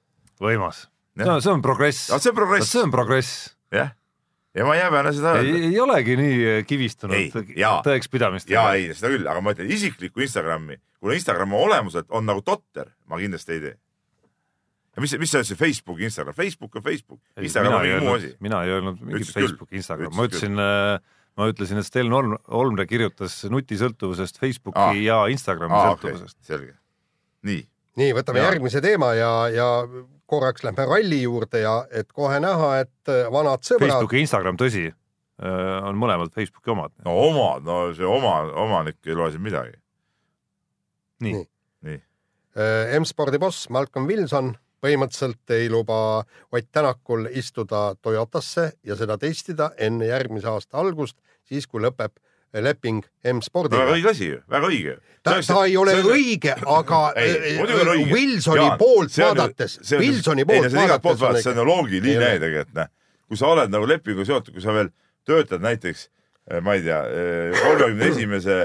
võimas. 0.43 0.87
See 1.17 1.51
on, 1.51 1.63
progress. 1.65 2.11
see 2.13 2.31
on 2.31 2.37
progress 2.37 2.73
see, 2.73 2.83
on 2.85 2.93
progress. 2.93 3.57
jah. 3.73 3.95
Ja 4.57 4.65
ma 4.67 4.77
ei 4.77 4.83
häbene 4.87 5.13
seda 5.17 5.35
ei, 5.39 5.51
öelda. 5.53 5.71
ei 5.71 5.81
olegi 5.85 6.15
nii 6.21 6.37
Ei, 6.57 6.63
kivistunud 6.69 7.41
tõekspidamist. 7.87 8.51
ja 8.53 8.67
ei, 8.77 8.89
seda 8.97 9.11
küll, 9.13 9.27
aga 9.29 9.43
ma 9.45 9.53
ütlen 9.57 9.73
isiklikku 9.77 10.25
Instagrami, 10.25 10.79
kuna 11.01 11.17
Instagram 11.19 11.53
olemuselt 11.59 12.09
on 12.15 12.27
nagu 12.29 12.43
totter, 12.47 12.91
ma 13.11 13.21
kindlasti 13.21 13.57
ei 13.57 13.61
tee. 13.67 13.75
ja 14.97 15.05
mis, 15.05 15.13
mis 15.21 15.35
sa 15.35 15.43
ütlesid, 15.43 15.61
Facebook, 15.61 16.01
Instagram, 16.01 16.37
Facebook 16.39 16.81
on 16.81 16.87
Facebook, 16.87 17.21
Instagram 17.37 17.77
on 17.79 17.85
mingi 17.85 18.01
muu 18.07 18.17
asi. 18.17 18.33
mina 18.41 18.63
ei 18.65 18.73
öelnud 18.79 19.05
mingit. 19.05 19.33
Facebook, 19.37 19.73
Instagram, 19.77 20.15
ma 20.17 20.27
ütlesin, 20.31 20.57
ma 21.37 21.49
ütlesin, 21.53 21.83
et 21.83 21.89
Sten 21.91 22.13
Olm-, 22.17 22.39
Olmre 22.49 22.87
kirjutas 22.89 23.43
nutisõltuvusest 23.53 24.41
Facebooki 24.41 24.81
Aa. 24.81 24.97
ja 25.05 25.23
Instagrami 25.33 25.77
okei 25.77 26.15
sõltuvusest., 26.17 26.41
selge. 26.49 26.73
nii, 27.45 27.61
nii, 28.01 28.13
võtame 28.17 28.41
Jaa. 28.41 28.49
järgmise 28.55 28.81
teema 28.81 29.13
ja, 29.19 29.33
ja 29.53 29.69
korraks 30.27 30.65
lähme 30.67 30.87
ralli 30.89 31.23
juurde 31.23 31.63
ja 31.63 31.79
et 31.91 32.13
kohe 32.13 32.39
näha, 32.43 32.71
et 32.85 33.13
äh, 33.13 33.27
vanad 33.33 33.65
sõbrad, 33.67 33.91
Facebook 33.93 34.17
ja 34.17 34.25
Instagram, 34.27 34.61
tõsi, 34.61 34.87
on 35.37 35.99
mõlemad 36.01 36.31
Facebooki 36.33 36.73
omad. 36.73 36.95
no 37.05 37.13
omad, 37.27 37.67
no 37.67 37.81
see 37.93 38.07
oma, 38.09 38.39
omanik 38.57 38.97
ei 39.05 39.17
loe 39.19 39.35
siin 39.35 39.45
midagi. 39.45 39.77
nii 41.21 41.35
Nii., 41.35 41.49
nii, 41.89 41.99
äh, 42.57 42.95
M-spordi 43.01 43.41
boss 43.41 43.69
Malcolm 43.73 44.09
Wilson 44.09 44.55
põhimõtteliselt 44.85 45.55
ei 45.57 45.71
luba 45.73 45.99
Ott 46.53 46.69
Tänakul 46.73 47.31
istuda 47.33 47.95
Toyotasse 48.03 48.71
ja 48.85 48.97
seda 48.97 49.17
testida 49.19 49.71
enne 49.79 50.11
järgmise 50.11 50.49
aasta 50.53 50.79
algust, 50.81 51.17
siis 51.45 51.67
kui 51.67 51.83
lõpeb 51.83 52.17
leping 52.53 53.05
M-spordiga 53.33 53.83
väga. 53.85 53.97
õige 53.97 54.11
asi 54.11 54.29
ju, 54.31 54.41
väga 54.51 54.71
õige. 54.71 54.97
ta, 55.23 55.37
ta 55.47 55.65
ei 55.67 55.77
ole 55.77 55.97
õige, 56.03 56.55
aga 56.67 57.01
Ei, 57.21 57.57
on 57.61 57.73
õige. 57.95 58.13
Wilsoni 58.13 58.63
Jaan, 58.63 58.79
poolt 58.79 59.19
on 59.19 59.37
vaadates, 59.37 59.79
on 59.93 60.05
Wilsoni 60.05 60.45
ei, 60.45 60.51
poolt 60.51 60.69
poolt 60.71 60.77
vaadates 60.77 61.21
vaadates, 61.21 61.45
see 61.45 61.53
on 61.53 61.63
ju 61.63 61.67
loogiline 61.71 62.13
Ei 62.13 62.21
ole. 62.21 62.45
tegelikult, 62.47 62.75
noh. 62.79 62.93
kui 63.29 63.41
sa 63.41 63.51
oled 63.55 63.75
nagu 63.75 63.89
lepinguga 63.91 64.29
seotud, 64.31 64.55
kui 64.55 64.63
sa 64.65 64.75
veel 64.77 64.93
töötad 65.27 65.65
näiteks, 65.65 66.07
ma 66.63 66.77
ei 66.79 66.85
tea, 66.87 67.01
kolmekümne 67.65 68.13
esimese 68.13 68.61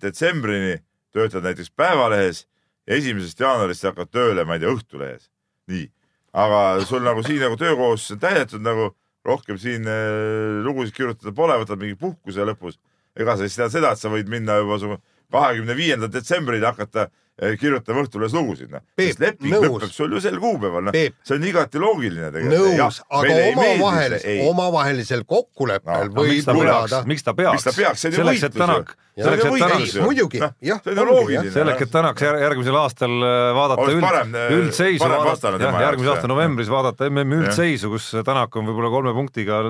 detsembrini 0.00 0.78
töötad 1.14 1.42
näiteks 1.44 1.72
Päevalehes 1.76 2.44
esimesest 2.90 3.40
jaanuarist 3.40 3.84
sa 3.84 3.92
hakkad 3.92 4.10
tööle, 4.14 4.44
ma 4.46 4.56
ei 4.56 4.62
tea, 4.62 4.72
Õhtulehes. 4.74 5.28
nii, 5.70 5.86
aga 6.34 6.80
sul 6.86 7.04
nagu 7.06 7.22
siin 7.26 7.42
nagu 7.42 7.58
töökohustus 7.58 8.16
on 8.16 8.22
täidetud 8.22 8.62
nagu 8.64 8.90
rohkem 9.26 9.58
siin 9.60 9.86
eh, 9.88 10.60
lugusid 10.64 10.94
kirjutada 10.96 11.34
pole, 11.36 11.58
võtad 11.62 11.80
mingi 11.80 11.98
puhkuse 12.00 12.46
lõpus. 12.48 12.78
ega 13.16 13.36
sa 13.36 13.46
siis 13.46 13.58
tead 13.58 13.72
seda, 13.74 13.92
et 13.92 14.00
sa 14.00 14.08
võid 14.12 14.28
minna 14.30 14.60
juba 14.60 14.78
su 14.78 14.96
kahekümne 15.32 15.74
viiendal 15.76 16.10
detsembril 16.12 16.64
hakata 16.64 17.08
eh, 17.40 17.56
kirjutama 17.60 18.04
Õhtulehes 18.04 18.34
lugusid, 18.36 18.70
noh. 18.70 18.82
Sest 19.00 19.20
leping 19.22 19.52
nõus. 19.54 19.66
lõpeb 19.66 19.92
sul 19.96 20.12
ju 20.12 20.20
sel 20.20 20.38
kuupäeval, 20.42 20.84
noh 20.90 20.92
see 20.94 21.34
on 21.36 21.44
igati 21.48 21.80
loogiline 21.82 22.30
tegelikult. 22.34 22.78
nõus, 22.78 23.00
aga 23.10 23.36
omavahelisel, 23.50 24.40
omavahelisel 24.50 25.24
kokkuleppel 25.24 26.10
No, 26.10 26.22
võib 26.22 26.44
ta 26.44 26.52
lubada 26.56 26.82
peaks, 26.88 27.06
miks 27.10 27.22
ta 27.26 27.34
peaks? 27.34 27.54
Miks 27.56 27.64
ta 27.64 27.72
peaks? 27.76 28.00
See 28.00 28.08
on 28.10 28.14
ju 28.14 28.20
selleks, 28.20 28.42
et 28.44 28.58
võitlus 28.58 28.76
ju. 28.90 28.98
Selleks, 29.20 29.44
et 29.44 29.50
ju 29.50 29.58
Tänak 29.60 29.74
võitlus, 29.76 29.94
ju. 29.96 30.02
muidugi 30.06 30.40
Noh, 30.40 30.52
jah, 30.64 30.80
see 30.84 30.92
on 30.92 30.98
ju 31.00 31.04
loogiline. 31.10 31.52
selleks, 31.52 31.82
et 31.86 31.90
Tänak 31.92 32.20
jär- 32.24 32.40
järgmisel 32.40 32.76
aastal 32.80 33.16
äh, 33.20 33.38
vaadata 33.56 33.82
Oleks 33.84 33.94
üld, 33.98 34.04
parem, 34.06 34.34
äh, 34.34 34.52
üldseisu, 34.56 35.00
tema 35.04 35.18
jaoks, 35.24 35.84
järgmise 35.84 36.10
aasta 36.14 36.24
jah. 36.26 36.30
novembris 36.32 36.70
vaadata 36.72 37.10
MM-i 37.10 37.40
üldseisu, 37.42 37.90
kus 37.92 38.10
Tänak 38.24 38.56
on 38.56 38.68
võib-olla 38.70 38.90
kolme 38.94 39.12
punktiga 39.16 39.60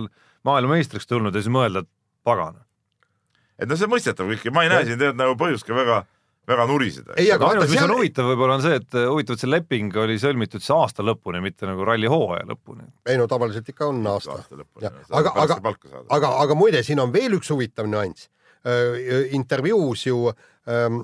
maailmameistriks 0.46 1.06
tulnud 1.10 1.34
ja 1.34 1.42
siis 1.42 1.52
mõelda, 1.52 1.82
et 1.84 1.90
pagan. 2.24 2.60
et 3.58 3.68
no 3.68 3.76
see 3.76 3.84
on 3.88 3.92
mõistetav 3.96 4.28
kõik 4.30 4.44
ja 4.44 4.52
ma 4.54 4.62
ei 4.64 4.70
näe 4.72 4.84
siin 4.86 4.98
tegelikult 5.00 5.20
nagu 5.20 5.36
põhjust 5.40 5.66
ka 5.66 5.74
väga, 5.76 5.98
väga 6.48 6.66
nuriseda. 6.66 7.14
Ei, 7.16 7.30
aga- 7.32 7.46
ainus, 7.48 7.68
mis 7.70 7.78
seal- 7.78 7.90
on 7.90 7.96
huvitav 7.96 8.24
võib-olla 8.32 8.54
on 8.58 8.62
see, 8.62 8.74
et 8.80 8.96
huvitav, 9.08 9.34
et 9.36 9.40
see 9.44 9.50
leping 9.50 9.96
oli 9.96 10.16
sõlmitud 10.18 10.60
siis 10.64 10.70
aasta 10.74 11.02
lõpuni, 11.06 11.40
mitte 11.44 11.66
nagu 11.66 11.84
ralli 11.84 12.06
hooaja 12.10 12.46
lõpuni. 12.48 12.88
ei 13.06 13.16
no 13.20 13.26
tavaliselt 13.30 13.68
ikka 13.68 13.86
on 13.86 14.06
aasta. 14.06 14.32
aasta 14.32 14.56
aga- 15.12 15.32
aga- 15.36 15.60
saada. 15.90 16.04
aga, 16.08 16.28
aga 16.40 16.54
muide, 16.54 16.82
siin 16.82 17.00
on 17.00 17.12
veel 17.12 17.32
üks 17.38 17.50
huvitav 17.50 17.86
nüanss. 17.86 18.28
intervjuus 19.32 20.06
ju 20.06 20.28
ähm, 20.68 21.00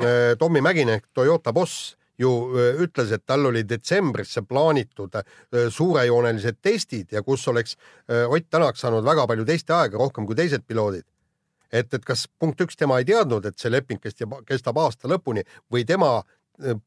äh, 0.00 0.36
Tommy 0.38 0.60
Mäkinen, 0.60 1.00
Toyota 1.14 1.52
boss 1.52 1.96
ju 2.18 2.30
äh, 2.56 2.80
ütles, 2.80 3.12
et 3.12 3.26
tal 3.26 3.46
oli 3.46 3.62
detsembrisse 3.68 4.42
plaanitud 4.48 5.14
äh, 5.14 5.24
suurejoonelised 5.68 6.56
testid 6.62 7.12
ja 7.12 7.22
kus 7.22 7.48
oleks 7.48 7.76
Ott 8.28 8.46
Tänak 8.50 8.76
saanud 8.76 9.04
väga 9.04 9.26
palju 9.26 9.44
testiaega, 9.44 9.98
rohkem 9.98 10.26
kui 10.26 10.34
teised 10.34 10.62
piloodid. 10.66 11.04
et, 11.72 11.94
et 11.94 12.04
kas 12.04 12.26
punkt 12.38 12.60
üks, 12.60 12.76
tema 12.76 12.98
ei 13.00 13.08
teadnud, 13.08 13.46
et 13.46 13.58
see 13.58 13.72
leping 13.72 14.00
kestab, 14.02 14.36
kestab 14.48 14.78
aasta 14.82 15.10
lõpuni 15.10 15.44
või 15.72 15.84
tema 15.88 16.18
äh, 16.20 16.78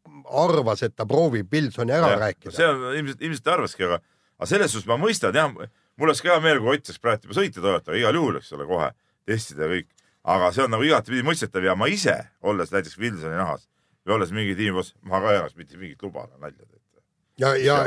arvas, 0.43 0.83
et 0.83 0.95
ta 0.95 1.05
proovib 1.09 1.51
Wilsoni 1.53 1.95
ära 1.95 2.13
Jah, 2.13 2.21
rääkida. 2.27 2.55
see 2.55 2.69
on 2.69 2.87
ilmselt, 2.93 3.21
ilmselt 3.21 3.51
arvaski, 3.55 3.87
aga, 3.89 4.01
aga 4.37 4.49
selles 4.49 4.71
suhtes 4.73 4.89
ma 4.89 4.99
mõistan 5.01 5.35
jah, 5.35 5.51
mul 5.51 6.09
oleks 6.09 6.23
ka 6.23 6.33
hea 6.33 6.43
meel, 6.43 6.61
kui 6.63 6.77
Ott 6.77 6.89
saaks 6.89 7.01
praegu 7.03 7.27
juba 7.27 7.39
sõita 7.39 7.63
Toyotaga 7.63 7.97
igal 7.99 8.19
juhul, 8.19 8.39
eks 8.41 8.53
ole, 8.57 8.67
kohe 8.69 8.91
testida 9.27 9.67
ja 9.67 9.73
kõik. 9.75 9.93
aga 10.27 10.51
see 10.51 10.63
on 10.65 10.73
nagu 10.75 10.83
igatepidi 10.83 11.23
mõistetav 11.23 11.63
ja 11.63 11.75
ma 11.75 11.87
ise, 11.91 12.15
olles 12.43 12.71
näiteks 12.73 12.97
Wilsoni 12.99 13.37
nahas 13.39 13.67
või 14.07 14.17
olles 14.17 14.31
mingi 14.35 14.55
tiimiboss, 14.55 14.95
ma 15.03 15.19
ka 15.23 15.33
ei 15.33 15.41
annaks 15.41 15.55
mitte 15.59 15.77
mingit 15.79 16.03
luba 16.03 16.27
nalja 16.39 16.63
teha. 16.63 17.03
ja, 17.43 17.53
ja, 17.59 17.77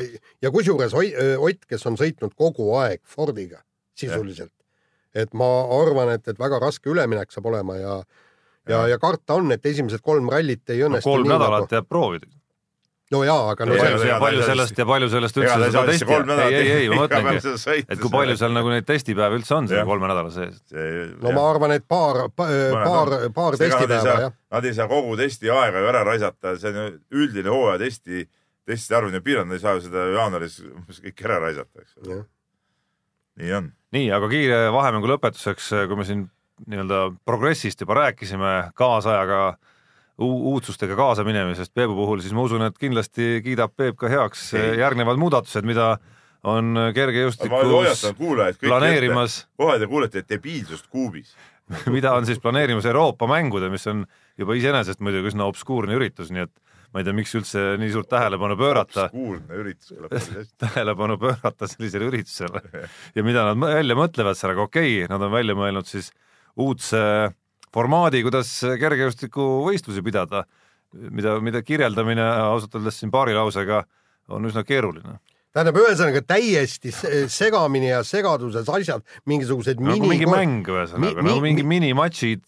ja 0.43 0.51
kusjuures 0.53 0.95
Ott, 0.95 1.67
kes 1.69 1.87
on 1.87 1.97
sõitnud 2.01 2.37
kogu 2.37 2.71
aeg 2.79 3.01
Fordiga 3.05 3.63
sisuliselt, 3.97 4.53
et 5.15 5.33
ma 5.35 5.49
arvan, 5.81 6.13
et, 6.15 6.27
et 6.29 6.39
väga 6.39 6.61
raske 6.63 6.91
üleminek 6.91 7.33
saab 7.35 7.49
olema 7.51 7.79
ja 7.81 8.01
ja, 8.69 8.83
ja 8.89 8.99
karta 8.99 9.39
on, 9.41 9.53
et 9.55 9.65
esimesed 9.67 10.03
kolm 10.05 10.29
rallit 10.33 10.69
ei 10.71 10.83
no, 10.83 10.91
õnnestu 10.91 11.11
kolm 11.11 11.27
nii 11.27 11.35
nädalat 11.35 11.67
nagu.... 11.67 11.77
jääb 11.79 11.89
proovida. 11.89 12.31
no 13.11 13.23
jaa, 13.27 13.47
aga 13.53 13.67
no 13.67 13.77
see, 13.79 13.93
ei, 14.07 14.17
palju 14.23 14.43
ta 14.43 14.47
ei 14.47 14.51
sellest 14.51 14.83
ja 14.83 14.87
palju 14.91 15.09
sellest 15.13 15.41
üldse 15.41 15.57
seda 15.65 15.85
testi 15.89 16.09
kolm, 16.09 16.33
ei, 16.37 16.57
ei, 16.59 16.73
ei, 16.77 16.89
ma 16.93 17.01
mõtlengi, 17.03 17.55
et 17.81 18.03
kui 18.03 18.13
palju 18.15 18.37
seal 18.41 18.55
nagu 18.57 18.73
neid 18.73 18.87
testipäevi 18.89 19.41
üldse 19.41 19.57
on 19.57 19.71
selle 19.71 19.87
kolme 19.89 20.11
nädala 20.11 20.35
sees. 20.35 20.61
no 21.23 21.35
ma 21.37 21.47
arvan, 21.53 21.75
et 21.79 21.87
paar, 21.91 22.23
paar, 22.37 23.17
paar 23.37 23.59
testipäeva 23.61 24.19
jah. 24.27 24.37
Nad 24.51 24.67
ei 24.67 24.77
saa 24.77 24.89
kogu 24.91 25.17
testi 25.19 25.51
aega 25.55 25.83
ju 25.83 25.91
ära 25.91 26.05
raisata, 26.07 26.57
see 26.61 26.73
on 26.75 26.81
ju 26.81 27.25
üldine 27.25 27.55
hooaja 27.55 27.81
testi, 27.83 28.27
testide 28.69 29.01
arv 29.01 29.11
on 29.11 29.19
ju 29.19 29.25
piiratud, 29.27 29.51
nad 29.51 29.59
ei 29.59 29.65
saa 29.65 29.77
ju 29.79 29.85
seda 29.89 30.07
jaanuaris 30.15 30.63
kõik 31.01 31.27
ära 31.27 31.43
raisata, 31.49 31.85
eks 31.85 31.99
ole. 32.05 32.23
Nii 33.41 33.55
on. 33.57 33.71
nii, 33.97 34.11
aga 34.15 34.29
kiire 34.31 34.61
vahemängu 34.75 35.11
lõpetuseks, 35.11 35.73
kui 35.91 35.99
me 35.99 36.07
siin 36.07 36.29
nii-öelda 36.71 37.03
progressist 37.27 37.81
juba 37.81 37.97
rääkisime, 38.03 38.55
kaasajaga, 38.77 39.41
uudsustega 40.21 40.97
kaasa 40.99 41.25
minemisest 41.25 41.73
Peebu 41.75 41.97
puhul, 41.97 42.21
siis 42.21 42.35
ma 42.37 42.45
usun, 42.45 42.67
et 42.67 42.77
kindlasti 42.79 43.41
kiidab 43.45 43.73
Peep 43.77 43.97
ka 44.01 44.11
heaks 44.13 44.51
Ei. 44.59 44.75
järgnevad 44.83 45.21
muudatused, 45.21 45.65
mida 45.69 45.95
on 46.45 46.77
kergejõustikus 46.97 48.05
planeerimas, 48.61 49.45
kohe 49.61 49.79
te 49.81 49.89
kuulete 49.89 50.25
debiilsust 50.29 50.89
kuubis. 50.93 51.35
mida 51.97 52.13
on 52.19 52.27
siis 52.27 52.41
planeerimas 52.43 52.87
Euroopa 52.89 53.29
mängudel, 53.31 53.71
mis 53.73 53.87
on 53.91 54.05
juba 54.41 54.57
iseenesest 54.59 55.01
muidugi 55.05 55.33
üsna 55.33 55.47
obskuurne 55.49 55.97
üritus, 55.97 56.33
nii 56.35 56.49
et 56.49 56.55
ma 56.91 57.01
ei 57.03 57.07
tea, 57.07 57.15
miks 57.15 57.35
üldse 57.39 57.65
nii 57.81 57.93
suurt 57.95 58.09
tähelepanu 58.11 58.57
pöörata, 58.59 59.09
kuulne 59.13 59.61
üritus 59.61 59.93
kõlab 59.95 60.11
päris 60.15 60.31
hästi. 60.35 60.57
tähelepanu 60.65 61.19
pöörata 61.23 61.69
sellisele 61.71 62.09
üritusele 62.11 62.63
ja 63.17 63.27
mida 63.27 63.47
nad 63.51 63.61
välja 63.63 63.99
mõtlevad 63.99 64.39
seal, 64.39 64.55
aga 64.57 64.67
okei 64.67 64.97
okay,, 65.03 65.11
nad 65.13 65.23
on 65.27 65.33
välja 65.35 65.55
mõelnud 65.59 65.87
siis 65.91 66.11
uudse 66.61 67.03
formaadi, 67.75 68.25
kuidas 68.27 68.51
kergejõustikuvõistlusi 68.81 70.03
pidada, 70.03 70.45
mida, 70.93 71.37
mida 71.45 71.63
kirjeldamine 71.63 72.25
ausalt 72.27 72.75
öeldes 72.81 72.99
siin 72.99 73.13
paari 73.15 73.37
lausega 73.37 73.85
on 74.31 74.47
üsna 74.51 74.65
keeruline. 74.67 75.19
tähendab, 75.55 75.79
ühesõnaga 75.83 76.23
täiesti 76.27 76.93
se- 76.95 77.25
segamini 77.31 77.89
ja 77.91 78.03
segaduses 78.07 78.69
asjad, 78.71 79.03
mingisugused 79.27 79.81
nagu 79.83 79.97
mini 79.99 80.11
mingi 80.17 80.29
mäng 80.31 80.67
ühesõnaga, 80.67 81.23
mi- 81.23 81.31
nagu 81.31 81.43
mingi 81.43 81.63
mi- 81.63 81.79
minimatšid, 81.79 82.45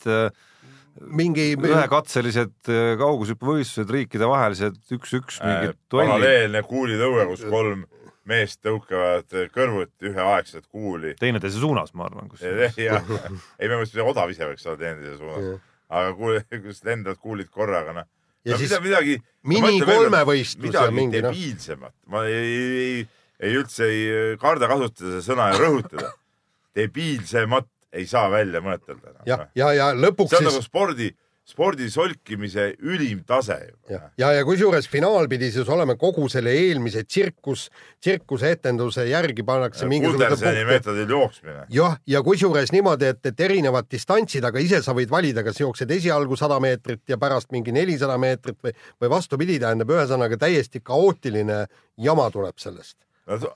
mingi 1.01 1.53
ühekatselised 1.57 2.71
äh, 2.71 2.93
kaugushüppevõistlused, 3.01 3.91
riikidevahelised 3.93 4.79
üks-üks 4.97 5.41
mingid 5.43 5.77
duellid. 5.91 6.13
Äh, 6.13 6.13
paralleelne 6.13 6.63
kuulitõue, 6.69 7.27
kus 7.33 7.45
kolm 7.49 7.85
meest 8.29 8.61
tõukavad 8.63 9.35
kõrvuti 9.55 10.11
üheaegselt 10.13 10.69
kuuli. 10.71 11.17
teineteise 11.19 11.59
suunas, 11.63 11.91
ma 11.99 12.07
arvan, 12.07 12.29
kus 12.31 12.45
jah, 12.45 12.77
ei 12.79 13.71
me 13.71 13.81
mõtlesime, 13.81 14.07
odav 14.13 14.31
ise 14.31 14.47
võiks 14.47 14.67
olla 14.69 14.79
teineteise 14.79 15.17
suunas, 15.19 15.65
aga 15.91 16.13
kuule, 16.19 16.45
kus 16.53 16.85
lendavad 16.87 17.19
kuulid 17.23 17.51
korraga, 17.51 17.97
noh. 17.97 18.11
Ja 18.47 18.57
no 18.57 18.59
siis 18.59 18.73
mida, 18.75 18.83
midagi. 18.83 19.19
mini 19.47 19.77
kolmevõistlus 19.87 20.67
midagi 20.67 20.95
mingi 20.97 21.21
noh, 21.23 21.31
debiilsemat, 21.31 21.95
ma 22.11 22.25
ei, 22.27 22.39
ei, 22.39 22.79
ei, 22.87 23.05
ei 23.43 23.59
üldse 23.59 23.87
ei 23.87 24.39
karda 24.43 24.67
kasutada 24.71 25.13
seda 25.13 25.27
sõna 25.27 25.51
ja 25.53 25.61
rõhutada. 25.63 26.11
debiilsemat 26.79 27.69
ei 27.93 28.07
saa 28.09 28.31
välja 28.33 28.63
mõtelda. 28.65 29.19
jah, 29.27 29.49
ja, 29.55 29.73
ja 29.77 29.91
lõpuks 29.97 30.33
see 30.33 30.41
on 30.41 30.49
siis 30.49 30.55
nagu 30.55 30.65
spordi, 30.65 31.09
spordi 31.53 31.89
solkimise 31.91 32.69
ülim 32.87 33.25
tase 33.27 33.57
ja 33.91 34.01
ja, 34.19 34.31
ja 34.39 34.45
kusjuures 34.47 34.87
finaal 34.89 35.27
pidi 35.31 35.51
siis 35.53 35.69
olema 35.69 35.97
kogu 36.01 36.29
selle 36.33 36.55
eelmise 36.55 37.03
tsirkus, 37.05 37.67
tsirkuseetenduse 38.01 39.09
järgi 39.11 39.45
pannakse 39.47 39.89
Kuldersoni 39.91 40.65
meetodil 40.69 41.11
jooksmine. 41.17 41.67
jah, 41.75 41.99
ja 42.07 42.23
kusjuures 42.23 42.73
niimoodi, 42.73 43.11
et, 43.13 43.27
et 43.27 43.41
erinevad 43.49 43.91
distantsid, 43.91 44.47
aga 44.49 44.63
ise 44.63 44.83
sa 44.87 44.95
võid 44.97 45.11
valida, 45.11 45.45
kas 45.45 45.61
jooksed 45.61 45.91
esialgu 45.91 46.39
sada 46.39 46.61
meetrit 46.63 47.03
ja 47.09 47.19
pärast 47.19 47.53
mingi 47.53 47.75
nelisada 47.75 48.17
meetrit 48.23 48.61
või, 48.63 48.77
või 49.03 49.13
vastupidi, 49.13 49.59
tähendab 49.61 49.91
ühesõnaga 49.93 50.39
täiesti 50.47 50.81
kaootiline 50.81 51.67
jama 51.99 52.31
tuleb 52.31 52.57
sellest. 52.63 52.97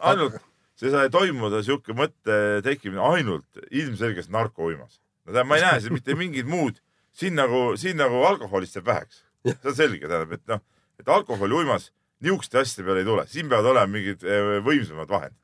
ainult, 0.01 0.43
see 0.77 0.93
sai 0.93 1.09
toimuda 1.13 1.63
sihuke 1.65 1.97
mõtte 1.97 2.63
tekkimine 2.65 3.03
ainult 3.03 3.61
ilmselgelt 3.71 4.29
narkouimas. 4.33 5.01
no 5.25 5.33
tähendab, 5.33 5.51
ma 5.51 5.61
ei 5.61 5.67
näe 5.67 5.85
siin 5.85 5.97
mitte 5.97 6.17
mingit 6.19 6.49
muud, 6.51 6.81
siin 7.17 7.37
nagu, 7.39 7.77
siin 7.81 7.97
nagu 8.01 8.25
alkoholist 8.29 8.77
jääb 8.77 8.91
väheks. 8.93 9.23
see 9.47 9.71
on 9.73 9.79
selge, 9.79 10.09
tähendab, 10.09 10.37
et 10.37 10.53
noh, 10.53 10.65
et 11.01 11.09
alkoholi 11.09 11.63
uimas 11.63 11.91
niisuguste 12.25 12.61
asjade 12.61 12.87
peale 12.87 13.03
ei 13.03 13.09
tule, 13.09 13.27
siin 13.31 13.49
peavad 13.51 13.71
olema 13.73 13.93
mingid 13.93 14.25
eh, 14.25 14.57
võimsamad 14.65 15.11
vahendid. 15.11 15.41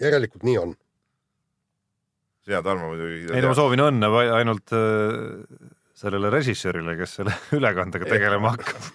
järelikult 0.00 0.44
nii 0.44 0.58
on. 0.60 0.76
sina, 2.44 2.62
Tarmo 2.62 2.92
muidugi. 2.92 3.32
ei 3.32 3.42
no 3.42 3.52
ma 3.52 3.56
soovin 3.56 3.84
õnne 3.86 4.12
ainult 4.36 4.76
äh, 4.76 5.72
sellele 5.96 6.30
režissöörile, 6.30 6.96
kes 7.00 7.18
selle 7.20 7.36
ülekandega 7.58 8.08
tegelema 8.08 8.52
hakkab. 8.56 8.92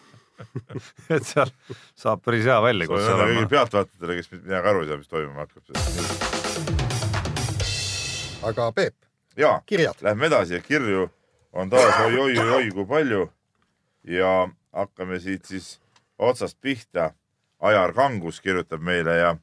et 1.16 1.26
seal 1.28 1.52
saab 1.98 2.22
päris 2.26 2.46
hea 2.50 2.60
välja, 2.64 2.88
see 2.88 2.94
kõigile 2.96 3.28
olema. 3.28 3.48
pealtvaatajatele, 3.56 4.14
kes 4.20 4.32
midagi 4.38 4.68
aru 4.74 4.80
ei 4.84 4.88
saa, 4.90 4.98
mis 5.02 5.12
toimuma 5.12 5.40
hakkab. 5.46 5.64
aga 8.52 8.72
Peep, 8.76 8.98
ja. 9.38 9.54
Lähme 10.02 10.26
edasi 10.32 10.54
ja 10.58 10.62
kirju 10.66 11.10
on 11.54 11.70
taas 11.70 11.96
oi-oi-oi 12.08 12.72
kui 12.74 12.86
palju 12.88 13.30
ja 14.08 14.50
hakkame 14.74 15.20
siit 15.20 15.46
siis 15.46 15.80
otsast 16.18 16.58
pihta. 16.62 17.12
Ajar 17.62 17.94
Kangus 17.94 18.42
kirjutab 18.42 18.82
meile 18.82 19.18
ja 19.18 19.36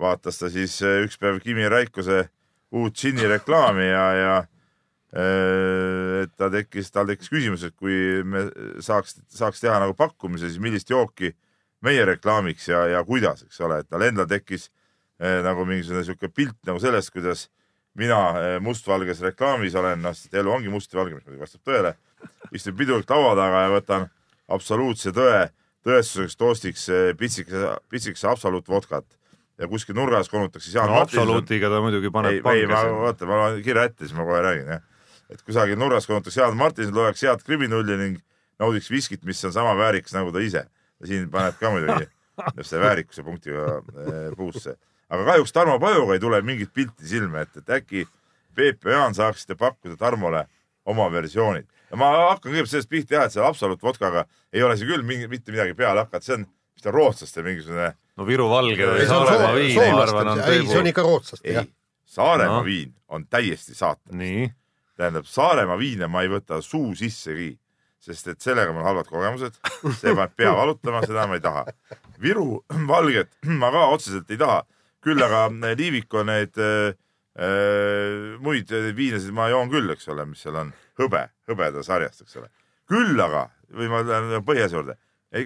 vaatas 0.00 0.38
ta 0.40 0.48
siis 0.48 0.78
eh, 0.82 1.02
üks 1.04 1.18
päev 1.20 1.42
Kimi 1.44 1.68
Raikose 1.68 2.22
uut 2.72 2.94
džinni 2.96 3.26
reklaami 3.28 3.84
ja, 3.84 4.04
ja 4.16 4.44
et 5.10 6.30
ta 6.38 6.46
tekkis, 6.52 6.92
tal 6.94 7.08
tekkis 7.08 7.30
küsimus, 7.32 7.64
et 7.66 7.74
kui 7.74 8.22
me 8.22 8.44
saaks, 8.82 9.16
saaks 9.34 9.62
teha 9.62 9.80
nagu 9.82 9.96
pakkumise, 9.98 10.46
siis 10.46 10.62
millist 10.62 10.90
jooki 10.92 11.32
meie 11.82 12.04
reklaamiks 12.06 12.68
ja, 12.70 12.84
ja 12.92 13.00
kuidas, 13.06 13.42
eks 13.46 13.60
ole, 13.66 13.80
et 13.82 13.88
tal 13.90 14.04
endal 14.06 14.28
tekkis 14.30 14.68
eh, 15.18 15.40
nagu 15.44 15.64
mingisugune 15.68 16.04
sihuke 16.06 16.30
pilt 16.32 16.58
nagu 16.68 16.80
sellest, 16.82 17.12
kuidas 17.14 17.48
mina 17.98 18.20
eh, 18.38 18.56
mustvalges 18.62 19.22
reklaamis 19.24 19.74
olen, 19.78 20.02
noh, 20.04 20.14
sest 20.16 20.36
elu 20.38 20.52
ongi 20.52 20.72
must 20.72 20.92
ja 20.92 21.00
valge, 21.00 21.16
mis 21.16 21.26
muidugi 21.26 21.42
vastab 21.42 21.64
tõele. 21.66 21.94
istun 22.52 22.76
pidulik 22.76 23.10
laua 23.10 23.32
taga 23.38 23.64
ja 23.64 23.72
võtan 23.72 24.10
absoluutse 24.52 25.12
tõe 25.16 25.48
tõestuseks 25.86 26.36
toostiks 26.36 26.88
eh, 26.92 27.08
pitsikese, 27.16 27.72
pitsikese 27.88 28.28
absoluutvodkat 28.28 29.08
ja 29.60 29.68
kuskil 29.68 29.96
nurgas 29.96 30.28
konutakse 30.28 30.72
no 30.84 31.00
absoluutiga 31.00 31.72
ta 31.72 31.80
muidugi 31.80 32.12
paneb 32.12 32.38
ei, 32.38 32.60
ei, 32.60 32.68
ma, 32.68 32.84
oota, 33.08 33.28
ma 33.28 33.40
loen 33.42 33.64
kirja 33.64 33.88
ette, 33.88 34.04
siis 34.04 34.16
ma 34.16 34.28
kohe 34.28 34.44
räägin, 34.44 34.72
jah. 34.76 34.86
Et 35.30 35.42
kusagil 35.46 35.78
nurgas 35.78 36.08
konutaks 36.10 36.36
Jaan 36.36 36.56
Martinson, 36.58 36.94
loeks 36.94 37.22
head 37.26 37.42
kriminulli 37.46 37.96
ning 38.00 38.20
naudiks 38.60 38.90
viskit, 38.90 39.24
mis 39.24 39.42
on 39.44 39.54
sama 39.54 39.74
väärikas 39.78 40.14
nagu 40.16 40.32
ta 40.32 40.42
ise. 40.44 40.66
siin 41.04 41.30
paneb 41.32 41.56
ka 41.56 41.70
muidugi 41.72 42.08
see 42.68 42.80
väärikuse 42.80 43.24
punktiga 43.24 43.66
eh, 43.80 44.30
puusse. 44.36 44.76
aga 45.08 45.24
kahjuks 45.24 45.52
Tarmo 45.52 45.78
Pajuga 45.80 46.16
ei 46.16 46.20
tule 46.20 46.40
mingit 46.42 46.72
pilti 46.74 47.08
silme, 47.08 47.46
et, 47.46 47.56
et 47.56 47.76
äkki 47.80 48.06
Peep 48.54 48.84
ja 48.84 48.98
Jaan 48.98 49.14
saaksite 49.14 49.54
pakkuda 49.54 49.96
Tarmole 49.96 50.44
oma 50.84 51.08
versioonid. 51.12 51.66
ma 51.96 52.10
hakkan 52.30 52.50
kõigepealt 52.50 52.72
sellest 52.74 52.90
pihta 52.90 53.16
jah, 53.16 53.26
et 53.26 53.34
selle 53.34 53.48
Absolut 53.48 53.82
vodkaga 53.82 54.26
ei 54.52 54.62
ole 54.62 54.76
see 54.78 54.88
küll 54.88 55.06
mingi, 55.06 55.28
mitte 55.30 55.52
midagi 55.54 55.74
peale 55.78 56.04
hakata, 56.04 56.24
see 56.24 56.38
on, 56.38 56.46
mis 56.74 56.84
ta 56.84 56.92
on 56.92 56.98
rootslaste 56.98 57.44
mingisugune 57.46 57.90
no 58.20 58.26
Viru 58.28 58.48
valge 58.50 58.86
või 58.86 59.02
Ei, 59.02 59.08
see 59.08 59.16
on 59.16 59.26
Saaremaa 59.26 59.56
viin, 59.56 59.76
ma 59.80 60.04
arvan, 60.04 60.32
on 60.34 60.42
ei, 60.46 60.64
see 60.68 60.80
on 60.80 60.90
ikka 60.90 61.04
rootslaste 61.06 61.56
jah., 61.56 61.68
Saaremaa 62.10 62.60
no. 62.60 62.64
viin 62.66 62.94
on 63.08 63.26
täiesti 63.30 63.74
saatan. 63.74 64.18
nii, 64.18 64.50
tähendab 65.00 65.28
Saaremaa 65.28 65.78
viine 65.80 66.08
ma 66.10 66.24
ei 66.24 66.30
võta 66.30 66.60
suu 66.64 66.92
sissegi, 66.98 67.50
sest 68.00 68.32
et 68.32 68.40
sellega 68.44 68.72
mul 68.72 68.84
halvad 68.84 69.08
kogemused, 69.08 69.56
see 70.00 70.12
paneb 70.12 70.34
pea 70.36 70.52
valutama, 70.56 71.02
seda 71.06 71.26
ma 71.28 71.38
ei 71.38 71.44
taha. 71.44 71.64
Viru 72.20 72.60
valget 72.92 73.32
ma 73.60 73.72
ka 73.74 73.86
otseselt 73.94 74.30
ei 74.32 74.40
taha, 74.40 74.62
küll 75.04 75.22
aga 75.24 75.46
Liiviku 75.78 76.24
need 76.28 76.60
äh, 76.60 76.92
muid 78.44 78.72
viinesid 78.96 79.32
ma 79.36 79.48
joon 79.52 79.72
küll, 79.72 79.88
eks 79.94 80.10
ole, 80.12 80.26
mis 80.28 80.44
seal 80.44 80.58
on, 80.60 80.72
hõbe, 81.00 81.26
hõbeda 81.48 81.84
sarjast, 81.86 82.26
eks 82.26 82.40
ole. 82.42 82.50
küll 82.90 83.20
aga, 83.22 83.46
või 83.72 83.88
ma 83.92 84.02
lähen 84.04 84.44
põhjas 84.44 84.74
juurde, 84.74 84.98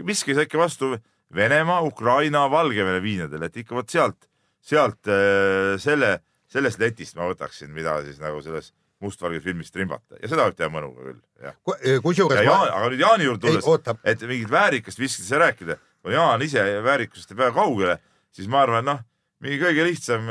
miski 0.06 0.34
saa 0.34 0.48
ikka 0.48 0.62
vastu 0.62 0.94
Venemaa, 1.34 1.82
Ukraina, 1.82 2.46
Valgevene 2.50 3.00
viinadele, 3.02 3.48
et 3.50 3.56
ikka 3.62 3.76
vot 3.76 3.90
sealt, 3.90 4.28
sealt 4.64 5.10
äh, 5.10 5.74
selle, 5.82 6.16
sellest 6.50 6.80
letist 6.82 7.18
ma 7.18 7.28
võtaksin, 7.30 7.72
mida 7.74 7.98
siis 8.06 8.20
nagu 8.22 8.42
selles 8.42 8.72
mustvalges 9.04 9.44
filmis 9.44 9.70
trimbata. 9.74 10.18
Ja 10.22 10.30
seda 10.32 10.48
võib 10.48 10.58
teha 10.58 10.70
mõnuga 10.72 11.08
küll, 11.10 11.20
jah. 11.44 11.56
kusjuures 12.04 12.40
ja 12.40 12.44
ma 12.44 12.50
Jaan, 12.50 12.74
aga 12.80 12.92
nüüd 12.92 13.02
Jaani 13.04 13.28
juurde 13.30 13.50
ei 13.52 13.58
tulles, 13.62 13.96
et 14.12 14.22
mingit 14.28 14.50
väärikast 14.52 15.00
viskad 15.00 15.28
sa 15.28 15.42
rääkida, 15.44 15.78
kui 16.02 16.16
Jaan 16.16 16.42
ise 16.46 16.64
väärikusest 16.84 17.34
ei 17.34 17.40
pea 17.42 17.50
kaugele, 17.56 17.98
siis 18.34 18.48
ma 18.50 18.64
arvan, 18.64 18.84
noh, 18.88 19.02
mingi 19.44 19.58
kõige 19.60 19.84
lihtsam, 19.84 20.22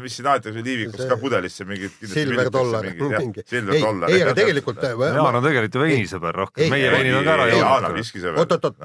mis 0.00 0.14
siin 0.16 0.28
aetakse 0.32 0.62
liivikuks 0.64 1.02
See- 1.02 1.08
ka 1.10 1.16
pudelisse 1.20 1.66
mingit. 1.68 1.96
Silver 2.00 2.48
dollar, 2.52 2.86
mingi, 2.86 3.42
Silver 3.44 3.74
ei, 3.76 3.82
dollar. 3.82 4.10
ei, 4.10 4.22
aga 4.24 4.34
tegelikult 4.38 4.80
Jaan 4.88 5.40
on 5.40 5.44
tegelikult 5.44 5.74
ju 5.76 5.82
veinisõber 5.84 6.38
rohkem, 6.40 6.64
Ei, 6.64 6.70
meie 6.72 6.86
ei, 6.88 6.94
veinid 6.94 7.18
on 7.18 7.26
ka 7.28 7.34
ära 7.34 7.48
ei, 7.50 7.58
joonud. 7.58 8.38
oot-oot-oot, 8.40 8.78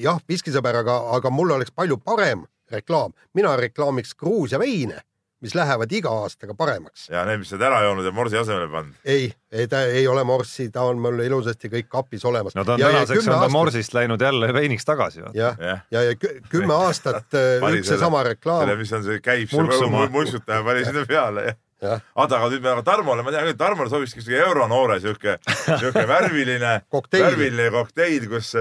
jah, 0.00 0.22
viskisõber, 0.28 0.80
aga, 0.80 0.96
aga 1.18 1.30
mul 1.34 1.52
oleks 1.58 1.74
palju 1.76 2.00
parem 2.00 2.46
reklaam, 2.72 3.12
mina 3.36 3.52
reklaamiks 3.56 4.14
Gruusia 4.16 4.58
veine, 4.60 5.02
mis 5.40 5.54
lähevad 5.54 5.92
iga 5.94 6.10
aastaga 6.24 6.54
paremaks. 6.58 7.08
ja 7.12 7.22
need, 7.28 7.42
mis 7.42 7.50
sa 7.52 7.56
oled 7.56 7.66
ära 7.68 7.82
joonud 7.86 8.06
ja 8.08 8.12
morsi 8.14 8.38
asemele 8.40 8.68
pannud. 8.72 8.96
ei, 9.04 9.28
ei 9.52 9.68
ta 9.70 9.84
ei 9.86 10.06
ole 10.10 10.24
morssi, 10.26 10.68
ta 10.74 10.82
on 10.88 10.98
mul 11.02 11.20
ilusasti 11.24 11.70
kõik 11.72 11.88
kapis 11.92 12.24
olemas. 12.28 12.56
no 12.58 12.64
ta 12.64 12.74
on 12.74 12.82
tänaseks 12.82 13.28
on 13.28 13.44
ta 13.44 13.48
morsist 13.52 13.94
läinud 13.94 14.22
jälle 14.22 14.50
veiniks 14.54 14.84
tagasi. 14.88 15.22
jah, 15.34 15.56
ja, 15.60 15.78
ja 15.90 16.18
kü- 16.18 16.40
kümme 16.50 16.74
aastat 16.84 17.38
äh, 17.38 17.70
üks 17.78 17.92
ja 17.92 18.00
sama 18.00 18.22
reklaam 18.26 18.66
selle, 18.66 18.76
mis 18.82 18.92
on 18.92 19.06
see, 19.06 19.22
käib 19.22 19.54
see 19.54 19.90
mulksutaja 20.10 20.64
pani 20.66 20.84
sinna 20.88 21.06
peale, 21.06 21.46
jah, 21.82 22.02
oota, 22.14 22.40
aga 22.40 22.50
nüüd 22.54 22.64
me 22.64 22.74
aga 22.74 22.86
Tarmole, 22.90 23.22
ma 23.22 23.34
tean 23.34 23.46
küll, 23.46 23.58
Tarmole 23.60 23.92
sobikski 23.92 24.24
siuke 24.24 24.42
euronoore 24.42 24.98
siuke, 25.04 25.38
siuke 25.68 26.06
värviline 26.08 26.80
värviline 27.22 27.70
kokteil, 27.74 28.26
kus 28.32 28.56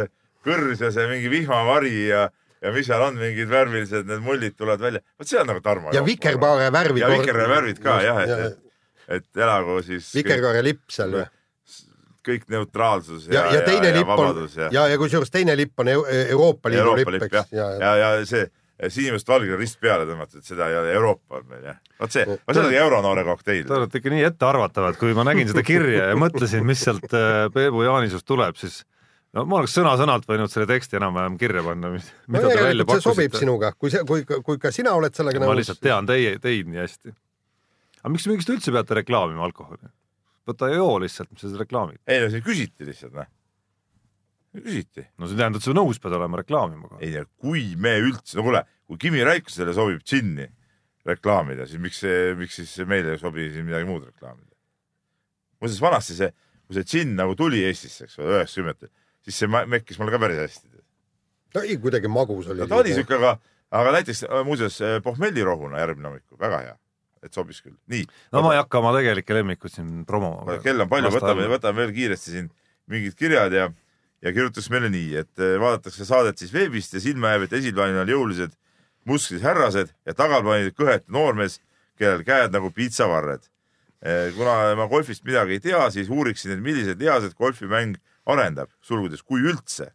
kõrs 0.46 0.82
ja 0.84 0.92
see 0.94 1.08
mingi 1.10 1.32
vihmavari 1.32 1.96
ja, 2.12 2.28
ja 2.62 2.74
mis 2.76 2.88
seal 2.90 3.04
on, 3.06 3.18
mingid 3.22 3.50
värvilised 3.52 4.10
need 4.10 4.24
mullid 4.26 4.58
tulevad 4.58 4.84
välja. 4.88 5.02
vot 5.20 5.30
see 5.30 5.40
on 5.42 5.50
nagu 5.52 5.64
Tarmo. 5.64 5.94
ja 5.94 6.04
vikerkaare 6.06 6.70
värvid. 6.74 7.02
ja 7.04 7.10
vikerkaare 7.14 7.50
värvid 7.56 7.82
ka 7.84 7.98
jah, 8.06 8.22
et, 8.26 8.62
et 9.20 9.44
elagu 9.44 9.80
siis 9.86 10.12
kõik, 10.12 10.24
vikerkaare 10.24 10.64
lipp 10.66 10.94
seal 10.94 11.18
ja, 11.22 11.26
kõik 12.28 12.48
neutraalsus 12.52 13.28
ja, 13.32 13.48
ja 13.56 13.64
teine 13.68 13.94
lipp 13.96 14.10
on 14.10 14.24
vabadus 14.24 14.58
ja, 14.60 14.70
ja, 14.74 14.88
ja 14.94 15.02
kusjuures 15.02 15.32
teine 15.34 15.56
lipp 15.60 15.80
on 15.80 15.92
Eu- 15.94 16.08
Euroopa 16.08 16.74
Liidu 16.74 16.86
Euroopa 16.86 17.16
lipp, 17.16 17.30
eks, 17.30 17.54
ja, 17.56 17.74
ja, 17.82 17.98
ja 18.04 18.26
see 18.28 18.48
sinimustvalgele 18.94 19.58
rist 19.58 19.80
peale 19.82 20.06
tõmmatud, 20.06 20.44
seda 20.46 20.68
ei 20.70 20.76
ole 20.78 20.92
Euroopa 20.94 21.40
on 21.40 21.48
meil 21.50 21.64
jah. 21.72 21.80
vot 22.02 22.14
see, 22.14 22.26
vot 22.28 22.54
see 22.54 22.66
ongi 22.66 22.78
euronoore 22.78 23.24
kokteil 23.26 23.64
Te. 23.66 23.74
olete 23.74 24.02
ikka 24.02 24.14
nii 24.14 24.28
ettearvatavad, 24.28 25.00
kui 25.02 25.16
ma 25.18 25.26
nägin 25.26 25.50
seda 25.50 25.64
kirja 25.66 26.12
ja 26.12 26.20
mõtlesin, 26.20 26.66
mis 26.68 26.84
sealt 26.86 27.10
äh, 27.18 27.48
Peebu 27.54 27.82
Jaanisust 27.88 28.28
tuleb, 28.30 28.60
siis 28.62 28.84
no 29.38 29.46
ma 29.50 29.60
oleks 29.62 29.76
sõna-sõnalt 29.78 30.26
võinud 30.30 30.52
selle 30.52 30.68
teksti 30.70 30.98
enam-vähem 31.00 31.38
kirja 31.40 31.64
panna, 31.66 31.94
mis, 31.94 32.10
no 32.26 32.38
mida 32.38 32.50
te 32.50 32.66
välja 32.66 32.88
see 32.88 33.06
sobib 33.06 33.30
pakkusite. 33.30 33.44
sinuga, 33.44 33.72
kui 33.78 33.94
see, 33.94 34.04
kui, 34.10 34.26
kui 34.26 34.60
ka 34.62 34.74
sina 34.74 34.96
oled 34.98 35.16
sellega 35.18 35.42
ma 35.44 35.52
nõus 35.52 35.62
lihtsalt. 35.62 35.84
tean 35.84 36.10
teie, 36.10 36.36
teid 36.44 36.70
nii 36.72 36.82
hästi. 36.82 37.14
aga 38.02 38.14
miks, 38.14 38.28
miks 38.32 38.50
te 38.50 38.58
üldse 38.58 38.74
peate 38.76 39.00
reklaamima 39.02 39.46
alkoholi? 39.48 39.92
võta 40.48 40.72
ja 40.72 40.80
joo 40.80 40.98
lihtsalt, 41.04 41.32
mis 41.34 41.44
sa 41.44 41.52
seda 41.52 41.64
reklaamid. 41.66 42.02
ei 42.08 42.24
no 42.24 42.32
siin 42.34 42.46
küsiti 42.46 42.88
lihtsalt 42.88 43.18
noh, 43.18 43.30
küsiti. 44.58 45.06
no 45.18 45.30
see 45.30 45.38
tähendab, 45.38 45.62
et 45.62 45.68
sa 45.68 45.76
nõus 45.76 46.02
pead 46.02 46.18
olema 46.18 46.42
reklaamima 46.42 46.92
kohe. 46.92 47.02
ei 47.06 47.16
tea, 47.16 47.26
kui 47.44 47.70
me 47.80 47.98
üldse, 48.02 48.38
no 48.40 48.46
kuule, 48.48 48.64
kui 48.90 49.02
Kimi 49.06 49.26
Räikosele 49.28 49.76
sobib 49.76 50.04
džinni 50.06 50.48
reklaamida, 51.08 51.68
siis 51.70 51.82
miks 51.84 52.02
see, 52.04 52.34
miks 52.40 52.58
siis 52.60 52.74
meile 52.90 53.16
ei 53.16 53.22
sobi 53.22 53.50
siin 53.54 53.68
midagi 53.68 53.88
muud 53.90 54.08
reklaamida? 54.08 54.56
muuseas, 55.62 55.82
vanasti 55.82 56.18
see, 56.18 56.32
kui 56.68 56.78
see 56.78 56.88
džinn 56.88 57.20
nagu 57.20 57.36
tuli 57.38 57.64
Eestisse, 57.68 58.08
eks 58.08 58.20
ole, 58.22 58.40
üheksakümnendatel, 58.40 58.92
siis 59.28 59.44
see 59.44 59.52
mekkis 59.52 60.00
mulle 60.00 60.14
ka 60.16 60.22
päris 60.24 60.40
hästi. 60.46 60.84
no 61.56 61.64
ei, 61.64 61.78
kuidagi 61.84 62.12
magus 62.12 62.48
oli. 62.48 62.64
no 62.64 62.68
ta 62.72 62.82
oli 62.82 62.96
siuke, 62.96 63.18
aga, 63.20 63.38
aga 63.76 63.96
näiteks 64.00 64.24
äh, 64.28 64.44
muuseas 64.48 64.80
pohmellirohuna 65.04 65.82
järgmine 65.84 66.12
hommikul, 66.12 66.40
väga 66.40 66.62
hea, 66.64 66.78
et 67.24 67.34
sobis 67.36 67.60
küll. 67.64 67.76
nii, 67.92 68.06
no 68.36 68.46
ma 68.46 68.56
ei 68.56 68.62
hakka 68.62 68.80
oma 68.80 68.94
tegelikke 68.96 69.42
lemmikuid 69.42 69.76
siin 69.76 70.06
promoma. 70.08 70.62
kell 70.64 70.86
on 70.86 70.92
palju, 70.92 71.12
võtame, 71.18 71.50
võtame 71.52 71.84
veel 71.84 71.94
kiiresti 71.98 72.38
siin 72.38 72.50
mingid 72.88 73.18
kirjad 73.20 73.54
ja, 73.54 73.68
ja 74.24 74.34
kirjutatakse 74.34 74.72
meile 74.74 74.92
nii, 74.94 75.12
et 75.24 75.44
eh, 75.44 75.58
vaadatakse 75.62 76.08
saadet 76.08 76.40
siis 76.40 76.54
veebist 76.56 76.96
ja 76.96 77.04
silma 77.04 77.36
jääb, 77.36 77.48
et 77.48 77.60
esiplaanil 77.60 78.06
on 78.06 78.16
jõulised 78.16 78.56
musklis 79.08 79.44
härrased 79.44 79.92
ja 80.08 80.16
tagaplaanil 80.16 80.74
kõhetu 80.76 81.12
noormees, 81.16 81.62
kellel 82.00 82.24
käed 82.28 82.52
nagu 82.54 82.72
piitsavarred. 82.72 83.48
kuna 84.36 84.76
ma 84.78 84.86
golfist 84.88 85.24
midagi 85.26 85.58
ei 85.58 85.60
tea, 85.60 85.80
siis 85.90 86.10
uuriksin, 86.14 86.52
et 86.54 86.60
millised 86.62 87.00
lihased 87.02 87.34
golfimäng 87.34 87.98
arendab, 88.28 88.72
sulgudes 88.82 89.24
kui 89.24 89.42
üldse 89.48 89.92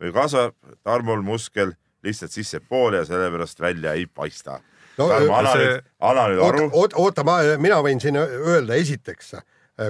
või 0.00 0.12
kasvab 0.16 0.56
Tarmol 0.82 1.22
muskel 1.22 1.74
lihtsalt 2.04 2.32
sissepoole 2.32 3.02
ja 3.02 3.08
sellepärast 3.08 3.60
välja 3.60 3.92
ei 3.98 4.06
paista. 4.06 4.60
No, 4.98 5.08
Tarmo, 5.08 5.34
anna 5.36 5.52
see- 5.52 5.66
nüüd, 5.66 5.90
anna 6.00 6.26
nüüd 6.28 6.42
aru,. 6.44 6.70
oota, 6.72 6.96
oota, 6.96 7.24
ma, 7.24 7.36
mina 7.60 7.80
võin 7.84 8.00
siin 8.00 8.16
öelda 8.20 8.74
esiteks, 8.80 9.34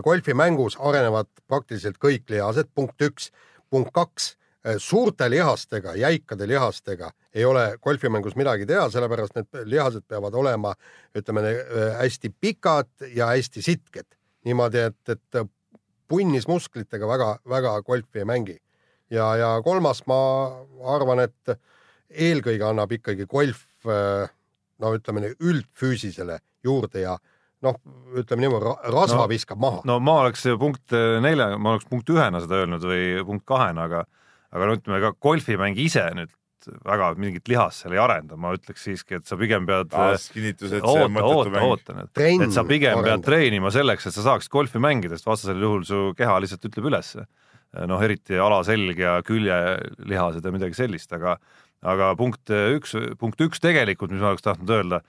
golfimängus 0.05 0.77
arenevad 0.79 1.31
praktiliselt 1.49 1.99
kõik 2.03 2.31
lihased, 2.31 2.71
punkt 2.75 3.03
üks, 3.03 3.31
punkt 3.71 3.91
kaks, 3.95 4.35
suurte 4.79 5.31
lihastega, 5.31 5.95
jäikade 5.97 6.47
lihastega 6.47 7.11
ei 7.35 7.45
ole 7.45 7.79
golfimängus 7.83 8.37
midagi 8.37 8.67
teha, 8.67 8.89
sellepärast 8.91 9.39
need 9.39 9.63
lihased 9.71 10.05
peavad 10.09 10.35
olema, 10.35 10.75
ütleme 11.17 11.55
hästi 11.99 12.33
pikad 12.41 13.09
ja 13.15 13.31
hästi 13.33 13.63
sitked. 13.63 14.07
niimoodi, 14.45 14.79
et, 14.79 15.09
et 15.09 15.41
punnis 16.11 16.49
musklitega 16.51 17.09
väga-väga 17.09 17.75
golfi 17.87 18.23
ei 18.23 18.29
mängi. 18.29 18.59
ja, 19.11 19.33
ja 19.37 19.51
kolmas, 19.65 20.05
ma 20.11 20.21
arvan, 20.95 21.25
et 21.27 21.57
eelkõige 22.11 22.67
annab 22.67 22.93
ikkagi 22.93 23.27
golf 23.31 23.65
no 23.85 24.95
ütleme 24.97 25.35
üldfüüsisele 25.39 26.39
juurde 26.65 27.05
ja 27.05 27.17
noh, 27.65 27.77
ütleme 28.17 28.47
niimoodi, 28.47 28.73
rasva 28.93 29.25
No, 29.25 29.29
viskab 29.31 29.61
maha 29.61 29.83
no.. 29.85 29.97
no 29.97 30.01
ma 30.05 30.21
oleks 30.25 30.47
punkt 30.59 30.95
nelja, 31.23 31.53
ma 31.59 31.75
oleks 31.77 31.89
punkt 31.91 32.11
ühena 32.13 32.43
seda 32.43 32.63
öelnud 32.63 32.85
või 32.87 33.05
punkt 33.29 33.47
kahena, 33.49 33.87
aga 33.89 34.05
aga 34.51 34.67
no 34.67 34.77
ütleme 34.79 35.01
ka 35.05 35.13
golfimäng 35.23 35.79
ise 35.79 36.05
nüüd 36.17 36.33
väga 36.87 37.13
mingit 37.21 37.49
lihast 37.51 37.85
seal 37.85 37.95
ei 37.97 38.01
arenda, 38.03 38.37
ma 38.41 38.53
ütleks 38.57 38.85
siiski, 38.89 39.21
et 39.21 39.29
sa 39.29 39.39
pigem 39.41 39.69
pead 39.69 39.91
taas 39.93 40.29
kinnitus, 40.35 40.73
et 40.73 40.85
see 40.85 41.05
on 41.07 41.15
mõttetu 41.15 41.55
mäng. 41.55 41.69
oota 41.69 41.97
nüüd, 41.97 42.11
Trenn 42.17 42.47
et 42.47 42.57
sa 42.57 42.65
pigem 42.69 42.99
pead 42.99 43.13
arendab. 43.13 43.29
treenima 43.29 43.73
selleks, 43.75 44.11
et 44.11 44.17
sa 44.17 44.27
saaksid 44.27 44.53
golfi 44.53 44.83
mängida, 44.83 45.19
sest 45.19 45.31
vastasel 45.31 45.65
juhul 45.65 45.87
su 45.89 46.03
keha 46.19 46.37
lihtsalt 46.43 46.69
ütleb 46.71 46.91
ülesse. 46.93 47.27
noh, 47.87 48.01
eriti 48.03 48.35
alaselg 48.35 48.99
ja 48.99 49.21
küljelihased 49.23 50.43
ja 50.43 50.51
midagi 50.51 50.75
sellist, 50.75 51.13
aga 51.15 51.37
aga 51.87 52.13
punkt 52.19 52.51
üks, 52.51 52.97
punkt 53.21 53.41
üks 53.41 53.63
tegelikult, 53.63 54.13
mis 54.13 54.21
ma 54.21 54.33
oleks 54.35 54.45
tahtnud 54.45 54.73
öelda, 54.75 55.01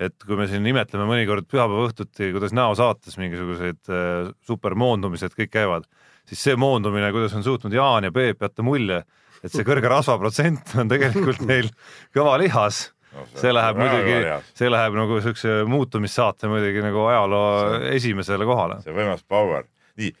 et 0.00 0.16
kui 0.24 0.38
me 0.38 0.46
siin 0.48 0.66
imetleme 0.66 1.06
mõnikord 1.08 1.48
pühapäeva 1.50 1.88
õhtuti, 1.88 2.30
kuidas 2.34 2.54
näosaates 2.56 3.18
mingisugused 3.20 3.90
äh, 3.92 4.30
supermoondumised 4.46 5.34
kõik 5.36 5.52
käivad, 5.52 5.88
siis 6.28 6.44
see 6.46 6.56
moondumine, 6.60 7.10
kuidas 7.14 7.34
on 7.36 7.44
suutnud 7.46 7.74
Jaan 7.74 8.06
ja 8.08 8.14
Peep 8.14 8.42
jätta 8.46 8.64
mulje, 8.64 9.02
et 9.44 9.52
see 9.52 9.66
kõrge 9.66 9.90
rasvaprotsent 9.90 10.74
on 10.80 10.90
tegelikult 10.90 11.42
neil 11.50 11.70
kõva 12.16 12.36
lihas. 12.42 12.88
See 13.34 13.50
läheb 13.50 13.78
muidugi, 13.80 14.18
see 14.54 14.68
läheb 14.70 14.94
nagu 14.94 15.16
siukse 15.24 15.60
muutumissaate 15.66 16.46
muidugi 16.50 16.82
nagu 16.84 17.08
ajaloo 17.10 17.80
esimesele 17.90 18.46
kohale. 18.46 18.78
see 18.84 18.94
võimas 18.94 19.24
power. 19.26 19.66
nii, 19.98 20.12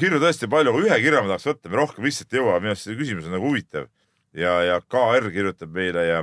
kirju 0.00 0.20
tõesti 0.22 0.48
palju, 0.50 0.72
aga 0.72 0.86
ühe 0.86 1.00
kirja 1.04 1.20
ma 1.20 1.34
tahaks 1.34 1.50
võtta, 1.50 1.68
me 1.68 1.78
rohkem 1.82 2.06
lihtsalt 2.08 2.32
ei 2.32 2.40
jõua, 2.40 2.54
minu 2.62 2.72
arust 2.72 2.88
see 2.88 2.96
küsimus 2.98 3.28
on 3.28 3.36
nagu 3.36 3.50
huvitav. 3.50 3.90
Ja, 4.34 4.56
ja 4.66 4.80
KR 4.80 5.28
kirjutab 5.30 5.76
meile 5.76 6.06
ja, 6.08 6.22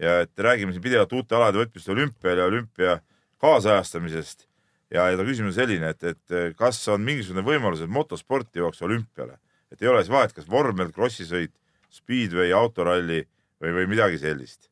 ja 0.00 0.20
et 0.24 0.46
räägime 0.46 0.72
siin 0.72 0.84
pidevalt 0.84 1.12
uute 1.18 1.36
alade 1.36 1.60
võtmist 1.60 1.90
olümpial 1.92 2.38
ja 2.38 2.46
olümpia 2.48 2.94
kaasajastamisest. 3.42 4.46
Ja, 4.92 5.08
ja 5.10 5.18
ta 5.18 5.26
küsimus 5.26 5.56
on 5.56 5.58
selline, 5.58 5.90
et, 5.90 6.04
et 6.04 6.56
kas 6.56 6.78
on 6.92 7.02
mingisugune 7.04 7.44
võimalus, 7.44 7.82
et 7.82 7.92
motosport 7.92 8.48
jõuaks 8.56 8.80
olümpiale, 8.84 9.38
et 9.72 9.82
ei 9.82 9.88
ole 9.88 10.02
siis 10.04 10.12
vahet, 10.12 10.34
kas 10.36 10.48
vormel, 10.48 10.92
krossisõit, 10.94 11.52
speedway, 11.92 12.52
autoralli 12.56 13.20
või, 13.62 13.74
või 13.78 13.88
midagi 13.90 14.20
sellist. 14.22 14.70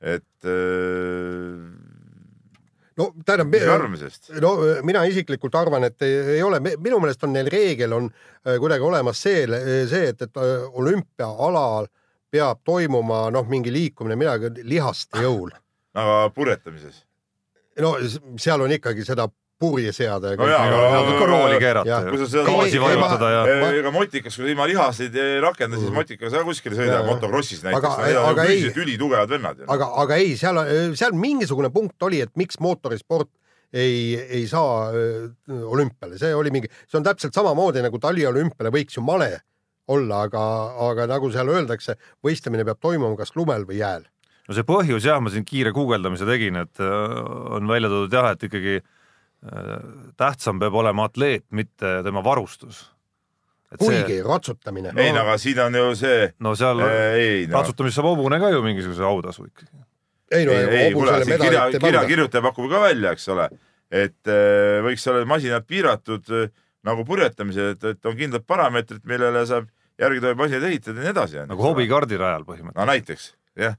et 0.00 0.46
äh, 0.48 1.58
no 2.98 3.08
tähendab 3.24 3.50
mis, 3.52 3.64
sellest? 4.00 4.30
no 4.42 4.54
mina 4.86 5.04
isiklikult 5.08 5.54
arvan, 5.58 5.86
et 5.88 6.02
ei, 6.06 6.14
ei 6.36 6.42
ole, 6.42 6.60
minu 6.62 7.00
meelest 7.02 7.24
on 7.26 7.34
neil 7.36 7.50
reegel 7.52 7.96
on 7.98 8.08
äh, 8.10 8.58
kuidagi 8.62 8.86
olemas 8.86 9.22
see, 9.22 9.44
see, 9.90 10.08
et, 10.12 10.22
et 10.22 10.42
äh, 10.42 10.66
olümpiaalal 10.78 11.90
peab 12.32 12.62
toimuma 12.64 13.26
noh, 13.34 13.46
mingi 13.48 13.72
liikumine, 13.72 14.16
midagi 14.16 14.64
lihaste 14.64 15.22
jõul. 15.24 15.52
aga 15.94 16.18
purjetamises? 16.34 17.04
no 17.84 17.96
seal 18.40 18.64
on 18.64 18.74
ikkagi 18.78 19.06
seda 19.06 19.28
purje 19.62 19.92
seada 19.94 20.32
ja 20.34 20.38
No 20.40 20.46
jaa, 20.50 20.60
kõik. 20.66 20.76
aga- 20.76 20.92
natuke 20.98 21.26
rooli 21.30 21.58
keerata 21.62 21.98
Kui 22.10 22.18
sa 22.22 22.26
seda 22.32 22.44
gaasi 22.50 22.76
ei, 22.76 22.82
vajutada 22.82 23.28
ja 23.32 23.42
ma- 23.62 23.68
ega 23.78 23.92
motikas, 23.94 24.36
kui 24.36 24.44
sa 24.48 24.50
ilma 24.56 24.66
lihaseid 24.70 25.18
ei 25.22 25.36
rakenda, 25.44 25.78
siis 25.80 25.92
motikaga 25.94 26.30
sa 26.34 26.42
kuskile 26.46 26.74
ei 26.76 26.80
sõida. 26.82 26.96
Jaa., 27.00 27.06
motokrossis 27.12 27.62
näiteks 27.66 27.86
Aga-, 28.02 28.24
aga 28.32 28.48
ei- 28.50 28.72
ülitugevad 28.84 29.30
vennad 29.36 29.62
aga, 29.68 29.88
aga 30.04 30.18
ei, 30.20 30.34
seal, 30.40 30.58
seal 30.98 31.14
mingisugune 31.14 31.70
punkt 31.72 32.02
oli, 32.10 32.20
et 32.26 32.34
miks 32.36 32.58
mootorisport 32.60 33.30
ei, 33.72 34.18
ei 34.28 34.42
saa 34.50 34.90
öö, 34.92 35.28
olümpiale, 35.48 36.18
see 36.20 36.34
oli 36.36 36.50
mingi, 36.52 36.68
see 36.90 36.98
on 37.00 37.06
täpselt 37.06 37.32
samamoodi 37.32 37.80
nagu 37.80 37.96
taliolümpiale 38.02 38.68
võiks 38.74 38.98
ju 38.98 39.04
male 39.06 39.30
olla, 39.88 40.26
aga, 40.28 40.42
aga 40.90 41.06
nagu 41.10 41.30
seal 41.32 41.48
öeldakse, 41.48 41.96
võistlemine 42.24 42.66
peab 42.68 42.78
toimuma 42.84 43.16
kas 43.18 43.32
lumel 43.36 43.64
või 43.68 43.80
jääl. 43.80 44.04
no 44.48 44.54
see 44.58 44.66
põhjus 44.68 45.06
jah, 45.08 45.20
ma 45.24 45.30
siin 45.32 45.44
kiire 45.48 45.72
guugeldamise 45.72 46.26
tegin, 46.28 46.56
et 46.60 46.80
äh, 46.84 47.56
on 47.56 47.66
välja 47.70 47.88
toodud 47.88 48.12
jah, 48.12 48.28
et 48.36 48.44
ikkagi 48.50 48.76
äh, 48.82 48.86
tähtsam 50.16 50.60
peab 50.62 50.74
olema 50.78 51.08
atleet, 51.08 51.44
mitte 51.50 52.00
tema 52.06 52.22
varustus. 52.24 52.84
kuigi 53.78 54.20
ratsutamine. 54.22 54.92
ei 54.96 55.12
no 55.12 55.22
aga 55.24 55.38
siin 55.40 55.58
on 55.64 55.74
ju 55.74 55.94
see, 55.96 56.28
no 56.44 56.54
seal 56.54 56.82
ei 56.84 57.46
no, 57.46 57.58
ratsutamist 57.58 57.96
saab 57.96 58.10
hobune 58.12 58.38
ka 58.38 58.52
ju 58.52 58.62
mingisuguse 58.62 59.02
autasu 59.08 59.46
ikkagi. 59.48 59.82
ei 60.30 60.46
no 60.46 60.52
ei, 60.52 60.66
ei 60.76 60.92
kuule, 60.92 61.10
hobusele 61.16 61.24
siin 61.24 61.40
kirja, 61.40 61.64
kirjakirjutaja 61.80 62.42
pakub 62.44 62.68
ka 62.70 62.82
välja, 62.84 63.14
eks 63.16 63.28
ole, 63.34 63.48
et 63.90 64.30
äh, 64.30 64.78
võiks 64.86 65.08
olla 65.10 65.24
masinad 65.26 65.66
piiratud 65.66 66.30
äh, 66.36 66.52
nagu 66.86 67.06
purjetamisel, 67.08 67.74
et, 67.74 67.88
et 67.94 68.10
on 68.10 68.18
kindlad 68.18 68.46
parameetrid, 68.46 69.02
millele 69.08 69.42
saab 69.48 69.66
järgi 70.02 70.22
tohib 70.22 70.38
masinaid 70.44 70.68
ehitada 70.70 70.98
ja 70.98 71.08
nii 71.08 71.14
edasi. 71.14 71.42
nagu 71.50 71.66
hobikardirajal 71.66 72.46
põhimõtteliselt. 72.46 72.78
no 72.78 72.88
näiteks, 72.92 73.28
jah. 73.58 73.76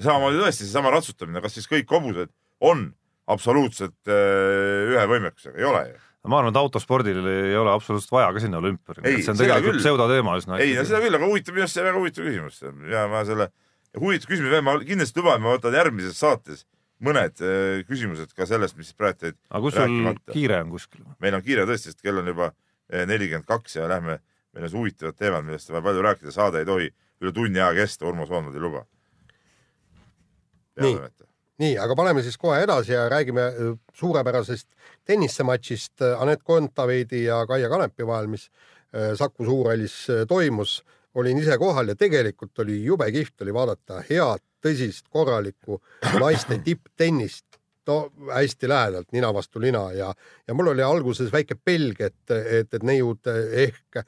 samamoodi 0.00 0.42
tõesti 0.42 0.66
seesama 0.66 0.92
ratsutamine, 0.94 1.42
kas 1.44 1.58
siis 1.58 1.70
kõik 1.70 1.90
hobused 1.90 2.32
on 2.64 2.88
absoluutselt 3.30 4.10
äh, 4.10 4.90
ühe 4.92 5.04
võimekusega, 5.08 5.56
ei 5.58 5.68
ole 5.68 5.82
ju. 5.88 6.00
ma 6.28 6.40
arvan, 6.40 6.52
et 6.52 6.60
autospordil 6.60 7.20
ei 7.30 7.56
ole 7.56 7.72
absoluutselt 7.72 8.12
vaja 8.12 8.32
ka 8.36 8.42
sinna 8.44 8.60
olümpiani 8.60 9.06
Ei,, 9.08 9.22
see 9.24 9.32
on 9.32 9.40
tegelikult 9.40 9.80
pseudoteema 9.80 10.36
üsna. 10.40 10.60
ei 10.60 10.76
no 10.76 10.84
seda 10.88 11.00
küll, 11.04 11.18
aga 11.18 11.30
huvitav 11.30 11.56
minu 11.56 11.66
arust 11.66 11.78
see 11.78 11.86
väga 11.86 12.00
huvitav 12.02 12.28
küsimus 12.28 12.60
ja 12.92 13.06
ma 13.12 13.24
selle 13.28 13.48
huvitav 14.00 14.32
küsimus 14.32 14.52
veel, 14.52 14.64
ma 14.66 14.76
kindlasti 14.82 15.20
luban, 15.20 15.44
ma 15.44 15.56
võtan 15.56 15.78
järgmises 15.80 16.20
saates 16.20 16.66
mõned 17.04 17.40
äh, 17.44 17.80
küsimused 17.88 18.36
ka 18.36 18.48
sellest, 18.48 18.76
mis 18.80 18.92
praegu 18.96 19.26
teid 19.26 19.40
aga 19.48 19.64
kus 19.64 19.78
sul 19.78 20.20
kiire 20.32 20.60
on 20.64 20.76
kuskil? 20.76 21.08
meil 21.24 21.40
on 21.40 21.44
kiire 21.44 21.66
tõesti, 21.68 21.92
sest 21.92 22.04
kell 22.04 22.20
on 22.20 22.28
juba 22.32 22.52
nelikümmend 22.92 23.48
kaks 23.48 23.78
ja 23.78 23.88
lähme, 23.88 24.18
meil 24.52 24.66
on 24.66 24.70
see 24.70 24.78
huvitavad 24.78 25.16
teemad, 25.16 25.46
millest 25.48 25.70
on 25.70 25.78
vaja 25.78 25.86
palju 25.88 26.04
rääkida, 26.04 26.34
saade 26.34 26.60
ei 26.60 26.68
tohi 26.68 26.90
üle 27.24 27.32
tunni 27.32 27.60
aja 27.60 27.72
kesta, 27.80 28.04
Urmo 28.06 28.26
Soonvad 28.28 28.54
ei 28.54 28.60
luba. 28.60 28.84
Nii. 30.84 30.98
nii, 31.62 31.76
aga 31.78 31.96
paneme 31.98 32.22
siis 32.22 32.38
kohe 32.40 32.62
edasi 32.64 32.92
ja 32.92 33.08
räägime 33.08 33.40
öö, 33.40 33.74
suurepärasest 33.94 34.68
tennisematšist 35.04 36.02
öö, 36.02 36.16
Anett 36.18 36.42
Kontaveidi 36.42 37.24
ja 37.24 37.46
Kaia 37.46 37.68
Kanepi 37.68 38.06
vahel, 38.06 38.26
mis 38.26 38.50
öö, 38.94 39.16
Saku 39.16 39.44
Suurhallis 39.44 40.06
toimus. 40.28 40.82
olin 41.14 41.38
ise 41.38 41.58
kohal 41.58 41.88
ja 41.88 41.94
tegelikult 41.94 42.58
oli 42.58 42.84
jube 42.84 43.06
kihvt 43.12 43.42
oli 43.42 43.54
vaadata 43.54 44.00
head, 44.10 44.42
tõsist, 44.66 45.06
korralikku 45.10 45.78
naiste 46.18 46.58
tipptennist 46.64 47.46
no 47.86 48.12
hästi 48.32 48.68
lähedalt 48.68 49.12
nina 49.12 49.32
vastu 49.34 49.58
nina 49.58 49.92
ja, 49.92 50.12
ja 50.48 50.54
mul 50.54 50.72
oli 50.72 50.82
alguses 50.82 51.32
väike 51.32 51.56
pelg, 51.64 52.00
et, 52.00 52.30
et, 52.30 52.74
et 52.74 52.82
neiud 52.82 53.28
ehk 53.64 54.00
äh, 54.00 54.06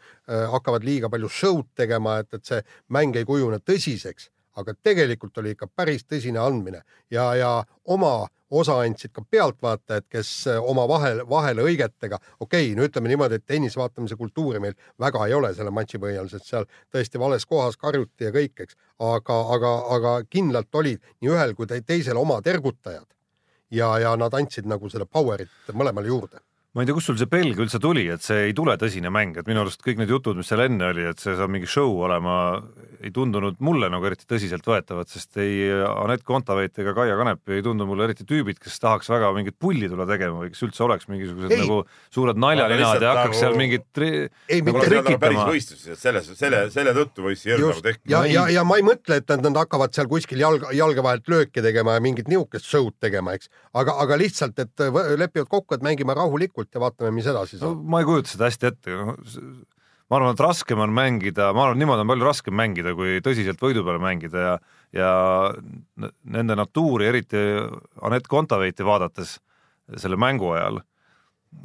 hakkavad 0.52 0.84
liiga 0.84 1.10
palju 1.12 1.28
show'd 1.28 1.68
tegema, 1.76 2.18
et, 2.22 2.32
et 2.34 2.44
see 2.44 2.62
mäng 2.92 3.16
ei 3.16 3.28
kujune 3.28 3.60
tõsiseks, 3.60 4.30
aga 4.56 4.74
tegelikult 4.82 5.38
oli 5.38 5.54
ikka 5.54 5.68
päris 5.68 6.04
tõsine 6.04 6.40
andmine. 6.42 6.82
Ja, 7.10 7.34
ja 7.34 7.50
oma 7.84 8.26
osa 8.50 8.78
andsid 8.80 9.10
ka 9.14 9.24
pealtvaatajad, 9.30 10.06
kes 10.10 10.30
äh, 10.50 10.60
oma 10.62 10.86
vahel, 10.88 11.22
vahelõigetega, 11.28 12.18
okei 12.40 12.70
okay,, 12.70 12.76
no 12.78 12.86
ütleme 12.86 13.10
niimoodi, 13.10 13.40
et 13.40 13.46
tennise 13.46 13.80
vaatamise 13.80 14.16
kultuuri 14.16 14.60
meil 14.62 14.76
väga 15.02 15.26
ei 15.26 15.34
ole 15.34 15.52
selle 15.54 15.74
matši 15.74 16.00
põhjal, 16.02 16.30
sest 16.30 16.50
seal 16.52 16.68
tõesti 16.94 17.20
vales 17.20 17.46
kohas 17.46 17.76
karjuti 17.80 18.28
ja 18.28 18.32
kõik, 18.34 18.54
eks, 18.66 18.78
aga, 19.02 19.40
aga, 19.56 19.74
aga 19.98 20.16
kindlalt 20.30 20.74
olid 20.74 21.02
nii 21.20 21.34
ühel 21.34 21.54
kui 21.58 21.66
te- 21.66 21.82
teisel 21.86 22.22
oma 22.22 22.38
tergutajad 22.42 23.06
ja, 23.70 23.96
ja 23.98 24.16
nad 24.16 24.34
andsid 24.34 24.68
nagu 24.70 24.90
selle 24.90 25.08
power'it 25.10 25.74
mõlemale 25.74 26.12
juurde. 26.12 26.45
Ma 26.76 26.82
ei 26.84 26.88
tea, 26.90 26.92
kust 26.98 27.08
sul 27.08 27.16
see 27.16 27.28
pelg 27.32 27.56
üldse 27.64 27.78
tuli, 27.80 28.02
et 28.12 28.20
see 28.20 28.50
ei 28.50 28.52
tule 28.56 28.74
tõsine 28.76 29.08
mäng, 29.08 29.38
et 29.40 29.46
minu 29.48 29.62
arust 29.62 29.80
kõik 29.80 29.96
need 29.96 30.10
jutud, 30.12 30.36
mis 30.36 30.50
seal 30.50 30.60
enne 30.66 30.90
oli, 30.92 31.06
et 31.08 31.22
see 31.22 31.32
saab 31.38 31.48
mingi 31.54 31.68
show 31.72 31.94
olema, 32.04 32.34
ei 33.00 33.08
tundunud 33.16 33.56
mulle 33.64 33.88
nagu 33.92 34.04
eriti 34.08 34.26
tõsiseltvõetavad, 34.28 35.08
sest 35.08 35.38
ei 35.40 35.70
Anett 35.86 36.24
Kontaveit 36.28 36.76
ega 36.82 36.92
Kaia 36.96 37.16
Kanep 37.16 37.52
ei 37.54 37.64
tundu 37.64 37.86
mulle 37.88 38.04
eriti 38.10 38.26
tüübid, 38.28 38.60
kes 38.60 38.76
tahaks 38.82 39.08
väga 39.08 39.30
mingit 39.36 39.56
pulli 39.60 39.88
tulla 39.88 40.04
tegema 40.10 40.42
või 40.42 40.52
kes 40.52 40.66
üldse 40.66 40.84
oleks 40.84 41.08
mingisugused 41.08 41.54
Ei. 41.56 41.62
nagu 41.64 41.78
suured 42.12 42.40
naljaninad 42.44 42.82
lihtsalt 42.82 43.06
ja 43.06 43.14
hakkaks 43.14 43.32
nagu- 43.32 43.40
seal 43.40 43.56
mingit 43.62 43.88
tri... 43.96 44.10
ei, 44.52 44.60
Nagu 44.66 44.76
nagu 44.76 44.84
päris 44.84 45.06
trikitama. 45.06 45.46
võistlus, 45.48 45.88
et 45.94 46.02
selles, 46.02 46.30
selle, 46.36 46.62
selle 46.76 46.94
tõttu 47.00 47.24
võis 47.30 47.40
see 47.40 47.54
hirm 47.54 47.70
nagu 47.70 47.84
tekkida. 47.88 48.12
ja, 48.12 48.22
ja, 48.34 48.44
ja 48.58 48.66
ma 48.68 48.76
ei 48.80 48.84
mõtle, 48.84 49.20
et 49.22 49.32
nad, 49.32 49.44
nad 49.48 49.62
hakkavad 49.62 49.96
seal 49.96 50.12
kuskil 50.12 50.44
jalga, 50.44 50.76
jalge 50.76 51.04
vahelt 51.08 51.32
lööke 51.32 51.64
tegema 51.64 51.96
ja 51.96 52.04
mingit 52.04 52.28
nihukest 52.32 52.68
show'd 52.68 52.96
tegema, 53.00 53.36
eks, 53.40 53.48
aga, 53.72 53.96
aga 54.04 54.20
lihtsalt, 54.20 54.60
et 54.60 54.86
lepivad 55.16 55.48
kokku, 55.48 55.76
et 55.78 55.84
mängime 55.84 56.16
rahulikult 56.16 56.65
ja 56.74 56.82
vaatame, 56.82 57.12
mis 57.14 57.28
edasi 57.30 57.60
no 57.60 57.62
saab. 57.62 57.84
ma 57.84 58.00
ei 58.02 58.08
kujuta 58.08 58.32
seda 58.32 58.50
hästi 58.50 58.70
ette, 58.70 58.96
ma 60.06 60.18
arvan, 60.18 60.34
et 60.34 60.42
raskem 60.42 60.82
on 60.82 60.94
mängida, 60.96 61.52
ma 61.56 61.66
arvan, 61.66 61.80
niimoodi 61.82 62.04
on 62.04 62.12
palju 62.12 62.28
raskem 62.28 62.56
mängida, 62.56 62.94
kui 62.98 63.20
tõsiselt 63.24 63.62
võidu 63.62 63.84
peale 63.86 64.02
mängida 64.02 64.48
ja 64.48 64.56
ja 64.96 65.08
nende 66.30 66.56
natuuri, 66.56 67.08
eriti 67.10 67.40
Anett 68.06 68.28
Kontaveiti 68.30 68.84
vaadates 68.86 69.38
selle 69.96 70.18
mängu 70.18 70.50
ajal, 70.54 70.80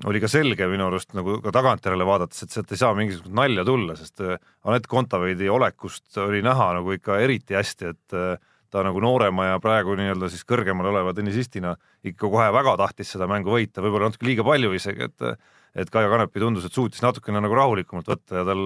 oli 0.08 0.22
ka 0.24 0.30
selge 0.32 0.68
minu 0.72 0.88
arust 0.88 1.16
nagu 1.18 1.40
ka 1.44 1.54
tagantjärele 1.54 2.06
vaadates, 2.08 2.46
et 2.46 2.54
sealt 2.54 2.72
ei 2.72 2.80
saa 2.80 2.96
mingisugust 2.98 3.34
nalja 3.36 3.66
tulla, 3.68 3.96
sest 4.00 4.24
äh, 4.24 4.40
Anett 4.68 4.88
Kontaveidi 4.92 5.50
olekust 5.52 6.18
oli 6.22 6.42
näha 6.46 6.72
nagu 6.80 6.96
ikka 6.96 7.20
eriti 7.24 7.58
hästi, 7.58 7.94
et 7.94 8.18
äh, 8.18 8.51
ta 8.72 8.84
nagu 8.88 9.02
noorema 9.04 9.50
ja 9.52 9.60
praegu 9.64 9.96
nii-öelda 10.00 10.30
siis 10.32 10.46
kõrgemal 10.48 10.90
oleva 10.92 11.14
tennisistina 11.16 11.76
ikka 12.08 12.30
kohe 12.32 12.48
väga 12.56 12.78
tahtis 12.80 13.12
seda 13.16 13.28
mängu 13.30 13.54
võita, 13.54 13.84
võib-olla 13.84 14.10
natuke 14.10 14.30
liiga 14.30 14.46
palju 14.48 14.72
isegi, 14.78 15.10
et 15.10 15.28
et 15.72 15.88
Kaia 15.88 16.10
Kanepi 16.12 16.42
tundus, 16.44 16.66
et 16.68 16.76
suutis 16.76 17.00
natukene 17.04 17.40
nagu 17.40 17.56
rahulikumalt 17.56 18.10
võtta 18.12 18.42
ja 18.42 18.48
tal 18.48 18.64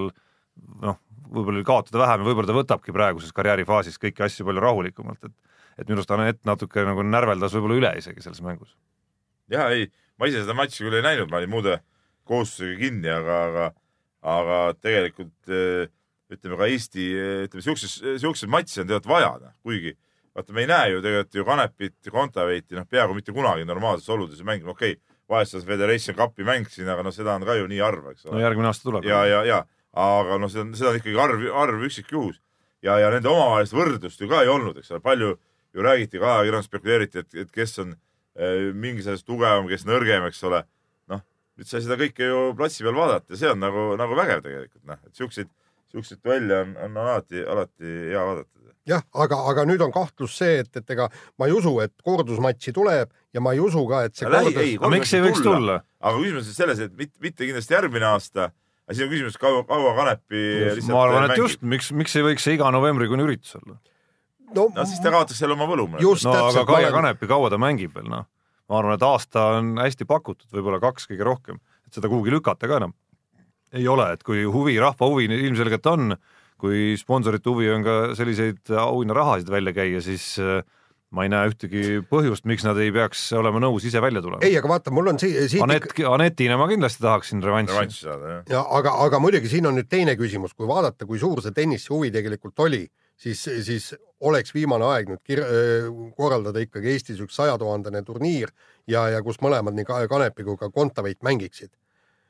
noh, 0.82 0.96
võib-olla 1.30 1.60
oli 1.60 1.68
kaotada 1.68 2.02
vähem 2.02 2.24
ja 2.24 2.30
võib-olla 2.30 2.50
ta 2.50 2.56
võtabki 2.58 2.96
praeguses 2.96 3.34
karjäärifaasis 3.36 4.00
kõiki 4.02 4.26
asju 4.26 4.48
palju 4.48 4.64
rahulikumalt, 4.64 5.28
et 5.30 5.36
et 5.76 5.90
minu 5.90 6.00
arust 6.00 6.14
Anett 6.16 6.46
natuke 6.48 6.86
nagu 6.88 7.04
närveldas 7.04 7.54
võib-olla 7.56 7.80
üle 7.82 7.92
isegi 8.00 8.24
selles 8.24 8.42
mängus. 8.42 8.76
ja 9.52 9.68
ei, 9.76 9.90
ma 10.18 10.30
ise 10.30 10.44
seda 10.44 10.56
matši 10.58 10.86
küll 10.86 10.98
ei 11.00 11.06
näinud, 11.06 11.30
ma 11.32 11.42
olin 11.42 11.52
muude 11.52 11.80
kohustusega 12.26 12.78
kinni, 12.80 13.10
aga, 13.12 13.40
aga, 13.50 13.66
aga 14.36 14.60
tegelikult 14.82 15.52
eh, 15.52 15.92
ütleme 16.34 16.58
ka 16.58 16.70
Eesti, 16.72 17.06
ütleme 17.46 17.66
siukses, 17.66 18.00
siukseid 18.22 18.52
matše 18.52 18.84
on 18.84 18.90
tegelikult 18.90 19.12
vaja, 19.12 19.34
noh, 19.44 19.54
kuigi 19.66 19.96
vaata, 20.36 20.54
me 20.54 20.66
ei 20.66 20.70
näe 20.72 20.94
ju 20.94 21.04
tegelikult 21.04 21.40
ju 21.40 21.46
Kanepit 21.48 22.12
Kontaveiti 22.12 22.78
noh, 22.78 22.88
peaaegu 22.90 23.18
mitte 23.18 23.36
kunagi 23.36 23.68
normaalses 23.68 24.10
oludes 24.14 24.42
mängima, 24.46 24.74
okei 24.76 24.98
okay,, 24.98 25.16
vahest 25.30 25.56
see 25.56 25.66
Federation 25.66 26.18
Cupi 26.18 26.46
mäng 26.46 26.68
siin, 26.70 26.90
aga 26.92 27.06
noh, 27.06 27.14
seda 27.14 27.36
on 27.38 27.46
ka 27.48 27.56
ju 27.58 27.70
nii 27.70 27.82
harva, 27.82 28.14
eks 28.14 28.28
no 28.28 28.36
ole. 28.36 28.44
järgmine 28.46 28.70
aasta 28.70 28.90
tuleb. 28.90 29.08
ja, 29.08 29.24
ja, 29.30 29.44
ja 29.48 29.62
aga 29.96 30.40
noh, 30.42 30.52
see 30.52 30.62
on, 30.62 30.74
seda 30.78 30.92
on 30.92 31.00
ikkagi 31.00 31.20
arv, 31.22 31.46
arv 31.64 31.86
üksikjuhus 31.88 32.42
ja, 32.86 32.98
ja 33.02 33.12
nende 33.14 33.32
omavahelist 33.32 33.76
võrdlust 33.76 34.22
ju 34.22 34.30
ka 34.32 34.44
ei 34.44 34.52
olnud, 34.52 34.78
eks 34.82 34.92
ole, 34.94 35.02
palju 35.04 35.36
ju 35.76 35.84
räägiti 35.84 36.22
ka 36.22 36.38
ajakirjanduses 36.40 36.70
spekuleeriti, 36.70 37.24
et, 37.24 37.38
et 37.46 37.52
kes 37.52 37.80
on 37.84 37.96
äh, 37.96 38.72
mingis 38.74 39.08
asjas 39.10 39.26
tugevam, 39.28 39.68
kes 39.72 39.88
nõrgem, 39.88 40.28
eks 40.30 40.44
ole. 40.48 40.62
noh, 41.12 41.24
nüüd 41.58 41.70
sai 41.70 41.84
seda 41.84 41.98
kõike 42.00 42.30
ju 42.30 42.42
platsi 42.60 42.86
peal 42.86 42.98
vaadata 42.98 43.34
ja 43.34 43.42
see 43.42 43.54
on 43.56 43.64
nagu, 43.64 43.88
nagu 44.00 44.20
vägev 44.20 44.44
tegelikult 44.46 44.84
noh, 44.92 45.02
et 45.08 45.22
siukseid, 45.24 45.52
siukseid 45.94 46.22
duelle 46.24 46.60
on, 46.64 46.76
on 46.88 46.98
alati, 47.04 47.44
alati 47.44 47.94
hea 48.12 48.26
vaadata. 48.26 48.52
jah, 48.90 49.06
aga, 49.26 49.40
aga 49.52 49.66
nüüd 49.70 49.82
on 49.86 49.94
kahtlus 49.94 50.36
see, 50.40 50.60
et, 50.64 50.70
et 50.78 50.94
ega 50.96 51.08
ma 51.40 51.50
ei 51.50 51.56
usu, 51.56 51.74
et 51.84 51.94
kordusmatši 52.06 52.74
tuleb 52.76 53.14
ja 53.34 53.44
ma 53.44 53.56
ei 53.56 53.64
usu 53.64 53.86
ka, 53.90 54.04
et 54.10 54.18
see 54.18 54.30
Lähi- 54.30 54.52
kordus 54.52 54.62
ei, 54.64 54.76
aga 54.82 54.92
miks 54.94 55.16
ei 55.16 55.26
võiks 55.26 55.42
tulla? 55.46 55.80
aga 56.02 56.22
küsimus 56.22 56.52
on 56.52 56.60
selles, 56.60 56.84
et 56.86 56.94
mitte, 57.00 57.18
mitte 57.24 57.48
kindlasti 57.48 57.78
järgmine 57.78 58.10
aasta, 58.12 58.52
aga 58.86 58.98
siin 58.98 59.08
on 59.08 59.14
küsimus, 59.16 59.40
kaua, 59.42 59.66
kaua 59.70 59.96
Kanepi 59.98 60.46
lihtsalt 60.68 60.94
ma 60.94 61.04
arvan, 61.08 61.28
et 61.28 61.34
mängib. 61.34 61.44
just, 61.44 61.66
miks, 61.76 61.92
miks 62.04 62.16
ei 62.20 62.28
võiks 62.28 62.46
see 62.46 62.58
iga 62.60 62.70
novembrikuine 62.76 63.26
üritus 63.26 63.58
olla? 63.62 63.80
no, 64.52 64.70
no 64.76 64.86
siis 64.90 65.02
ta 65.04 65.14
kaotaks 65.14 65.42
jälle 65.42 65.58
oma 65.58 65.70
võlu. 65.70 65.90
just 66.04 66.28
no 66.28 66.36
aga 66.36 66.52
täpselt, 66.52 66.70
Kaia 66.74 66.92
Kanepi, 66.94 67.32
kaua 67.32 67.50
ta 67.54 67.62
mängib 67.62 67.96
veel, 67.98 68.10
noh. 68.12 68.30
ma 68.70 68.82
arvan, 68.82 69.00
et 69.00 69.08
aasta 69.08 69.48
on 69.62 69.76
hästi 69.82 70.08
pakutud, 70.10 70.50
võib-olla 70.54 70.82
kaks 70.84 71.10
kõige 71.10 71.26
rohkem, 71.26 71.62
et 71.88 71.98
seda 71.98 72.12
kuhugi 72.12 72.34
lükata 72.34 72.70
ka 72.70 72.84
enam 72.84 72.94
ei 73.76 73.88
ole, 73.92 74.08
et 74.16 74.24
kui 74.26 74.46
huvi, 74.48 74.78
rahva 74.82 75.10
huvi 75.12 75.28
ilmselgelt 75.28 75.92
on, 75.92 76.16
kui 76.62 76.96
sponsorite 77.00 77.52
huvi 77.52 77.70
on 77.74 77.84
ka 77.86 77.98
selliseid 78.18 78.72
auhinnarahasid 78.80 79.52
välja 79.52 79.74
käia, 79.76 80.02
siis 80.04 80.36
äh, 80.40 80.64
ma 81.16 81.26
ei 81.26 81.32
näe 81.32 81.52
ühtegi 81.52 82.02
põhjust, 82.10 82.48
miks 82.50 82.66
nad 82.66 82.80
ei 82.82 82.92
peaks 82.96 83.28
olema 83.38 83.62
nõus 83.64 83.86
ise 83.88 84.02
välja 84.04 84.24
tulema. 84.24 84.44
ei, 84.46 84.56
aga 84.60 84.72
vaata, 84.72 84.94
mul 84.96 85.14
on 85.14 85.22
si 85.22 85.32
siit 85.52 85.64
Anett, 85.64 85.94
Anetina 86.10 86.58
ma 86.60 86.68
kindlasti 86.72 87.04
tahaksin 87.06 87.44
revanši. 87.46 87.76
revanši 87.76 88.04
saada, 88.08 88.34
jah. 88.34 88.44
ja 88.56 88.64
aga, 88.80 88.96
aga 89.06 89.22
muidugi 89.24 89.52
siin 89.52 89.70
on 89.70 89.78
nüüd 89.80 89.90
teine 89.92 90.18
küsimus, 90.20 90.56
kui 90.58 90.68
vaadata, 90.70 91.08
kui 91.08 91.22
suur 91.22 91.44
see 91.46 91.56
tennise 91.56 91.92
huvi 91.94 92.12
tegelikult 92.16 92.66
oli, 92.66 92.84
siis, 93.20 93.46
siis 93.68 93.94
oleks 94.26 94.56
viimane 94.56 94.88
aeg 94.92 95.14
nüüd 95.14 95.24
kir-, 95.28 95.46
korraldada 96.18 96.64
ikkagi 96.64 96.96
Eestis 96.96 97.22
üks 97.24 97.38
sajatuhandene 97.40 98.04
turniir 98.08 98.52
ja, 98.88 99.08
ja 99.14 99.24
kus 99.24 99.40
mõlemad 99.44 99.78
nii 99.78 99.88
Ka- 99.88 100.06
Kanepi 100.12 100.48
kui 100.48 100.60
ka 100.60 100.72
Kontaveit 100.74 101.24
mängiksid 101.24 101.72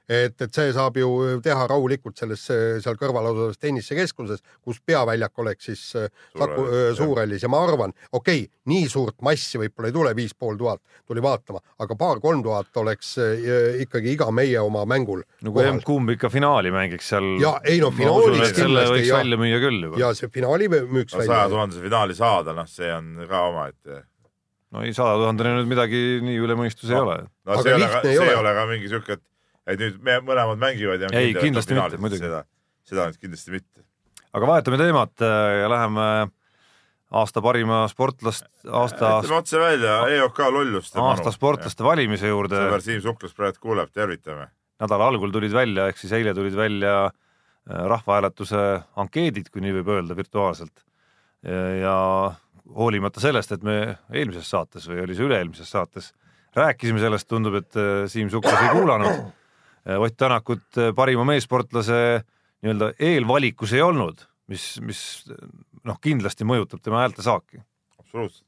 et, 0.10 0.36
et 0.42 0.54
see 0.54 0.74
saab 0.76 0.98
ju 1.00 1.10
teha 1.44 1.68
rahulikult 1.72 2.18
selles, 2.20 2.44
seal 2.84 2.98
kõrval 3.00 3.32
asuvas 3.32 3.58
tennisekeskuses, 3.62 4.44
kus 4.64 4.82
peaväljak 4.86 5.40
oleks 5.44 5.70
siis 5.72 5.84
äh, 6.00 6.10
Saku 6.38 6.66
Suurhallis, 6.66 6.92
äh. 6.92 6.96
Suurhallis 7.00 7.46
ja 7.46 7.50
ma 7.52 7.64
arvan, 7.66 7.94
okei 8.12 8.46
okay,, 8.46 8.52
nii 8.72 8.88
suurt 8.90 9.20
massi 9.26 9.60
võib-olla 9.62 9.90
ei 9.92 9.96
tule, 9.96 10.16
viis 10.18 10.34
pool 10.38 10.58
tuhat 10.58 10.82
tuli 11.08 11.22
vaatama, 11.26 11.62
aga 11.82 11.98
paar-kolm 12.00 12.44
tuhat 12.46 12.78
oleks 12.82 13.16
äh, 13.22 13.82
ikkagi 13.86 14.16
iga 14.16 14.30
meie 14.34 14.60
oma 14.62 14.86
mängul 14.90 15.24
no 15.46 15.54
kui 15.56 15.66
M-kumb 15.70 16.16
ikka 16.16 16.30
finaali 16.34 16.72
mängiks 16.74 17.12
seal. 17.14 17.36
Ja 17.42 17.58
ei 17.66 17.80
no 17.84 17.92
finaalis 17.94 18.42
selle 18.42 18.52
kindlasti, 18.58 18.98
võiks 18.98 19.12
ja. 19.12 19.22
välja 19.22 19.40
müüa 19.42 19.62
küll 19.64 19.86
juba. 19.90 20.02
ja 20.02 20.12
see 20.18 20.30
finaali 20.34 20.70
müüks 20.72 21.14
no 21.16 21.22
välja 21.22 21.32
saja. 21.34 21.54
tuhandese 21.54 21.86
finaali 21.86 22.18
saada, 22.18 22.54
noh, 22.58 22.68
see 22.70 22.92
on 22.94 23.14
ka 23.30 23.42
omaette. 23.52 24.02
no 24.76 24.84
ei, 24.86 24.94
sada 24.98 25.16
tuhandene 25.22 25.56
nüüd 25.60 25.70
midagi 25.72 26.02
nii 26.26 26.42
üle 26.42 26.58
mõistuse 26.60 26.94
ei 26.94 27.00
No. 27.00 27.06
ole. 27.08 27.18
no 27.46 27.56
Aga 27.56 27.64
see 27.64 27.72
ei 27.74 27.80
ole 27.80 27.90
ka, 27.94 28.02
ei 28.02 28.18
see 28.20 28.30
ei 28.32 28.40
ole 28.42 28.54
ka 28.58 28.66
mingi 28.72 28.92
siuke, 28.92 29.18
et, 29.20 29.24
et 29.66 29.82
nüüd 29.82 30.00
me 30.06 30.20
mõlemad 30.26 30.62
mängivad 30.62 31.06
ja. 31.06 31.12
Ei, 31.18 31.34
kindlasti 31.38 31.78
mitte, 31.78 32.00
muidugi. 32.02 32.24
seda, 32.24 32.44
seda 32.88 33.10
nüüd 33.10 33.22
kindlasti 33.22 33.54
mitte. 33.56 33.86
aga 34.36 34.50
vahetame 34.52 34.80
teemat 34.82 35.26
äh, 35.26 35.52
ja 35.62 35.72
läheme 35.72 36.08
aasta 37.16 37.42
parima 37.46 37.84
sportlast, 37.90 38.48
aasta, 38.66 39.20
ütleme 39.22 39.40
otse 39.40 39.62
välja, 39.62 40.00
EOK 40.18 40.42
lollust. 40.54 40.98
aasta 41.02 41.34
sportlaste 41.34 41.86
valimise 41.86 42.32
juurde. 42.32 42.60
sõber 42.68 42.86
Siim 42.86 43.04
Suklas 43.04 43.36
praegu 43.38 43.62
kuuleb, 43.68 43.94
tervitame. 43.94 44.50
nädala 44.82 45.12
algul 45.12 45.34
tulid 45.34 45.54
välja, 45.56 45.90
ehk 45.92 46.02
siis 46.02 46.16
eile 46.18 46.36
tulid 46.38 46.58
välja 46.58 46.98
äh, 47.06 47.86
rahvahääletuse 47.94 48.66
ankeedid, 49.02 49.50
kui 49.54 49.66
nii 49.66 49.80
võib 49.80 49.96
öelda 49.98 50.18
virtuaalselt. 50.18 50.84
ja 51.46 51.96
hoolimata 52.74 53.22
sellest, 53.22 53.52
et 53.54 53.62
me 53.62 53.76
eelmises 54.10 54.48
saates 54.50 54.88
või 54.90 55.04
oli 55.04 55.14
see 55.14 55.28
üle-eelmises 55.28 55.70
saates 55.70 56.08
rääkisime 56.56 57.00
sellest, 57.04 57.28
tundub, 57.28 57.58
et 57.60 57.80
äh, 57.80 58.06
Siim 58.12 58.30
Suklas 58.30 58.62
ei 58.62 58.72
kuulanud. 58.74 59.26
Ott 59.86 60.16
Tänakut 60.18 60.80
äh, 60.82 60.90
parima 60.98 61.26
meessportlase 61.28 62.24
nii-öelda 62.66 62.94
eelvalikus 63.00 63.74
ei 63.76 63.84
olnud, 63.86 64.24
mis, 64.50 64.64
mis 64.82 65.02
noh, 65.86 66.00
kindlasti 66.02 66.48
mõjutab 66.48 66.82
tema 66.84 67.04
häältesaaki. 67.04 67.62
absoluutselt. 68.00 68.48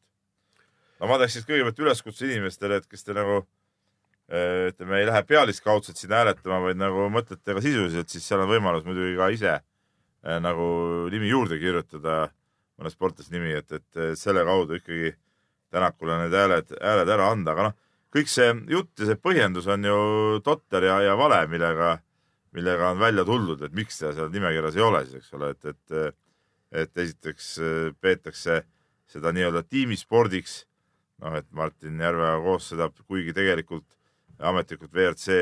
no 0.99 1.11
ma 1.11 1.19
teeks 1.21 1.38
siis 1.38 1.47
kõigepealt 1.47 1.83
üleskutse 1.85 2.25
inimestele, 2.25 2.81
et 2.81 2.88
kes 2.89 3.05
te 3.05 3.13
nagu 3.17 3.39
eh, 3.41 4.71
ütleme, 4.71 5.01
ei 5.01 5.09
lähe 5.09 5.23
pealiskaudselt 5.29 6.01
sinna 6.01 6.23
hääletama, 6.23 6.63
vaid 6.65 6.81
nagu 6.81 7.07
mõtlete 7.13 7.57
ka 7.57 7.63
sisuliselt, 7.63 8.09
siis 8.09 8.25
seal 8.25 8.41
on 8.45 8.51
võimalus 8.51 8.88
muidugi 8.88 9.13
ka 9.19 9.29
ise 9.35 9.53
eh, 9.53 10.39
nagu 10.41 10.67
nimi 11.13 11.29
juurde 11.29 11.61
kirjutada, 11.61 12.27
mõne 12.77 12.93
sportlase 12.93 13.33
nimi, 13.35 13.53
et, 13.59 13.69
et 13.71 14.01
eh, 14.01 14.13
selle 14.19 14.45
kaudu 14.47 14.81
ikkagi 14.81 15.15
Tänakule 15.67 16.15
need 16.21 16.31
hääled, 16.31 16.69
hääled 16.79 17.09
ära 17.11 17.25
anda, 17.27 17.51
aga 17.51 17.63
noh, 17.65 17.73
kõik 18.14 18.30
see 18.32 18.53
jutt 18.72 18.99
ja 18.99 19.10
see 19.10 19.20
põhjendus 19.20 19.68
on 19.72 19.84
ju 19.86 19.97
totter 20.45 20.88
ja, 20.88 21.01
ja 21.10 21.18
vale, 21.20 21.41
millega, 21.51 21.97
millega 22.55 22.93
on 22.93 23.01
välja 23.01 23.26
tuldud, 23.28 23.62
et 23.66 23.76
miks 23.76 23.99
ta 23.99 24.14
seal 24.16 24.32
nimekirjas 24.34 24.78
ei 24.80 24.86
ole 24.86 25.03
siis, 25.05 25.22
eks 25.22 25.36
ole, 25.38 25.51
et, 25.55 25.76
et 25.76 26.16
et 26.72 26.99
esiteks 26.99 27.51
eh, 27.64 27.91
peetakse 28.01 28.62
seda 29.08 29.32
nii-öelda 29.36 29.64
tiimispordiks, 29.68 30.66
noh 31.24 31.38
et 31.39 31.47
Martin 31.55 31.99
Järveoja 32.01 32.41
koos 32.43 32.72
seda, 32.74 32.89
kuigi 33.08 33.34
tegelikult 33.36 33.88
ametlikult 34.38 34.93
WRC 34.93 35.38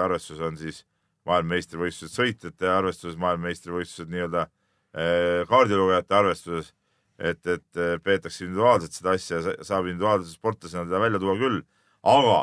arvestuses 0.00 0.44
on 0.46 0.56
siis 0.56 0.84
maailmameistrivõistlused 1.28 2.14
sõitjate 2.14 2.70
arvestuses, 2.70 3.18
maailmameistrivõistlused 3.20 4.12
nii-öelda 4.12 4.46
eh, 4.46 5.42
kaardilugejate 5.50 6.16
arvestuses, 6.16 6.70
et, 7.18 7.42
et 7.44 7.82
eh, 7.82 7.98
peetakse 8.02 8.46
individuaalselt 8.46 8.96
seda 8.96 9.16
asja, 9.18 9.42
saab 9.66 9.90
individuaalse 9.90 10.32
sportlasena 10.32 10.86
teda 10.88 11.02
välja 11.02 11.20
tuua 11.20 11.36
küll, 11.40 11.60
aga 12.06 12.40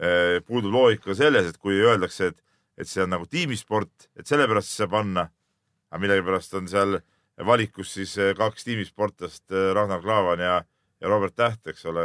eh, 0.00 0.38
puudub 0.46 0.72
loogika 0.74 1.14
selles, 1.18 1.50
et 1.50 1.58
kui 1.58 1.78
öeldakse, 1.80 2.30
et, 2.30 2.38
et 2.80 2.88
see 2.88 3.02
on 3.04 3.12
nagu 3.14 3.26
tiimisport, 3.30 4.10
et 4.18 4.26
sellepärast 4.28 4.74
saa 4.74 4.90
panna, 4.90 5.28
aga 5.90 6.02
millegipärast 6.02 6.54
on 6.60 6.70
seal 6.70 7.00
valikus 7.46 7.94
siis 7.96 8.16
eh, 8.20 8.34
kaks 8.38 8.66
tiimisportlast, 8.68 9.46
Ragnar 9.74 10.02
Klavan 10.04 10.42
ja, 10.44 10.58
ja 11.00 11.12
Robert 11.12 11.36
Täht, 11.38 11.72
eks 11.72 11.86
ole, 11.90 12.04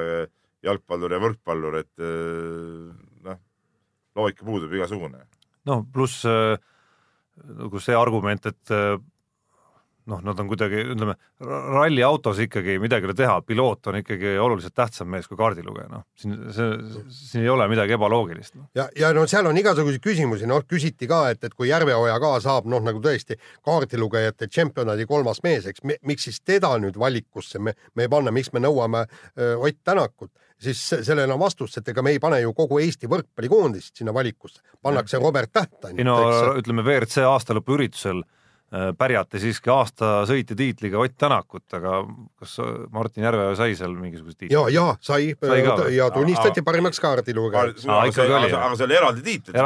jalgpallur 0.65 1.13
ja 1.13 1.21
võrkpallur, 1.21 1.81
et 1.83 2.03
eh, 2.03 2.93
noh, 3.27 3.41
loogika 4.17 4.47
puudub 4.47 4.73
igasugune. 4.73 5.25
noh, 5.65 5.83
pluss 5.93 6.23
nagu 6.25 7.79
see 7.83 7.95
argument, 7.97 8.45
et 8.47 8.71
noh, 10.11 10.21
nad 10.25 10.39
on 10.39 10.49
kuidagi, 10.49 10.83
ütleme, 10.93 11.15
ralliautos 11.41 12.39
ikkagi 12.45 12.77
midagi 12.81 13.07
ei 13.07 13.09
ole 13.09 13.17
teha, 13.17 13.35
piloot 13.45 13.89
on 13.89 13.97
ikkagi 14.01 14.35
oluliselt 14.41 14.75
tähtsam 14.77 15.09
mees 15.09 15.27
kui 15.29 15.37
kaardilugeja, 15.39 15.87
noh, 15.91 16.05
siin 16.19 16.37
see, 16.53 16.69
siin 17.09 17.45
ei 17.45 17.49
ole 17.49 17.67
midagi 17.71 17.95
ebaloogilist 17.97 18.55
no.. 18.59 18.67
ja, 18.77 18.87
ja 18.99 19.11
no 19.17 19.25
seal 19.29 19.49
on 19.49 19.57
igasuguseid 19.57 20.03
küsimusi, 20.03 20.47
noh 20.49 20.61
küsiti 20.69 21.09
ka, 21.09 21.23
et, 21.33 21.43
et 21.47 21.57
kui 21.57 21.71
Järveoja 21.71 22.19
ka 22.21 22.35
saab 22.43 22.69
noh, 22.71 22.83
nagu 22.85 23.01
tõesti 23.03 23.39
kaardilugejate 23.65 24.49
tšempionaadi 24.51 25.09
kolmas 25.09 25.41
mees, 25.45 25.65
eks, 25.71 25.85
miks 26.05 26.29
siis 26.29 26.41
teda 26.45 26.75
nüüd 26.81 26.99
valikusse 27.01 27.61
me, 27.61 27.75
me 27.95 28.05
ei 28.05 28.11
panna, 28.11 28.33
miks 28.35 28.53
me 28.53 28.61
nõuame 28.63 29.05
öö, 29.07 29.55
Ott 29.65 29.81
Tänakut, 29.85 30.31
siis 30.61 30.79
se- 30.89 31.01
sellele 31.03 31.33
on 31.33 31.39
vastus, 31.39 31.77
et 31.77 31.89
ega 31.89 32.01
me 32.05 32.13
ei 32.15 32.21
pane 32.21 32.39
ju 32.41 32.53
kogu 32.53 32.79
Eesti 32.83 33.09
võrkpallikoondist 33.11 33.97
sinna 34.01 34.13
valikusse, 34.13 34.61
pannakse 34.85 35.19
Robert 35.21 35.51
Täht 35.53 35.89
ei 35.91 36.05
no 36.05 36.17
ainult, 36.21 36.61
ütleme 36.63 36.85
WRC 36.85 37.25
aastalõpuüritusel 37.29 38.23
pärjati 38.97 39.39
siiski 39.39 39.69
aasta 39.71 40.07
sõitja 40.30 40.55
tiitliga 40.59 40.99
Ott 40.99 41.13
Tänakut, 41.21 41.63
aga 41.78 42.01
kas 42.39 42.55
Martin 42.91 43.23
Järveoja 43.23 43.55
sai 43.59 43.76
seal 43.80 43.93
mingisuguse 43.95 44.38
tiitli? 44.38 44.53
ja, 44.55 44.63
ja 44.73 44.86
sai, 44.99 45.34
Sai 45.39 45.61
ka 45.63 45.76
või? 45.80 45.93
ja 45.95 46.09
tunnistati 46.11 46.59
Aa, 46.63 46.67
parimaks 46.71 46.99
kaardilugejaks. 47.03 47.86
Aa, 47.88 48.05
ikkagi 48.11 48.34
oli, 48.39 48.49
jah. 48.51 48.65
aga 48.67 48.80
see 48.80 48.88
oli 48.89 48.97
eraldi 48.99 49.23
tiitel, 49.28 49.59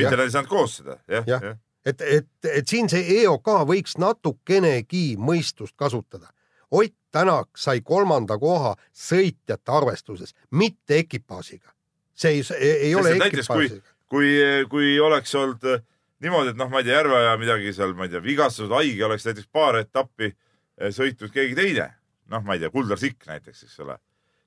mitte 0.00 0.16
nad 0.16 0.24
ei 0.26 0.30
saanud 0.36 0.48
koos 0.50 0.76
seda, 0.80 0.96
jah, 1.08 1.26
Jah. 1.28 1.42
jah. 1.50 1.58
et, 1.86 2.00
et, 2.00 2.28
et 2.54 2.68
siin 2.68 2.88
see 2.92 3.20
EOK 3.22 3.52
võiks 3.68 3.98
natukenegi 4.00 5.16
mõistust 5.18 5.76
kasutada. 5.76 6.30
Ott 6.70 6.94
Tänak 7.10 7.58
sai 7.58 7.80
kolmanda 7.82 8.36
koha 8.38 8.76
sõitjate 8.94 9.72
arvestuses, 9.74 10.30
mitte 10.54 11.00
ekipaažiga. 11.02 11.72
see 12.14 12.36
ei, 12.38 12.44
ei, 12.60 12.70
ei 12.86 12.94
ole 12.94 13.16
näiteks 13.18 13.48
kui 13.50 13.64
ekipaažiga., 13.64 13.94
kui, 14.10 14.28
kui 14.70 15.00
oleks 15.00 15.34
olnud 15.34 15.64
äh, 15.66 15.82
niimoodi, 16.24 16.54
et 16.54 16.60
noh, 16.60 16.70
ma 16.72 16.82
ei 16.82 16.88
tea, 16.88 16.98
Järveoja 16.98 17.36
midagi 17.40 17.72
seal, 17.76 17.94
ma 17.98 18.06
ei 18.06 18.12
tea, 18.12 18.22
vigastatud, 18.24 18.74
haige, 18.76 19.04
oleks 19.06 19.26
näiteks 19.28 19.50
paar 19.52 19.80
etappi 19.80 20.30
äh, 20.30 20.92
sõitnud 20.94 21.32
keegi 21.34 21.56
teine, 21.58 21.90
noh, 22.32 22.44
ma 22.46 22.56
ei 22.56 22.64
tea, 22.64 22.72
Kuldar 22.74 23.00
Sikk 23.00 23.28
näiteks, 23.30 23.64
eks 23.68 23.80
ole, 23.84 23.98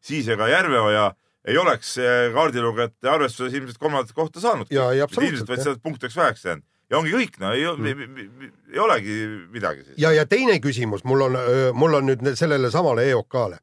siis 0.03 0.29
ega 0.33 0.49
Järveoja 0.51 1.09
ei 1.47 1.57
oleks 1.59 1.97
äh, 1.99 2.27
kaardilugejate 2.35 3.09
arvestuses 3.11 3.57
ilmselt 3.59 3.81
kolmandat 3.81 4.13
kohta 4.15 4.39
saanud. 4.39 4.69
Ilmselt 4.71 5.49
vaid 5.49 5.65
sealt 5.65 5.81
punkt 5.83 6.05
oleks 6.05 6.15
väheks 6.15 6.45
jäänud 6.47 6.67
ja 6.93 6.99
ongi 6.99 7.13
kõik, 7.15 7.37
no 7.41 7.51
ei, 7.55 7.65
mm. 7.65 8.49
ei 8.73 8.81
olegi 8.81 9.19
midagi 9.53 9.85
siis. 9.87 9.97
ja, 10.01 10.13
ja 10.13 10.25
teine 10.29 10.59
küsimus 10.63 11.05
mul 11.07 11.27
on, 11.27 11.37
mul 11.77 11.99
on 11.99 12.09
nüüd 12.11 12.25
sellele 12.39 12.69
samale 12.73 13.07
EOK-le. 13.11 13.57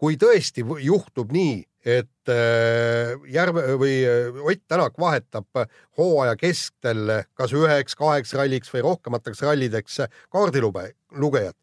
kui 0.00 0.16
tõesti 0.16 0.64
juhtub 0.86 1.32
nii, 1.34 1.58
et 1.84 2.28
äh, 2.28 3.14
Järve 3.32 3.76
või 3.80 3.94
äh, 4.04 4.40
Ott 4.44 4.62
Tänak 4.68 4.98
vahetab 5.00 5.62
hooaja 5.98 6.36
kestel 6.36 7.24
kas 7.34 7.54
üheks, 7.56 7.96
kaheks 7.96 8.34
ralliks 8.36 8.72
või 8.74 8.84
rohkemateks 8.84 9.42
rallideks 9.46 10.00
kaardilube, 10.30 10.90
lugejad, 11.16 11.56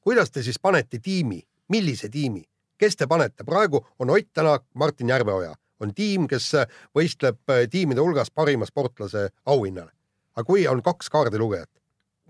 kuidas 0.00 0.30
te 0.30 0.42
siis 0.46 0.58
panete 0.62 1.00
tiimi, 1.02 1.40
millise 1.68 2.08
tiimi, 2.08 2.44
kes 2.78 2.96
te 2.96 3.06
panete, 3.10 3.44
praegu 3.44 3.82
on 3.98 4.10
Ott 4.10 4.32
Tänak, 4.32 4.66
Martin 4.74 5.08
Järveoja. 5.08 5.54
On 5.80 5.90
tiim, 5.92 6.24
kes 6.28 6.52
võistleb 6.96 7.42
äh, 7.52 7.66
tiimide 7.70 8.00
hulgas 8.00 8.30
parima 8.30 8.66
sportlase 8.66 9.28
auhinnale. 9.46 9.92
aga 10.36 10.44
kui 10.44 10.66
on 10.68 10.82
kaks 10.82 11.08
kaardilugejat, 11.10 11.70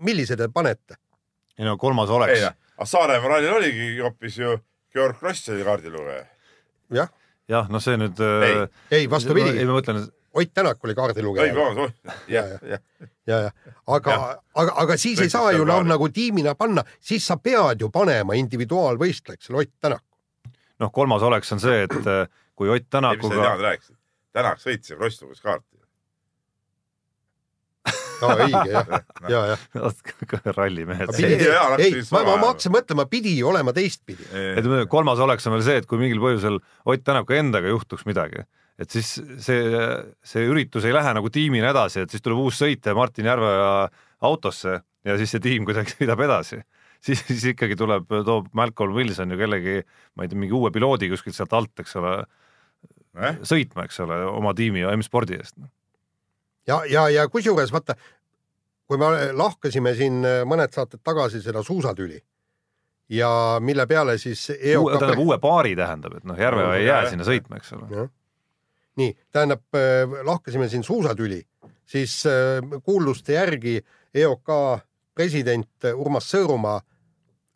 millise 0.01 0.35
te 0.35 0.47
panete? 0.47 0.95
ei 1.57 1.65
no 1.65 1.77
kolmas 1.77 2.09
oleks, 2.09 2.43
aga 2.77 2.85
Saaremaa 2.85 3.29
rallil 3.29 3.53
oligi 3.53 3.99
hoopis 3.99 4.37
ju 4.37 4.57
Georg 4.93 5.17
Kross 5.19 5.49
oli 5.49 5.63
kaardilugeja. 5.63 6.25
jah, 6.93 7.09
jah, 7.49 7.69
no 7.69 7.79
see 7.83 7.97
nüüd. 7.99 8.19
Ei. 8.19 8.55
ei 8.91 9.09
vastupidi 9.11 9.53
ei, 9.57 9.65
ma 9.65 9.77
mõtlen, 9.79 10.07
Ott 10.37 10.51
Tänak 10.53 10.83
oli 10.85 10.91
ei, 10.91 10.95
kaardilugeja. 10.95 11.53
jah, 12.29 12.49
jah. 12.61 12.81
ja, 13.27 13.37
ja 13.47 13.51
aga 13.87 14.17
aga, 14.53 14.73
aga 14.83 14.97
siis 14.97 15.17
ei 15.19 15.25
Võiks 15.25 15.33
saa 15.33 15.51
ju 15.55 15.63
noh, 15.65 15.79
kaardi- 15.79 15.89
nagu 15.95 16.09
tiimina 16.13 16.53
panna, 16.55 16.83
siis 17.01 17.25
sa 17.25 17.37
pead 17.41 17.81
ju 17.81 17.89
panema 17.89 18.35
individuaalvõistlejaks 18.37 19.47
selle 19.49 19.63
Ott 19.63 19.73
Tänaku. 19.81 20.05
noh, 20.83 20.91
kolmas 20.93 21.23
oleks 21.25 21.51
on 21.55 21.59
see, 21.63 21.87
et 21.87 21.95
äh, 22.05 22.27
kui 22.55 22.69
Ott 22.69 22.75
ei, 22.75 22.83
mis 22.83 22.91
sa 22.91 22.97
Tänakuga 22.99 23.41
tead 23.41 23.65
rääkisid? 23.65 23.95
Tänak 24.37 24.61
sõitis 24.61 24.91
ja 24.93 24.97
Kross 24.99 25.21
luges 25.23 25.41
kaarti. 25.41 25.76
aa, 28.25 28.35
õige 28.45 28.73
jah, 28.73 28.91
ja, 29.29 29.41
ja. 29.51 30.51
rallimehed. 30.55 31.13
Ei, 31.17 32.03
ma, 32.13 32.23
ma 32.27 32.37
ma 32.41 32.51
hakkasin 32.51 32.73
mõtlema, 32.73 33.07
pidi 33.11 33.35
olema 33.45 33.73
teistpidi. 33.75 34.27
ütleme, 34.31 34.85
kolmas 34.91 35.21
oleks 35.23 35.47
on 35.49 35.57
veel 35.57 35.65
see, 35.67 35.81
et 35.81 35.89
kui 35.89 36.01
mingil 36.01 36.21
põhjusel 36.23 36.59
Ott 36.87 37.05
Tänaku 37.07 37.37
endaga 37.37 37.71
juhtuks 37.71 38.07
midagi, 38.09 38.45
et 38.81 38.93
siis 38.93 39.17
see, 39.43 39.83
see 40.25 40.47
üritus 40.49 40.87
ei 40.87 40.95
lähe 40.95 41.13
nagu 41.17 41.31
tiimina 41.33 41.71
edasi, 41.73 42.03
et 42.05 42.13
siis 42.13 42.25
tuleb 42.25 42.41
uus 42.45 42.59
sõitja 42.61 42.95
Martin 42.97 43.29
Järveoja 43.29 43.69
autosse 44.27 44.79
ja 45.07 45.19
siis 45.19 45.35
see 45.35 45.43
tiim 45.43 45.67
kuidagi 45.67 45.93
sõidab 45.97 46.23
edasi, 46.25 46.63
siis, 47.03 47.23
siis 47.29 47.53
ikkagi 47.53 47.77
tuleb, 47.79 48.09
toob 48.27 48.51
Malcolm 48.57 48.97
Wilson 48.97 49.33
ju 49.33 49.39
kellegi, 49.39 49.79
ma 50.17 50.25
ei 50.25 50.33
tea, 50.33 50.41
mingi 50.41 50.57
uue 50.57 50.73
piloodi 50.75 51.11
kuskilt 51.13 51.37
sealt 51.37 51.55
alt, 51.57 51.73
eks 51.85 51.97
ole 52.01 52.19
Eh? 53.17 53.39
sõitma, 53.47 53.87
eks 53.87 53.97
ole, 54.03 54.19
oma 54.29 54.53
tiimi 54.57 54.83
ja 54.83 54.91
M-spordi 54.93 55.37
eest. 55.39 55.57
Ja, 56.67 56.81
ja, 56.89 57.09
ja 57.09 57.27
kusjuures 57.29 57.71
vaata, 57.73 57.95
kui 58.87 58.99
me 58.99 59.31
lahkasime 59.35 59.93
siin 59.95 60.23
mõned 60.47 60.73
saated 60.75 61.03
tagasi 61.03 61.41
seda 61.43 61.63
suusatüli 61.63 62.19
ja 63.09 63.57
mille 63.59 63.85
peale 63.87 64.17
siis 64.17 64.49
EOK 64.59 64.99
tähendab 64.99 65.19
uue 65.23 65.37
paari 65.39 65.75
tähendab, 65.75 66.17
et 66.17 66.27
noh, 66.27 66.39
Järveoja 66.39 66.79
ei 66.79 66.87
jää 66.87 67.09
sinna 67.09 67.27
sõitma, 67.27 67.59
eks 67.59 67.73
ole. 67.77 68.07
nii, 68.97 69.13
tähendab, 69.31 69.63
lahkasime 70.27 70.69
siin 70.69 70.83
suusatüli, 70.83 71.41
siis 71.85 72.19
äh, 72.27 72.59
kuulduste 72.83 73.37
järgi 73.37 73.79
EOK 74.13 74.53
president 75.15 75.89
Urmas 75.95 76.29
Sõõrumaa 76.33 76.81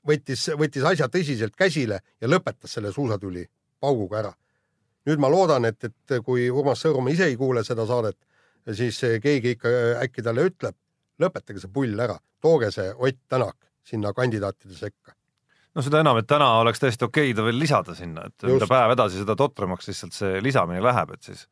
võttis, 0.07 0.47
võttis 0.57 0.85
asja 0.87 1.07
tõsiselt 1.11 1.55
käsile 1.57 1.99
ja 2.21 2.29
lõpetas 2.29 2.77
selle 2.77 2.91
suusatüli 2.91 3.45
pauguga 3.79 4.19
ära. 4.19 4.33
nüüd 5.05 5.17
ma 5.17 5.29
loodan, 5.33 5.65
et, 5.65 5.83
et 5.83 6.21
kui 6.25 6.49
Urmas 6.49 6.81
Sõõrumaa 6.85 7.13
ise 7.13 7.27
ei 7.29 7.37
kuule 7.37 7.63
seda 7.63 7.85
saadet, 7.89 8.17
siis 8.77 8.99
keegi 9.23 9.55
ikka 9.55 9.71
äkki 10.03 10.23
talle 10.25 10.45
ütleb, 10.49 10.77
lõpetage 11.21 11.63
see 11.63 11.73
pull 11.73 11.99
ära, 11.99 12.17
tooge 12.41 12.71
see 12.73 12.91
Ott 12.97 13.19
Tänak 13.29 13.57
sinna 13.87 14.13
kandidaatide 14.13 14.77
sekka. 14.77 15.15
no 15.75 15.83
seda 15.85 16.01
enam, 16.03 16.19
et 16.21 16.27
täna 16.29 16.47
oleks 16.61 16.81
täiesti 16.81 17.07
okei 17.07 17.33
ta 17.33 17.45
veel 17.45 17.59
lisada 17.59 17.95
sinna, 17.97 18.27
et 18.27 18.43
Just. 18.43 18.53
mida 18.53 18.67
päev 18.69 18.95
edasi, 18.95 19.21
seda 19.21 19.35
totramaks 19.39 19.87
lihtsalt 19.89 20.15
see 20.15 20.41
lisamine 20.43 20.83
läheb, 20.83 21.15
et 21.15 21.31
siis 21.31 21.47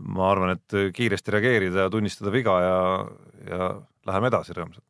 ma 0.00 0.30
arvan, 0.30 0.54
et 0.54 0.94
kiiresti 0.94 1.34
reageerida 1.34 1.86
ja 1.86 1.90
tunnistada 1.90 2.32
viga 2.32 2.56
ja, 2.62 2.78
ja 3.48 3.68
läheme 4.06 4.30
edasi 4.30 4.54
rõõmsalt. 4.56 4.86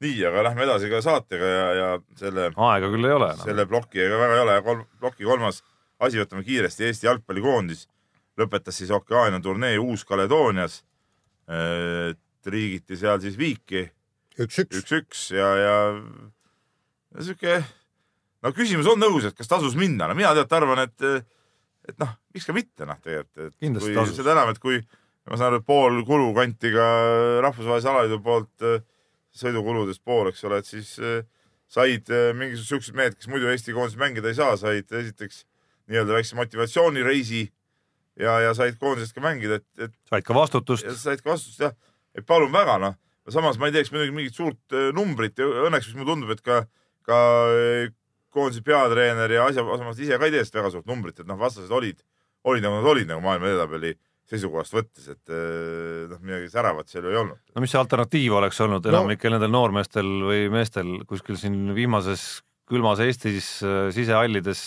nii, 0.00 0.18
aga 0.26 0.44
lähme 0.48 0.66
edasi 0.66 0.90
ka 0.90 1.02
saatega 1.04 1.52
ja, 1.54 1.66
ja 1.78 1.88
selle, 2.18 2.50
aega 2.56 2.90
küll 2.92 3.06
ei 3.06 3.16
ole 3.16 3.32
enam. 3.34 3.46
selle 3.46 3.66
ploki 3.70 4.02
ega 4.06 4.18
väga 4.20 4.36
ei 4.36 4.44
ole, 4.46 4.58
kolm, 4.66 4.84
ploki 5.00 5.28
kolmas 5.28 5.62
asi 6.00 6.20
võtame 6.20 6.44
kiiresti, 6.44 6.88
Eesti 6.88 7.06
jalgpallikoondis 7.06 7.86
lõpetas 8.38 8.78
siis 8.78 8.90
Okeaania 8.94 9.40
turnee 9.40 9.78
Uus-Kaledoonias. 9.78 10.82
riigiti 12.46 12.96
seal 12.96 13.18
siis 13.20 13.34
viiki 13.38 13.82
üks-üks. 14.38 14.78
üks-üks 14.80 15.24
ja, 15.34 15.48
ja 15.58 15.74
ja 17.14 17.26
sihuke, 17.26 17.58
no 18.44 18.52
küsimus 18.56 18.88
on 18.90 19.02
õhus, 19.08 19.28
et 19.28 19.36
kas 19.36 19.50
tasus 19.50 19.76
minna, 19.78 20.08
no 20.08 20.16
mina 20.18 20.32
tead 20.36 20.54
arvan, 20.60 20.84
et, 20.86 21.26
et 21.88 21.98
noh, 22.00 22.14
miks 22.34 22.46
ka 22.46 22.54
mitte 22.56 22.88
noh, 22.88 23.00
tegelikult, 23.02 23.50
et 23.50 23.66
Kindlasti 23.66 23.96
kui 23.96 24.16
seda 24.16 24.34
enam, 24.36 24.52
et 24.54 24.62
kui 24.62 24.80
ma 25.30 25.38
saan 25.38 25.50
aru, 25.50 25.60
et 25.60 25.66
pool 25.66 26.00
kulu 26.06 26.30
kanti 26.36 26.72
ka 26.74 26.86
rahvusvahelise 27.46 27.90
alaliidu 27.92 28.20
poolt 28.24 28.66
äh, 28.66 28.80
sõidukuludest 29.36 30.02
pool, 30.06 30.30
eks 30.30 30.42
ole, 30.48 30.60
et 30.62 30.70
siis 30.70 30.96
äh, 31.02 31.22
said 31.70 32.10
äh, 32.14 32.30
mingisugused 32.36 32.70
siuksed 32.74 32.98
mehed, 32.98 33.18
kes 33.18 33.30
muidu 33.30 33.50
Eesti 33.50 33.74
koondises 33.76 34.00
mängida 34.00 34.30
ei 34.30 34.38
saa, 34.38 34.56
said 34.60 34.90
esiteks 35.02 35.44
nii-öelda 35.90 36.16
väikse 36.16 36.38
motivatsioonireisi 36.38 37.48
ja, 38.20 38.36
ja 38.44 38.56
said 38.56 38.78
koondisest 38.80 39.16
ka 39.16 39.22
mängida, 39.24 39.60
et, 39.60 39.86
et 39.88 39.94
said 40.10 40.26
ka 40.26 40.36
vastutust. 40.36 40.86
Ja 40.86 40.96
said 40.98 41.22
ka 41.24 41.32
vastust 41.34 41.62
jah, 41.62 41.74
et 42.16 42.26
palun 42.28 42.52
väga 42.54 42.76
noh, 42.82 42.98
samas 43.30 43.58
ma 43.60 43.70
ei 43.70 43.76
teeks 43.76 43.92
muidugi 43.94 44.14
mingit 44.16 44.36
suurt 44.36 44.76
äh, 44.76 44.90
numbrit. 44.96 45.38
Ja 45.40 45.48
õnneks, 45.68 45.92
mulle 45.96 46.12
tundub, 46.12 46.34
et 46.34 46.44
ka, 46.44 46.62
ka 47.06 47.22
äh, 47.54 47.94
koondise 48.34 48.64
peatreener 48.66 49.32
ja 49.36 49.48
asjaosalised 49.50 50.04
ise 50.06 50.18
ka 50.18 50.28
ei 50.28 50.34
tee 50.34 50.44
sellest 50.44 50.60
väga 50.60 50.74
suurt 50.76 50.90
numbrit, 50.90 51.22
et 51.22 51.30
noh, 51.30 51.38
vastased 51.40 51.72
olid, 51.74 52.00
olid 52.48 52.64
nagu 52.66 52.80
nad 52.80 52.92
olid 52.92 53.10
nagu 53.10 53.24
maailma 53.24 53.50
edetabeli 53.50 53.96
seisukohast 54.30 54.76
võttes, 54.76 55.08
et 55.10 55.32
äh, 55.34 56.04
noh, 56.10 56.20
midagi 56.22 56.52
säravat 56.52 56.90
seal 56.90 57.08
ju 57.08 57.14
ei 57.14 57.22
olnud. 57.24 57.40
no 57.54 57.64
mis 57.64 57.72
see 57.74 57.80
alternatiiv 57.80 58.36
oleks 58.38 58.60
olnud 58.62 58.86
enamikel 58.86 59.34
nendel 59.34 59.50
noormeestel 59.50 60.12
või 60.28 60.44
meestel 60.52 61.00
kuskil 61.10 61.38
siin 61.40 61.72
viimases 61.74 62.44
külmas 62.70 63.00
Eestis 63.02 63.56
sisehallides 63.96 64.60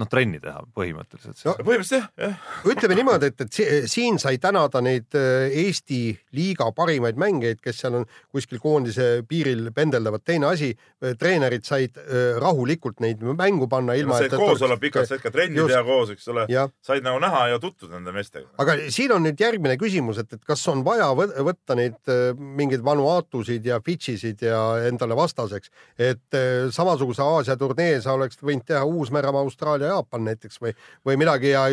noh, 0.00 0.08
trenni 0.08 0.38
teha 0.40 0.62
põhimõtteliselt 0.74 1.42
No, 1.44 1.52
põhimõtteliselt 1.58 2.00
jah, 2.00 2.06
jah, 2.30 2.46
ütleme 2.72 2.96
niimoodi, 2.96 3.28
et, 3.32 3.40
et 3.44 3.52
si- 3.52 3.66
siin 3.92 4.16
sai 4.22 4.38
tänada 4.40 4.80
neid 4.84 5.12
äh, 5.18 5.52
Eesti 5.66 5.98
liiga 6.32 6.70
parimaid 6.76 7.18
mängijaid, 7.20 7.60
kes 7.62 7.82
seal 7.82 7.98
on 8.00 8.06
kuskil 8.32 8.58
koondise 8.62 9.22
piiril 9.28 9.68
pendeldavad. 9.76 10.22
teine 10.24 10.46
asi, 10.48 10.70
treenerid 11.18 11.64
said 11.68 11.98
äh, 12.00 12.38
rahulikult 12.40 13.00
neid 13.04 13.20
mängu 13.36 13.68
panna 13.68 13.94
ilma 13.98 14.18
said 14.22 14.32
koos 14.38 14.62
olla 14.62 14.76
pikalt, 14.80 15.08
said 15.10 15.20
ka 15.22 15.30
trenni 15.34 15.58
Just. 15.60 15.74
teha 15.74 15.82
koos, 15.84 16.10
eks 16.14 16.28
ole, 16.32 16.46
said 16.86 17.04
nagu 17.04 17.20
näha 17.20 17.48
ja 17.52 17.58
tutvuda 17.60 17.98
nende 17.98 18.12
meestega. 18.16 18.48
aga 18.62 18.78
siin 18.88 19.12
on 19.12 19.26
nüüd 19.26 19.40
järgmine 19.44 19.76
küsimus, 19.80 20.18
et, 20.22 20.32
et 20.38 20.44
kas 20.46 20.62
on 20.72 20.84
vaja 20.86 21.10
võ- 21.18 21.34
võtta 21.50 21.76
neid 21.78 21.98
äh, 22.08 22.32
mingeid 22.38 22.80
Vanuatusid 22.86 23.66
ja 23.68 23.80
Fidžisid 23.84 24.40
ja 24.46 24.62
endale 24.88 25.16
vastaseks, 25.18 25.68
et 25.98 26.38
äh, 26.38 26.70
samasuguse 26.72 27.22
Aasia 27.22 27.56
turnee 27.60 28.00
sa 28.00 28.14
oleks 28.16 28.38
võinud 28.40 28.64
teha 28.66 28.84
Uus-Meremaa, 28.88 29.42
Austraalia, 29.42 29.81
Jaapan 29.90 30.28
näiteks 30.30 30.60
või, 30.62 30.74
või 31.06 31.16
midagi 31.20 31.50
ja, 31.54 31.66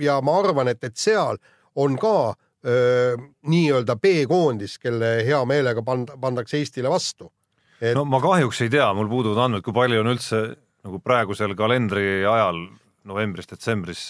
ja 0.00 0.18
ma 0.24 0.38
arvan, 0.42 0.68
et, 0.68 0.82
et 0.84 0.96
seal 1.00 1.40
on 1.74 1.96
ka 2.00 2.16
nii-öelda 2.64 3.98
B-koondis, 4.00 4.78
kelle 4.80 5.18
hea 5.26 5.40
meelega 5.44 5.82
pand-, 5.84 6.14
pandakse 6.20 6.56
Eestile 6.56 6.88
vastu. 6.88 7.28
et 7.76 7.92
no 7.92 8.06
ma 8.08 8.22
kahjuks 8.24 8.62
ei 8.64 8.70
tea, 8.72 8.86
mul 8.96 9.10
puuduvad 9.10 9.42
andmed, 9.44 9.64
kui 9.66 9.74
palju 9.76 10.00
on 10.00 10.08
üldse 10.14 10.40
nagu 10.84 11.00
praegusel 11.04 11.52
kalendri 11.58 12.24
ajal 12.24 12.62
novembris-detsembris 13.04 14.04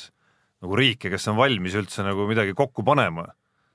nagu 0.65 0.79
riike, 0.79 1.11
kes 1.13 1.27
on 1.33 1.39
valmis 1.39 1.75
üldse 1.77 2.05
nagu 2.07 2.29
midagi 2.31 2.55
kokku 2.57 2.85
panema. 2.87 3.27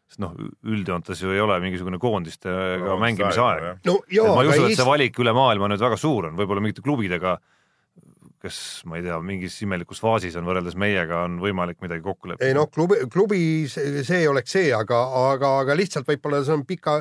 sest 0.10 0.24
noh, 0.24 0.34
üldjoontes 0.66 1.20
ju 1.22 1.36
ei 1.36 1.42
ole 1.44 1.60
mingisugune 1.62 2.00
koondistega 2.02 2.80
No, 2.82 2.96
mängimise 2.98 3.44
aeg, 3.46 3.84
no 3.86 4.00
jaa, 4.10 4.32
ma 4.34 4.42
ei 4.42 4.50
usu, 4.50 4.64
et 4.66 4.80
see, 4.80 4.88
valik 4.88 5.20
üle 5.22 5.36
maailma 5.38 5.68
nüüd 5.70 5.84
väga 5.84 6.00
suur 6.02 6.32
on, 6.32 6.40
võib-olla 6.40 6.64
mingite 6.66 6.82
klubidega, 6.82 7.36
kes 8.42 8.58
ma 8.88 8.96
ei 9.00 9.04
tea, 9.04 9.18
mingis 9.26 9.58
imelikus 9.66 10.00
faasis 10.00 10.36
on 10.40 10.46
võrreldes 10.48 10.76
meiega, 10.80 11.24
on 11.28 11.40
võimalik 11.44 11.80
midagi 11.84 12.02
kokku 12.06 12.30
leppida. 12.32 12.48
ei 12.48 12.56
noh, 12.56 12.70
klubi, 12.72 12.96
klubi 13.12 13.40
see, 13.68 14.22
oleks 14.32 14.52
see, 14.56 14.70
aga, 14.76 15.00
aga, 15.34 15.50
aga 15.66 15.76
lihtsalt 15.76 16.08
võib-olla 16.08 16.40
see 16.48 16.56
on 16.56 16.64
pika, 16.70 17.00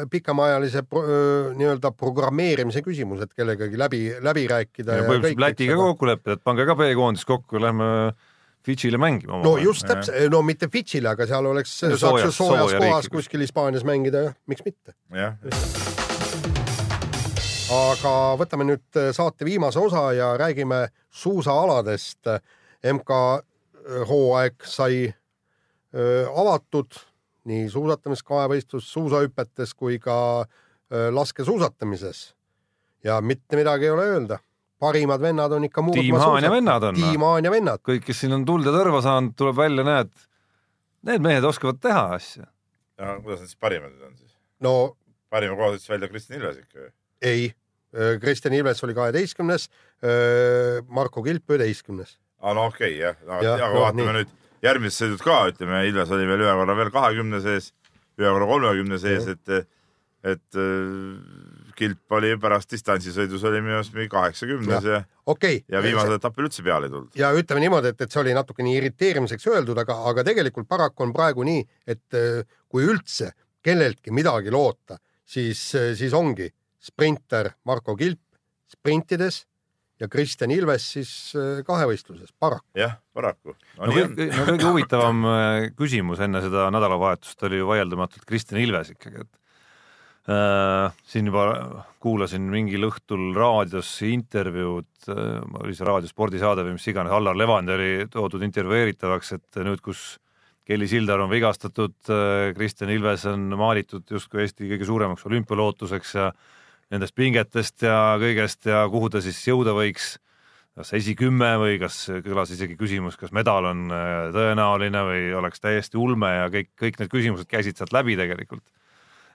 öö, 0.99 1.53
nii-öelda 1.59 1.93
programmeerimise 1.95 2.83
küsimus, 2.83 3.23
et 3.23 3.33
kellegagi 3.39 3.79
läbi, 3.79 4.03
läbi 4.25 4.47
rääkida. 4.51 4.99
võib 5.09 5.39
Lätiga 5.47 5.77
kokku 5.79 6.11
leppida, 6.11 6.39
et 6.39 6.43
pange 6.45 6.67
ka 6.67 6.75
B-koondis 6.79 7.25
kokku, 7.29 7.61
lähme 7.63 8.13
Fidžile 8.67 8.99
mängima. 9.01 9.39
no 9.45 9.55
just 9.63 9.87
täpselt, 9.87 10.27
no 10.35 10.43
mitte 10.43 10.67
Fidžile, 10.69 11.09
aga 11.15 11.27
seal 11.31 11.47
oleks, 11.47 11.77
No 11.87 11.95
soojas- 11.97 12.35
soojas 12.35 12.71
sooja 12.71 12.79
kohas 12.83 13.09
kuskil 13.09 13.41
Hispaanias 13.47 13.85
mängida 13.87 14.27
ja 14.27 14.35
miks 14.51 14.67
mitte. 14.67 14.93
jah, 15.15 15.39
aga 17.69 18.13
võtame 18.41 18.65
nüüd 18.69 18.97
äh, 18.97 19.11
saate 19.17 19.45
viimase 19.45 19.81
osa 19.81 20.09
ja 20.17 20.33
räägime 20.41 20.89
suusaaladest. 21.11 22.31
MK-hooaeg 22.79 24.63
sai 24.63 25.09
öö, 25.95 26.27
avatud 26.31 26.95
nii 27.51 27.65
suusatamises, 27.73 28.23
kahevõistlus, 28.23 28.87
suusahüpetes 28.93 29.73
kui 29.75 29.99
ka 29.99 30.45
öö, 30.45 31.09
laskesuusatamises. 31.11 32.35
ja 33.05 33.21
mitte 33.21 33.57
midagi 33.57 33.85
ei 33.85 33.91
ole 33.91 34.05
öelda, 34.13 34.39
parimad 34.79 35.21
vennad 35.21 35.53
on 35.53 35.65
ikka 35.65 35.83
Tiim 35.93 36.17
Haanja 36.19 36.51
vennad 36.51 36.83
on, 36.83 36.95
tiim 36.95 37.23
Haanja 37.27 37.51
vennad, 37.51 37.83
kõik, 37.83 38.05
kes 38.07 38.21
siin 38.21 38.33
on 38.35 38.45
tuld 38.47 38.67
ja 38.67 38.73
tõrva 38.75 39.03
saanud, 39.03 39.35
tuleb 39.39 39.57
välja, 39.57 39.85
näed, 39.87 40.11
need 41.07 41.23
mehed 41.23 41.45
oskavad 41.45 41.83
teha 41.83 42.05
asja. 42.15 42.47
ja 42.99 43.19
kuidas 43.23 43.43
need 43.43 43.51
siis 43.51 43.61
parimad 43.61 43.91
nüüd 43.91 44.07
on 44.07 44.17
siis? 44.17 44.39
no 44.63 44.75
parima 45.31 45.59
koha 45.59 45.75
ütles 45.75 45.91
välja 45.91 46.09
Kristjan 46.09 46.41
Ilves 46.41 46.63
ikka 46.63 46.79
ju. 46.87 46.91
ei, 47.23 47.53
Kristjan 48.21 48.53
Ilves 48.53 48.85
oli 48.85 48.93
kaheteistkümnes, 48.95 49.71
Marko 50.93 51.23
Kilp 51.25 51.51
üheteistkümnes. 51.51 52.19
aa 52.45 52.53
no 52.55 52.67
okei 52.69 52.93
okay, 52.93 53.01
jah, 53.01 53.17
aga, 53.27 53.39
Jah, 53.43 53.55
aga 53.57 53.73
noh, 53.73 53.81
vaatame 53.87 54.05
nii. 54.05 54.17
nüüd 54.19 54.35
järgmised 54.65 55.05
sõidud 55.05 55.25
ka, 55.25 55.39
ütleme 55.53 55.83
Ilves 55.89 56.13
oli 56.15 56.29
veel 56.29 56.45
ühe 56.45 56.55
korra 56.61 56.77
veel 56.79 56.93
kahekümne 56.95 57.41
sees, 57.45 57.73
ühe 58.19 58.31
korra 58.35 58.49
kolmekümne 58.51 58.99
sees, 59.03 59.29
et, 59.31 59.69
et 60.27 60.59
äh, 60.59 61.73
Kilp 61.79 62.17
oli 62.19 62.33
pärast 62.43 62.73
distantsisõidus 62.75 63.45
oli 63.47 63.61
minu 63.63 63.77
arust 63.79 63.95
mingi 63.95 64.11
kaheksakümnes 64.11 64.87
ja, 64.91 65.03
okei 65.31 65.61
ja 65.71 65.83
viimasel 65.85 66.17
etapil 66.17 66.49
üldse 66.49 66.65
peale 66.67 66.89
ei 66.89 66.95
tulnud. 66.95 67.19
ja 67.19 67.31
ütleme 67.39 67.63
niimoodi, 67.63 67.93
et, 67.95 68.01
et 68.03 68.15
see 68.15 68.23
oli 68.25 68.35
natukene 68.35 68.73
irriteerimiseks 68.75 69.47
öeldud, 69.53 69.79
aga, 69.85 70.01
aga 70.11 70.27
tegelikult 70.27 70.69
paraku 70.71 71.07
on 71.07 71.15
praegu 71.15 71.47
nii, 71.47 71.63
et 71.87 72.19
äh, 72.19 72.43
kui 72.69 72.87
üldse 72.89 73.31
kelleltki 73.63 74.15
midagi 74.15 74.51
loota, 74.55 74.99
siis, 75.27 75.61
siis 75.99 76.15
ongi 76.15 76.49
sprinter 76.79 77.53
Marko 77.67 77.97
Kilp 77.99 78.21
sprintides 78.69 79.43
ja 79.99 80.09
Kristjan 80.11 80.53
Ilves 80.55 80.85
siis 80.95 81.11
äh, 81.37 81.63
kahevõistluses, 81.67 82.31
paraku. 82.39 82.67
jah, 82.79 82.99
paraku. 83.17 83.55
no 83.79 83.91
kõige, 83.91 84.29
no 84.31 84.47
kõige 84.53 84.69
huvitavam 84.69 85.27
äh, 85.27 85.67
küsimus 85.79 86.23
enne 86.25 86.43
seda 86.45 86.69
nädalavahetust 86.75 87.43
oli 87.49 87.61
ju 87.61 87.69
vaieldamatult 87.71 88.27
Kristjan 88.29 88.61
Ilves 88.63 88.93
ikkagi, 88.95 89.25
et 89.25 90.31
äh, 90.31 90.95
siin 91.11 91.31
juba 91.31 91.49
kuulasin 92.05 92.47
mingil 92.53 92.87
õhtul 92.91 93.33
raadios 93.37 93.91
intervjuud 94.07 95.11
äh,, 95.11 95.43
oli 95.65 95.75
see 95.75 95.89
Raadio 95.89 96.11
spordisaade 96.11 96.67
või 96.67 96.79
mis 96.79 96.87
iganes, 96.93 97.15
Allar 97.15 97.39
Levandi 97.39 97.75
oli 97.75 97.93
toodud 98.13 98.47
intervjueeritavaks, 98.47 99.35
et 99.41 99.63
nüüd, 99.67 99.83
kus 99.83 100.15
Kelly 100.69 100.85
Sildar 100.85 101.23
on 101.25 101.31
vigastatud, 101.33 101.95
Kristjan 102.53 102.91
Ilves 102.93 103.23
on 103.31 103.47
maalitud 103.57 104.05
justkui 104.13 104.43
Eesti 104.43 104.67
kõige 104.69 104.85
suuremaks 104.85 105.25
olümpialootuseks 105.25 106.11
ja 106.19 106.27
nendest 106.93 107.15
pingetest 107.19 107.85
ja 107.85 108.17
kõigest 108.21 108.69
ja 108.69 108.85
kuhu 108.91 109.11
ta 109.13 109.23
siis 109.25 109.41
jõuda 109.47 109.75
võiks. 109.77 110.17
Kas 110.79 110.93
esikümme 110.95 111.57
või 111.59 111.79
kas 111.83 112.05
kõlas 112.23 112.53
isegi 112.55 112.77
küsimus, 112.79 113.17
kas 113.19 113.33
medal 113.35 113.67
on 113.67 113.89
äh, 113.91 114.29
tõenäoline 114.31 115.01
või 115.09 115.25
oleks 115.41 115.59
täiesti 115.59 115.99
ulme 115.99 116.31
ja 116.31 116.45
kõik, 116.55 116.71
kõik 116.79 117.01
need 117.01 117.11
küsimused 117.11 117.51
käisid 117.51 117.81
sealt 117.81 117.91
läbi 117.97 118.15
tegelikult. 118.19 118.63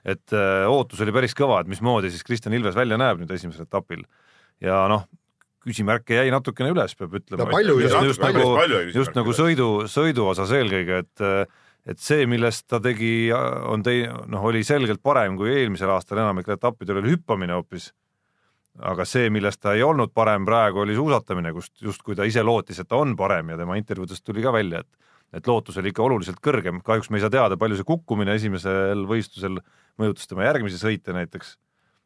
et 0.04 0.32
öö, 0.36 0.66
ootus 0.68 1.00
oli 1.00 1.12
päris 1.16 1.32
kõva, 1.32 1.62
et 1.62 1.68
mismoodi 1.68 2.10
siis 2.12 2.24
Kristjan 2.24 2.52
Ilves 2.52 2.74
välja 2.76 2.96
näeb 3.00 3.20
nüüd 3.20 3.30
esimesel 3.32 3.64
etapil. 3.64 4.02
Ja 4.60 4.82
noh, 4.88 5.06
küsimärke 5.64 6.18
jäi 6.18 6.32
natukene 6.32 6.72
üles, 6.74 6.92
peab 6.98 7.14
ütlema. 7.16 7.44
No 7.44 7.52
palju 7.52 7.78
just, 7.80 7.94
jäi, 7.96 8.08
just 8.10 8.20
palju, 8.20 8.42
nagu, 8.42 8.56
palju 8.58 8.80
just 8.92 9.16
nagu 9.16 9.36
sõidu, 9.36 9.68
sõidu 9.88 10.26
osas 10.28 10.52
eelkõige, 10.52 11.00
et 11.04 11.24
et 11.84 12.00
see, 12.00 12.24
millest 12.30 12.66
ta 12.70 12.80
tegi, 12.82 13.28
on 13.32 13.84
tei-, 13.84 14.06
noh, 14.08 14.48
oli 14.48 14.64
selgelt 14.64 15.02
parem 15.04 15.36
kui 15.40 15.52
eelmisel 15.52 15.92
aastal 15.92 16.22
enamikel 16.22 16.56
etappidel 16.56 17.02
oli 17.02 17.14
hüppamine 17.14 17.56
hoopis. 17.56 17.92
aga 18.74 19.04
see, 19.06 19.28
millest 19.30 19.60
ta 19.62 19.76
ei 19.76 19.84
olnud 19.86 20.10
parem 20.10 20.42
praegu, 20.44 20.80
oli 20.82 20.96
suusatamine, 20.96 21.52
kust 21.54 21.82
justkui 21.82 22.16
ta 22.18 22.24
ise 22.26 22.42
lootis, 22.42 22.80
et 22.80 22.88
ta 22.90 22.98
on 22.98 23.12
parem 23.16 23.52
ja 23.52 23.58
tema 23.60 23.76
intervjuudest 23.78 24.24
tuli 24.24 24.42
ka 24.42 24.52
välja, 24.52 24.80
et 24.80 25.04
et 25.34 25.48
lootus 25.50 25.78
oli 25.80 25.90
ikka 25.90 26.02
oluliselt 26.04 26.38
kõrgem, 26.42 26.78
kahjuks 26.86 27.10
me 27.10 27.18
ei 27.18 27.24
saa 27.24 27.32
teada, 27.32 27.56
palju 27.58 27.78
see 27.80 27.86
kukkumine 27.88 28.36
esimesel 28.38 29.00
võistlusel 29.10 29.58
mõjutas 29.98 30.28
tema 30.30 30.46
järgmisi 30.46 30.78
sõite 30.78 31.14
näiteks. 31.16 31.56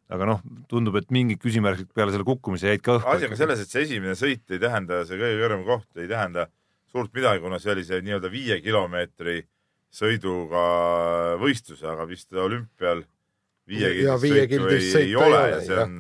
aga 0.09 0.25
noh, 0.25 0.39
tundub, 0.69 0.95
et 0.97 1.11
mingid 1.13 1.37
küsimärgid 1.43 1.91
peale 1.93 2.15
selle 2.15 2.25
kukkumise 2.25 2.71
jäid 2.71 2.81
ka 2.81 2.95
õhku. 2.97 3.11
asi 3.13 3.29
on 3.29 3.35
ka 3.35 3.37
selles, 3.37 3.61
et 3.61 3.69
see 3.69 3.83
esimene 3.85 4.15
sõit 4.17 4.49
ei 4.49 4.61
tähenda, 4.63 5.03
see 5.05 5.21
kõige 5.21 5.43
kõrgem 5.43 5.67
koht 5.67 6.01
ei 6.01 6.09
tähenda 6.09 6.47
suurt 6.89 7.13
midagi, 7.13 7.43
kuna 7.45 7.59
see 7.61 7.75
oli 7.75 7.85
see 7.85 8.01
nii-öelda 8.07 8.31
viie 8.33 8.61
kilomeetri 8.65 9.43
sõiduga 9.95 10.65
võistlus, 11.41 11.83
aga 11.87 12.05
vist 12.09 12.33
olümpial 12.33 13.05
Ja 13.69 14.17
viiekildist 14.21 14.95
sõitu 14.95 15.05
ei, 15.05 15.11
ei 15.11 15.17
ole 15.17 15.41
ja 15.51 15.61
see 15.61 15.79
on, 15.83 15.97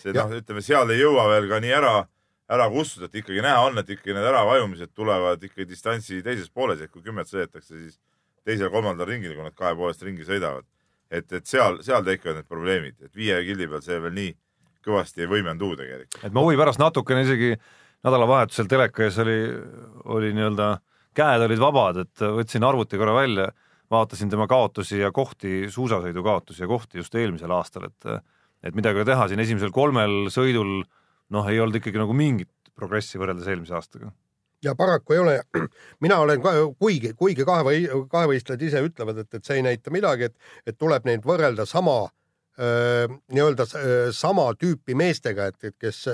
see 0.00 0.14
noh, 0.16 0.30
ütleme 0.38 0.62
seal 0.64 0.92
ei 0.94 1.02
jõua 1.02 1.26
veel 1.34 1.48
ka 1.50 1.58
nii 1.60 1.74
ära, 1.76 1.92
ära 2.56 2.68
kustuda, 2.72 3.10
et 3.10 3.18
ikkagi 3.20 3.42
näha 3.44 3.66
on, 3.66 3.80
et 3.80 3.90
ikkagi 3.92 4.16
need 4.16 4.28
äravajumised 4.30 4.94
tulevad 4.96 5.44
ikkagi 5.44 5.68
distantsi 5.68 6.22
teises 6.24 6.48
pooles, 6.48 6.80
et 6.80 6.92
kui 6.92 7.04
kümmet 7.04 7.28
sõidetakse, 7.28 7.76
siis 7.76 7.98
teisel-kolmandal 8.48 9.08
ringil, 9.08 9.34
kui 9.36 9.44
nad 9.44 9.56
kahe 9.56 9.74
poolest 9.76 10.04
ringi 10.04 10.24
sõidavad. 10.24 10.64
et, 11.10 11.28
et 11.32 11.46
seal, 11.46 11.76
seal 11.84 12.04
tekivad 12.04 12.40
need 12.40 12.48
probleemid, 12.48 12.96
et 13.04 13.12
viie 13.16 13.36
kildi 13.44 13.68
peal 13.68 13.84
see 13.84 14.00
veel 14.00 14.16
nii 14.16 14.32
kõvasti 14.84 15.24
ei 15.24 15.28
võimendu 15.28 15.74
tegelikult. 15.76 16.24
et 16.24 16.32
ma 16.32 16.44
huvi 16.44 16.56
pärast 16.56 16.80
natukene 16.80 17.22
isegi 17.24 17.52
nädalavahetusel 18.04 18.68
teleka 18.68 19.04
ees 19.04 19.20
oli, 19.20 19.38
oli 20.16 20.32
nii-öelda, 20.36 20.72
käed 21.16 21.44
olid 21.46 21.62
vabad, 21.62 22.02
et 22.04 22.24
võtsin 22.38 22.66
arvuti 22.66 22.98
korra 23.00 23.14
välja, 23.16 23.48
vaatasin 23.90 24.30
tema 24.32 24.46
kaotusi 24.50 24.98
ja 25.00 25.12
kohti, 25.14 25.68
suusasõidu 25.70 26.24
kaotusi 26.24 26.64
ja 26.64 26.68
kohti 26.70 27.00
just 27.02 27.14
eelmisel 27.14 27.52
aastal, 27.54 27.90
et 27.90 28.20
et 28.64 28.72
midagi 28.72 28.96
ei 28.96 29.02
ole 29.02 29.10
teha, 29.10 29.26
siin 29.28 29.42
esimesel 29.42 29.72
kolmel 29.76 30.30
sõidul 30.32 30.78
noh, 31.34 31.48
ei 31.52 31.58
olnud 31.60 31.76
ikkagi 31.76 32.00
nagu 32.00 32.14
mingit 32.16 32.48
progressi 32.74 33.20
võrreldes 33.20 33.48
eelmise 33.50 33.76
aastaga. 33.76 34.12
ja 34.64 34.72
paraku 34.74 35.12
ei 35.12 35.18
ole. 35.20 35.34
mina 36.04 36.18
olen 36.24 36.40
ka, 36.42 36.54
kuigi, 36.80 37.12
kuigi 37.12 37.44
kahevõi-, 37.44 38.06
kahevõistlejad 38.10 38.62
ise 38.64 38.80
ütlevad, 38.86 39.20
et, 39.20 39.34
et 39.34 39.44
see 39.44 39.58
ei 39.60 39.66
näita 39.66 39.92
midagi, 39.92 40.30
et, 40.30 40.36
et 40.66 40.78
tuleb 40.78 41.04
neid 41.04 41.26
võrrelda 41.28 41.68
sama 41.68 42.06
nii-öelda 42.54 43.64
sama 44.14 44.44
tüüpi 44.54 44.94
meestega, 44.94 45.48
et, 45.50 45.56
et 45.66 45.74
kes 45.80 46.04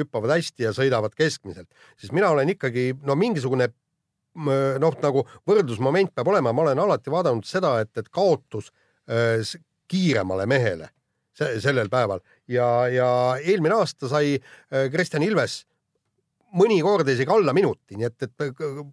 hüppavad 0.00 0.32
hästi 0.32 0.64
ja 0.64 0.72
sõidavad 0.72 1.12
keskmiselt, 1.12 1.68
siis 2.00 2.14
mina 2.16 2.30
olen 2.32 2.48
ikkagi 2.54 2.94
no 3.04 3.16
mingisugune 3.20 3.68
noh, 4.34 4.94
nagu 5.02 5.24
võrdlusmoment 5.48 6.12
peab 6.14 6.28
olema, 6.30 6.52
ma 6.52 6.62
olen 6.62 6.78
alati 6.78 7.10
vaadanud 7.10 7.44
seda, 7.44 7.80
et, 7.82 7.90
et 7.98 8.08
kaotus 8.08 8.70
s- 9.42 9.56
kiiremale 9.90 10.46
mehele 10.46 10.88
se- 11.34 11.56
sellel 11.60 11.88
päeval 11.90 12.20
ja, 12.48 12.86
ja 12.88 13.08
eelmine 13.42 13.74
aasta 13.74 14.08
sai 14.08 14.36
öö, 14.38 14.88
Kristjan 14.92 15.22
Ilves 15.26 15.64
mõnikord 16.54 17.08
isegi 17.10 17.30
alla 17.30 17.52
minuti, 17.54 17.96
nii 17.98 18.06
et, 18.06 18.22
et 18.26 18.46
kõ- 18.58 18.86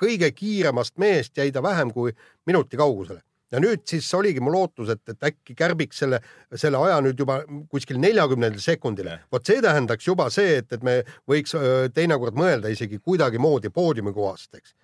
kõige 0.00 0.30
kiiremast 0.36 0.96
mehest 1.00 1.36
jäi 1.36 1.50
ta 1.52 1.62
vähem 1.62 1.90
kui 1.92 2.12
minuti 2.46 2.76
kaugusele. 2.80 3.20
Ja 3.52 3.60
nüüd 3.60 3.84
siis 3.88 4.08
oligi 4.16 4.42
mu 4.42 4.52
lootus, 4.52 4.92
et, 4.94 5.02
et 5.12 5.28
äkki 5.30 5.56
kärbiks 5.56 6.02
selle, 6.02 6.20
selle 6.58 6.80
aja 6.86 7.00
nüüd 7.04 7.18
juba 7.20 7.40
kuskil 7.72 8.00
neljakümnendal 8.02 8.62
sekundile. 8.62 9.18
vot 9.32 9.46
see 9.46 9.62
tähendaks 9.64 10.08
juba 10.08 10.28
see, 10.32 10.58
et, 10.62 10.70
et 10.72 10.86
me 10.86 11.00
võiks 11.28 11.56
teinekord 11.94 12.38
mõelda 12.38 12.72
isegi 12.72 13.00
kuidagimoodi 13.02 13.72
poodiumi 13.74 14.14
kohast, 14.16 14.54
eks. 14.56 14.74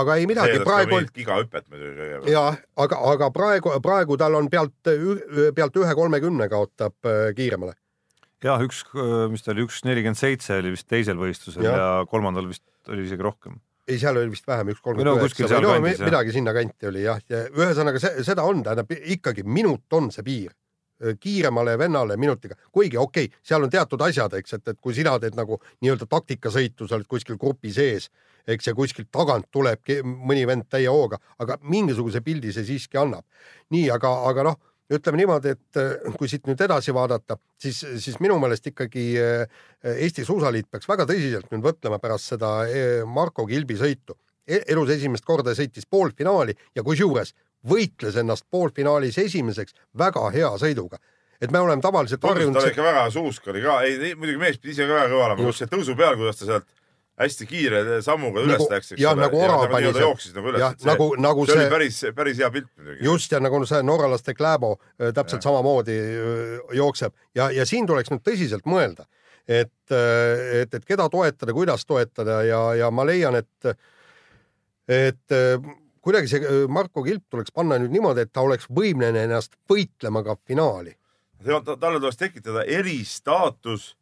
aga 0.00 0.18
ei 0.20 0.28
midagi, 0.30 0.60
praegu 0.66 1.00
on 1.00 1.08
gigahüpet 1.14 1.68
muidugi 1.72 2.32
ja 2.32 2.46
aga, 2.76 3.02
aga 3.14 3.30
praegu, 3.34 3.74
praegu 3.82 4.18
tal 4.20 4.36
on 4.38 4.50
pealt, 4.52 4.76
pealt 5.56 5.80
ühe 5.80 5.96
kolmekümne 6.02 6.50
kaotab 6.52 7.10
kiiremale. 7.36 7.76
jah, 8.44 8.60
üks, 8.66 8.84
mis 9.32 9.46
ta 9.46 9.54
oli, 9.54 9.64
üks 9.68 9.82
nelikümmend 9.88 10.20
seitse 10.20 10.60
oli 10.60 10.76
vist 10.76 10.88
teisel 10.92 11.18
võistlusel 11.20 11.64
ja, 11.64 11.76
ja 11.76 11.90
kolmandal 12.10 12.48
vist 12.52 12.66
oli 12.90 13.08
isegi 13.08 13.24
rohkem. 13.24 13.60
Ei, 13.90 13.98
seal 14.00 14.16
oli 14.20 14.30
vist 14.32 14.46
vähem, 14.48 14.72
üks 14.72 14.80
no 14.80 14.86
kolmkümmend 14.88 15.24
kuskil 15.26 15.46
üheksa 15.46 15.60
või 15.60 15.82
no 15.82 15.92
jah. 15.92 16.06
midagi 16.06 16.34
sinnakanti 16.36 16.90
oli 16.90 17.04
jah, 17.04 17.20
ja 17.30 17.44
ühesõnaga 17.50 18.02
see, 18.02 18.24
seda 18.26 18.46
on, 18.46 18.62
tähendab 18.66 18.94
ikkagi 18.96 19.44
minut 19.44 19.98
on 19.98 20.10
see 20.14 20.26
piir 20.26 20.56
kiiremale 21.20 21.78
vennale 21.80 22.16
minutiga, 22.20 22.54
kuigi 22.72 22.98
okei 23.00 23.24
okay,, 23.24 23.38
seal 23.42 23.64
on 23.64 23.70
teatud 23.72 24.02
asjad, 24.04 24.34
eks, 24.36 24.58
et, 24.58 24.66
et 24.68 24.80
kui 24.80 24.94
sina 24.96 25.14
teed 25.20 25.36
nagu 25.38 25.56
nii-öelda 25.80 26.04
taktikasõitu, 26.10 26.88
sa 26.88 26.98
oled 26.98 27.08
kuskil 27.08 27.38
grupi 27.40 27.72
sees, 27.72 28.10
eks, 28.46 28.68
ja 28.68 28.74
kuskilt 28.76 29.08
tagant 29.12 29.48
tuleb 29.52 29.92
mõni 30.04 30.44
vend 30.48 30.68
täie 30.68 30.90
hooga, 30.92 31.16
aga 31.40 31.56
mingisuguse 31.62 32.20
pildi 32.24 32.52
see 32.52 32.66
siiski 32.68 33.00
annab. 33.00 33.24
nii, 33.70 33.88
aga, 33.90 34.12
aga 34.28 34.44
noh, 34.50 34.60
ütleme 34.90 35.20
niimoodi, 35.20 35.54
et 35.54 35.80
eh, 35.80 36.08
kui 36.18 36.28
siit 36.30 36.48
nüüd 36.48 36.60
edasi 36.64 36.94
vaadata, 36.94 37.36
siis, 37.60 37.82
siis 38.02 38.18
minu 38.22 38.38
meelest 38.42 38.66
ikkagi 38.72 39.04
eh, 39.20 39.60
Eesti 39.96 40.24
Suusaliit 40.26 40.70
peaks 40.70 40.88
väga 40.90 41.06
tõsiselt 41.10 41.52
nüüd 41.52 41.64
mõtlema 41.68 42.00
pärast 42.02 42.32
seda 42.32 42.56
eh, 42.66 43.04
Marko 43.06 43.46
Kilbi 43.48 43.78
sõitu. 43.80 44.18
E- 44.50 44.64
elus 44.72 44.90
esimest 44.96 45.24
korda 45.26 45.54
sõitis 45.54 45.86
poolfinaali 45.86 46.56
ja 46.74 46.82
kusjuures 46.86 47.34
võitles 47.70 48.16
ennast 48.20 48.46
poolfinaalis 48.50 49.18
esimeseks 49.20 49.76
väga 49.98 50.30
hea 50.34 50.50
sõiduga. 50.58 50.98
et 51.40 51.50
me 51.50 51.58
oleme 51.58 51.80
tavaliselt 51.80 52.20
ta 52.20 52.28
oli 52.28 52.42
harjunud 52.42 52.66
ikka 52.68 52.82
väga 52.84 53.10
suusk 53.10 53.46
oli 53.48 53.62
ka, 53.64 53.78
ei 53.82 54.14
muidugi 54.14 54.40
mees 54.40 54.58
pidi 54.58 54.74
ise 54.74 54.84
ka 54.84 54.92
väga 54.92 55.08
kõva 55.12 55.26
olema, 55.26 55.46
just 55.48 55.62
see 55.62 55.70
tõusu 55.72 55.96
peal, 55.96 56.16
kuidas 56.20 56.36
ta 56.36 56.48
sealt 56.48 56.66
hästi 57.20 57.46
kiire 57.46 57.80
sammuga 58.04 58.40
üles 58.40 58.56
Nagu- 58.56 58.68
läks, 58.72 58.92
eks 58.94 59.02
jah, 59.02 59.16
nagu 59.18 59.36
ora 59.36 59.58
pani 59.68 59.84
nii-öelda 59.84 59.98
seal. 59.98 60.06
jooksis 60.08 60.34
nagu 60.36 60.52
üles, 60.52 60.84
nagu- 60.88 61.10
nagu 61.20 61.46
see 61.46 61.54
oli 61.56 61.62
see- 61.66 61.72
päris, 61.74 61.98
päris 62.16 62.38
hea 62.40 62.50
pilt 62.54 62.70
muidugi. 62.76 63.04
just 63.04 63.32
ja 63.32 63.40
nagu 63.40 63.60
see 63.68 63.82
norralaste 63.82 64.34
Kläbo 64.34 64.76
öö, 65.00 65.12
täpselt 65.12 65.42
ja. 65.44 65.50
samamoodi 65.50 65.96
öö, 66.00 66.58
jookseb 66.80 67.12
ja, 67.34 67.50
ja 67.50 67.66
siin 67.68 67.86
tuleks 67.86 68.10
nüüd 68.10 68.24
tõsiselt 68.24 68.64
mõelda, 68.64 69.04
et, 69.48 69.72
et, 69.90 70.74
et 70.74 70.84
keda 70.88 71.08
toetada, 71.12 71.52
kuidas 71.52 71.84
toetada 71.86 72.42
ja, 72.48 72.62
ja 72.74 72.90
ma 72.90 73.04
leian, 73.04 73.36
et, 73.36 73.76
et 74.88 75.38
kuidagi 76.00 76.28
see 76.30 76.66
Marko 76.68 77.02
Kilp 77.04 77.26
tuleks 77.30 77.52
panna 77.52 77.76
nüüd 77.80 77.92
niimoodi, 77.92 78.24
et 78.24 78.32
ta 78.32 78.40
oleks 78.46 78.68
võimeline 78.72 79.26
ennast 79.28 79.56
võitlema 79.70 80.24
ka 80.24 80.36
finaali. 80.46 80.96
talle 81.44 82.00
tuleks 82.00 82.16
tekitada 82.16 82.64
eristaatus, 82.64 83.96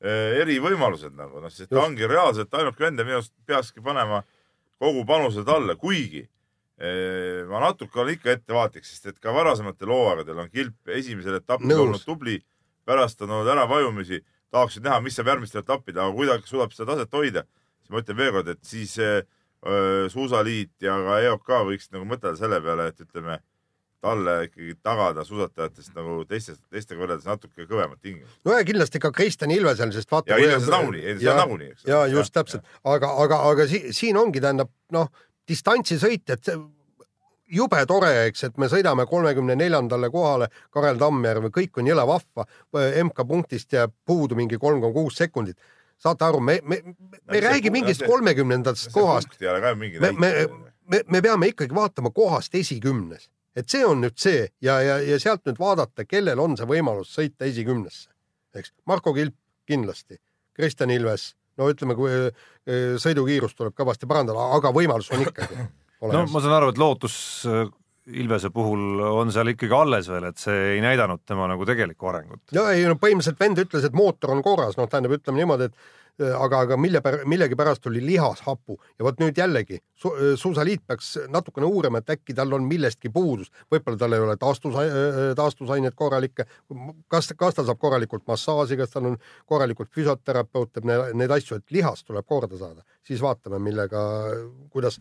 erivõimalused 0.00 1.12
nagu 1.16 1.40
noh, 1.42 1.52
sest 1.52 1.70
ta 1.70 1.82
ongi 1.84 2.06
reaalselt 2.08 2.54
ainuke 2.56 2.84
vend 2.86 2.98
ja 3.02 3.04
minu 3.04 3.18
arust 3.20 3.34
peakski 3.46 3.82
panema 3.84 4.22
kogu 4.80 5.04
panuse 5.04 5.44
talle, 5.44 5.76
kuigi 5.76 6.22
eh, 6.80 7.42
ma 7.50 7.60
natuke 7.66 8.00
olen 8.00 8.16
ikka 8.16 8.32
ettevaatlik, 8.32 8.86
sest 8.88 9.10
et 9.12 9.18
ka 9.20 9.34
varasematel 9.36 9.92
hooaegadel 9.92 10.40
on 10.40 10.48
Kilp 10.50 10.88
esimesel 10.96 11.36
etapil 11.36 11.68
olnud 11.76 12.04
tubli, 12.06 12.38
pärast 12.88 13.20
on 13.22 13.30
olnud 13.36 13.52
äravajumisi, 13.52 14.22
tahaksin 14.50 14.86
näha, 14.88 15.02
mis 15.04 15.18
saab 15.18 15.28
järgmistel 15.34 15.60
etappidel, 15.60 16.06
aga 16.06 16.16
kui 16.16 16.30
ta 16.30 16.38
suudab 16.48 16.72
seda 16.72 16.94
taset 16.94 17.12
hoida, 17.20 17.44
siis 17.82 17.92
ma 17.92 18.00
ütlen 18.00 18.16
veelkord, 18.16 18.48
et 18.48 18.64
siis 18.64 18.96
eh, 18.98 19.20
öö, 19.66 20.08
suusaliit 20.08 20.72
ja 20.80 20.96
ka 21.04 21.20
EOK 21.26 21.52
võiksid 21.68 21.92
nagu 21.98 22.08
mõtelda 22.08 22.40
selle 22.40 22.62
peale, 22.64 22.88
et 22.88 23.04
ütleme 23.04 23.36
talle 24.00 24.36
ikkagi 24.48 24.74
tagada 24.82 25.24
suusatajatest 25.24 25.94
nagu 25.96 26.24
teistest, 26.28 26.62
teistega 26.72 27.02
võrreldes 27.02 27.28
natuke 27.28 27.66
kõvemad 27.68 28.00
tingimused. 28.00 28.40
no 28.44 28.56
ja 28.56 28.64
kindlasti 28.64 29.02
ka 29.02 29.12
Kristjan 29.12 29.52
Ilvesel, 29.54 29.92
sest 29.92 30.10
vaata. 30.10 30.32
ja 30.32 30.40
Ilves 30.40 30.68
nagunii, 30.72 31.16
see 31.20 31.30
on 31.30 31.40
nagunii, 31.42 31.70
eks. 31.74 31.86
ja 31.88 32.04
just 32.10 32.34
täpselt, 32.34 32.66
aga, 32.84 33.12
aga, 33.24 33.42
aga 33.52 33.68
si 33.70 33.82
siin 33.96 34.20
ongi, 34.20 34.40
tähendab 34.40 34.72
noh, 34.96 35.10
distantsisõit, 35.48 36.24
et 36.32 36.52
jube 37.50 37.82
tore, 37.88 38.12
eks, 38.28 38.44
et 38.48 38.60
me 38.60 38.68
sõidame 38.70 39.06
kolmekümne 39.10 39.56
neljandale 39.58 40.10
kohale 40.12 40.48
Karel 40.74 40.98
Tammjärve, 41.00 41.50
kõik 41.54 41.80
on 41.82 41.90
jõle 41.90 42.06
vahva. 42.06 42.46
MK 43.04 43.26
punktist 43.26 43.74
jääb 43.74 43.92
puudu 44.06 44.38
mingi 44.38 44.58
kolm 44.58 44.80
koma 44.80 44.94
kuus 44.94 45.18
sekundit. 45.20 45.58
saate 46.00 46.24
aru, 46.24 46.40
me, 46.40 46.60
me, 46.64 46.78
me 47.28 47.36
ei 47.36 47.40
räägi 47.40 47.70
mingist 47.70 48.00
kolmekümnendast 48.06 48.88
kohast, 48.92 49.34
ole 49.42 49.74
me, 49.74 49.90
me, 50.00 50.30
me, 50.88 51.00
me 51.06 51.20
peame 51.20 51.50
ikkagi 51.52 51.74
vaatama 51.74 52.10
kohast 52.10 52.54
esikümnes, 52.54 53.28
et 53.56 53.68
see 53.68 53.82
on 53.86 54.02
nüüd 54.04 54.16
see 54.20 54.46
ja, 54.62 54.78
ja, 54.84 55.00
ja 55.02 55.18
sealt 55.22 55.44
nüüd 55.48 55.58
vaadata, 55.60 56.06
kellel 56.08 56.40
on 56.42 56.56
see 56.58 56.68
võimalus 56.70 57.12
sõita 57.16 57.48
esikümnesse, 57.48 58.08
eks. 58.56 58.74
Marko 58.90 59.14
Kilp 59.16 59.36
kindlasti, 59.70 60.18
Kristjan 60.56 60.90
Ilves, 60.94 61.32
no 61.58 61.68
ütleme, 61.70 61.96
kui 61.98 62.10
eh, 62.12 62.94
sõidukiirust 63.00 63.58
tuleb 63.58 63.76
kõvasti 63.78 64.08
parandada, 64.10 64.50
aga 64.56 64.72
võimalus 64.74 65.10
on 65.14 65.26
ikkagi 65.26 65.60
no 66.08 66.24
ma 66.32 66.40
saan 66.40 66.56
aru, 66.56 66.72
et 66.72 66.80
lootus 66.80 67.14
äh, 67.50 67.68
Ilvese 68.10 68.48
puhul 68.50 69.02
on 69.04 69.30
seal 69.30 69.52
ikkagi 69.52 69.74
alles 69.76 70.08
veel, 70.10 70.24
et 70.30 70.40
see 70.40 70.74
ei 70.74 70.80
näidanud 70.82 71.20
tema 71.28 71.46
nagu 71.50 71.66
tegelikku 71.68 72.08
arengut. 72.10 72.42
ja 72.56 72.70
ei 72.74 72.86
no 72.88 72.96
põhimõtteliselt 72.98 73.40
vend 73.42 73.60
ütles, 73.62 73.84
et 73.86 73.96
mootor 73.96 74.32
on 74.34 74.40
korras, 74.42 74.78
noh, 74.80 74.88
tähendab, 74.90 75.18
ütleme 75.18 75.42
niimoodi, 75.42 75.68
et 75.68 76.09
aga, 76.20 76.64
aga 76.66 76.76
mille 76.80 77.02
pär-, 77.04 77.22
millegipärast 77.28 77.86
oli 77.90 78.02
lihashapu 78.04 78.76
ja 78.98 79.06
vot 79.06 79.20
nüüd 79.22 79.38
jällegi 79.38 79.80
su, 79.94 80.12
suusaliit 80.40 80.82
peaks 80.86 81.12
natukene 81.32 81.68
uurima, 81.68 82.00
et 82.00 82.12
äkki 82.16 82.36
tal 82.36 82.52
on 82.56 82.66
millestki 82.68 83.12
puudus, 83.14 83.50
võib-olla 83.72 84.00
tal 84.00 84.16
ei 84.16 84.24
ole 84.24 84.36
taastus, 84.40 84.76
taastusaineid 85.38 85.96
korralikke, 85.98 86.46
kas, 87.08 87.32
kas 87.38 87.58
ta 87.58 87.64
saab 87.64 87.80
korralikult 87.80 88.26
massaaži, 88.28 88.78
kas 88.80 88.94
tal 88.94 89.12
on 89.12 89.18
korralikult 89.48 89.92
füsioterapeut, 89.96 90.74
teeb 90.74 90.88
neid, 90.90 91.16
neid 91.20 91.34
asju, 91.38 91.60
et 91.60 91.74
lihas 91.74 92.04
tuleb 92.04 92.28
korda 92.28 92.60
saada, 92.60 92.86
siis 93.06 93.22
vaatame, 93.24 93.62
millega, 93.62 94.04
kuidas 94.72 95.00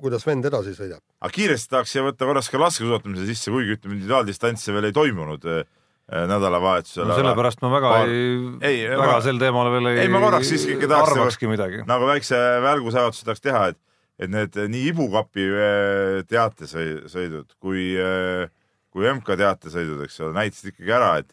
kuidas 0.00 0.26
vend 0.26 0.44
edasi 0.44 0.74
sõidab. 0.76 1.00
aga 1.20 1.32
kiiresti 1.32 1.70
tahaks 1.72 1.94
siia 1.94 2.04
võtta 2.04 2.26
korraks 2.28 2.50
ka 2.52 2.60
laskesuusatamise 2.60 3.24
sisse, 3.30 3.52
kuigi 3.52 3.78
ütleme, 3.78 3.96
individuaaldistantse 3.96 4.74
veel 4.76 4.90
ei 4.90 4.96
toimunud. 4.96 5.46
äh, 5.48 5.64
nädalavahetusel. 6.04 7.06
no 7.08 7.16
sellepärast 7.16 7.62
ma 7.64 7.70
väga 7.72 7.92
Paar... 7.94 8.10
ei, 8.10 8.74
ei, 8.84 8.90
väga 8.90 9.12
ma... 9.14 9.20
sel 9.24 9.38
teemal 9.40 9.70
veel 9.72 9.88
ei, 9.92 10.02
ei 10.02 10.10
ma 10.12 10.20
korraks 10.20 10.50
siiski 10.52 10.76
ikka 10.76 10.90
tahaks 10.90 11.14
arvakski 11.14 11.48
midagi. 11.48 11.80
nagu 11.88 12.08
väikse 12.10 12.40
välgusajutuse 12.64 13.24
tahaks 13.24 13.44
teha, 13.44 13.62
et, 13.72 13.80
et 14.20 14.34
need 14.34 14.58
nii 14.74 14.90
Ibu 14.92 15.08
kapi 15.14 15.48
äh, 15.48 16.18
teatesõidud 16.28 17.56
kui, 17.56 17.86
äh, 17.96 18.52
kui 18.92 19.08
MK 19.14 19.38
teatesõidud, 19.40 20.04
eks 20.04 20.20
ole, 20.26 20.36
näitasid 20.36 20.74
ikkagi 20.74 20.92
ära, 20.92 21.14
et, 21.24 21.32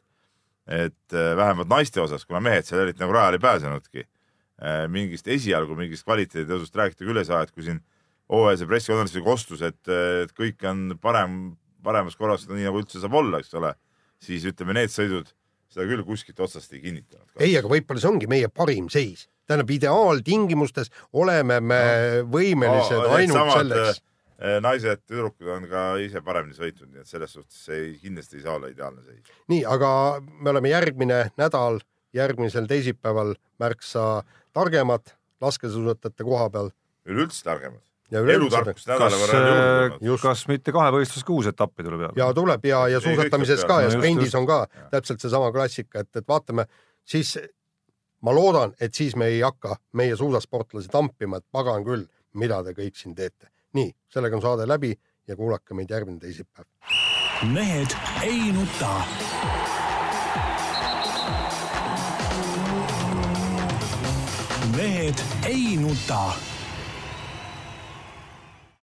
et 0.71 1.19
vähemalt 1.41 1.69
naiste 1.71 1.99
osas, 2.03 2.23
kuna 2.25 2.39
mehed 2.43 2.67
seal 2.67 2.85
eriti 2.85 3.03
nagu 3.03 3.17
rajale 3.17 3.41
ei 3.41 3.43
pääsenudki, 3.43 4.07
mingist 4.93 5.25
esialgu 5.33 5.73
mingist 5.73 6.05
kvaliteeditõusust 6.05 6.75
rääkida 6.77 7.07
küll 7.07 7.17
ei 7.17 7.25
saa, 7.25 7.41
et 7.41 7.51
kui 7.51 7.65
siin 7.65 7.79
hooajalise 8.31 8.67
pressikonverentsil 8.69 9.23
kostus, 9.25 9.63
et, 9.65 9.79
et 9.89 10.31
kõik 10.37 10.63
on 10.69 10.91
parem, 11.01 11.39
paremas 11.83 12.15
korras, 12.15 12.45
nii 12.47 12.67
nagu 12.69 12.79
üldse 12.79 13.01
saab 13.01 13.17
olla, 13.19 13.41
eks 13.41 13.57
ole, 13.59 13.73
siis 14.21 14.45
ütleme, 14.49 14.75
need 14.77 14.93
sõidud 14.93 15.29
seda 15.71 15.87
küll 15.87 16.03
kuskilt 16.05 16.39
otsast 16.43 16.73
ei 16.75 16.81
kinnitanud. 16.83 17.27
ei, 17.39 17.53
aga 17.57 17.69
võib-olla 17.71 18.03
see 18.03 18.11
ongi 18.11 18.29
meie 18.31 18.49
parim 18.51 18.89
seis. 18.91 19.27
tähendab, 19.47 19.71
ideaaltingimustes 19.73 20.91
oleme 21.17 21.59
me 21.59 21.81
no. 21.81 22.25
võimelised 22.35 22.97
no, 22.97 23.11
ainult 23.17 23.39
samad, 23.39 23.59
selleks. 23.59 24.01
Eh, 24.41 24.57
naised, 24.63 25.03
tüdrukud 25.05 25.51
on 25.53 25.67
ka 25.69 25.83
ise 26.01 26.21
paremini 26.25 26.57
sõitnud, 26.57 26.89
nii 26.89 27.03
et 27.03 27.09
selles 27.09 27.35
suhtes 27.35 27.61
ei, 27.69 27.93
kindlasti 28.01 28.39
ei 28.39 28.45
saa 28.47 28.57
olla 28.57 28.71
ideaalne 28.71 29.03
seis. 29.05 29.31
nii, 29.53 29.63
aga 29.69 29.91
me 30.19 30.53
oleme 30.53 30.73
järgmine 30.73 31.21
nädal, 31.39 31.79
järgmisel 32.15 32.67
teisipäeval 32.67 33.35
märksa 33.61 34.25
targemad 34.53 35.13
laskesuusatajate 35.41 36.27
koha 36.27 36.49
peal. 36.49 36.73
üleüldse 37.05 37.45
targemad 37.45 37.83
elutarkust 38.11 38.89
nädala 38.89 39.17
võrra 39.21 39.39
on 39.39 39.47
juurde 39.47 39.97
tulnud. 39.99 40.21
kas 40.23 40.43
mitte 40.51 40.73
kahevõistluses 40.75 41.25
ka 41.27 41.33
uus 41.33 41.47
etappi 41.51 41.85
tuleb 41.87 42.03
peale? 42.03 42.19
ja 42.19 42.27
tuleb 42.35 42.65
ja, 42.67 42.81
ja 42.91 42.99
suusatamises 43.03 43.63
ka 43.69 43.81
ja 43.85 43.91
sprindis 43.93 44.35
on 44.35 44.47
ka 44.49 44.65
täpselt 44.91 45.23
seesama 45.23 45.51
klassika, 45.55 46.03
et, 46.03 46.11
et 46.15 46.27
vaatame, 46.27 46.67
siis 47.07 47.37
ma 48.21 48.35
loodan, 48.35 48.75
et 48.79 48.93
siis 48.93 49.15
me 49.15 49.31
ei 49.31 49.41
hakka 49.41 49.77
meie 49.97 50.15
suusasportlasi 50.15 50.91
tampima, 50.91 51.39
et 51.41 51.47
pagan 51.51 51.85
küll, 51.87 52.05
mida 52.37 52.61
te 52.63 52.75
kõik 52.77 52.99
siin 52.99 53.15
teete. 53.15 53.49
nii, 53.73 53.91
sellega 54.11 54.35
on 54.35 54.43
saade 54.43 54.67
läbi 54.67 54.91
ja 55.27 55.35
kuulake 55.35 55.73
meid 55.73 55.89
järgmine 55.89 56.19
teisipäev. 56.19 56.67
mehed 57.53 57.95
ei 58.23 58.51
nuta. 58.51 58.93
mehed 64.75 65.23
ei 65.47 65.77
nuta 65.77 66.50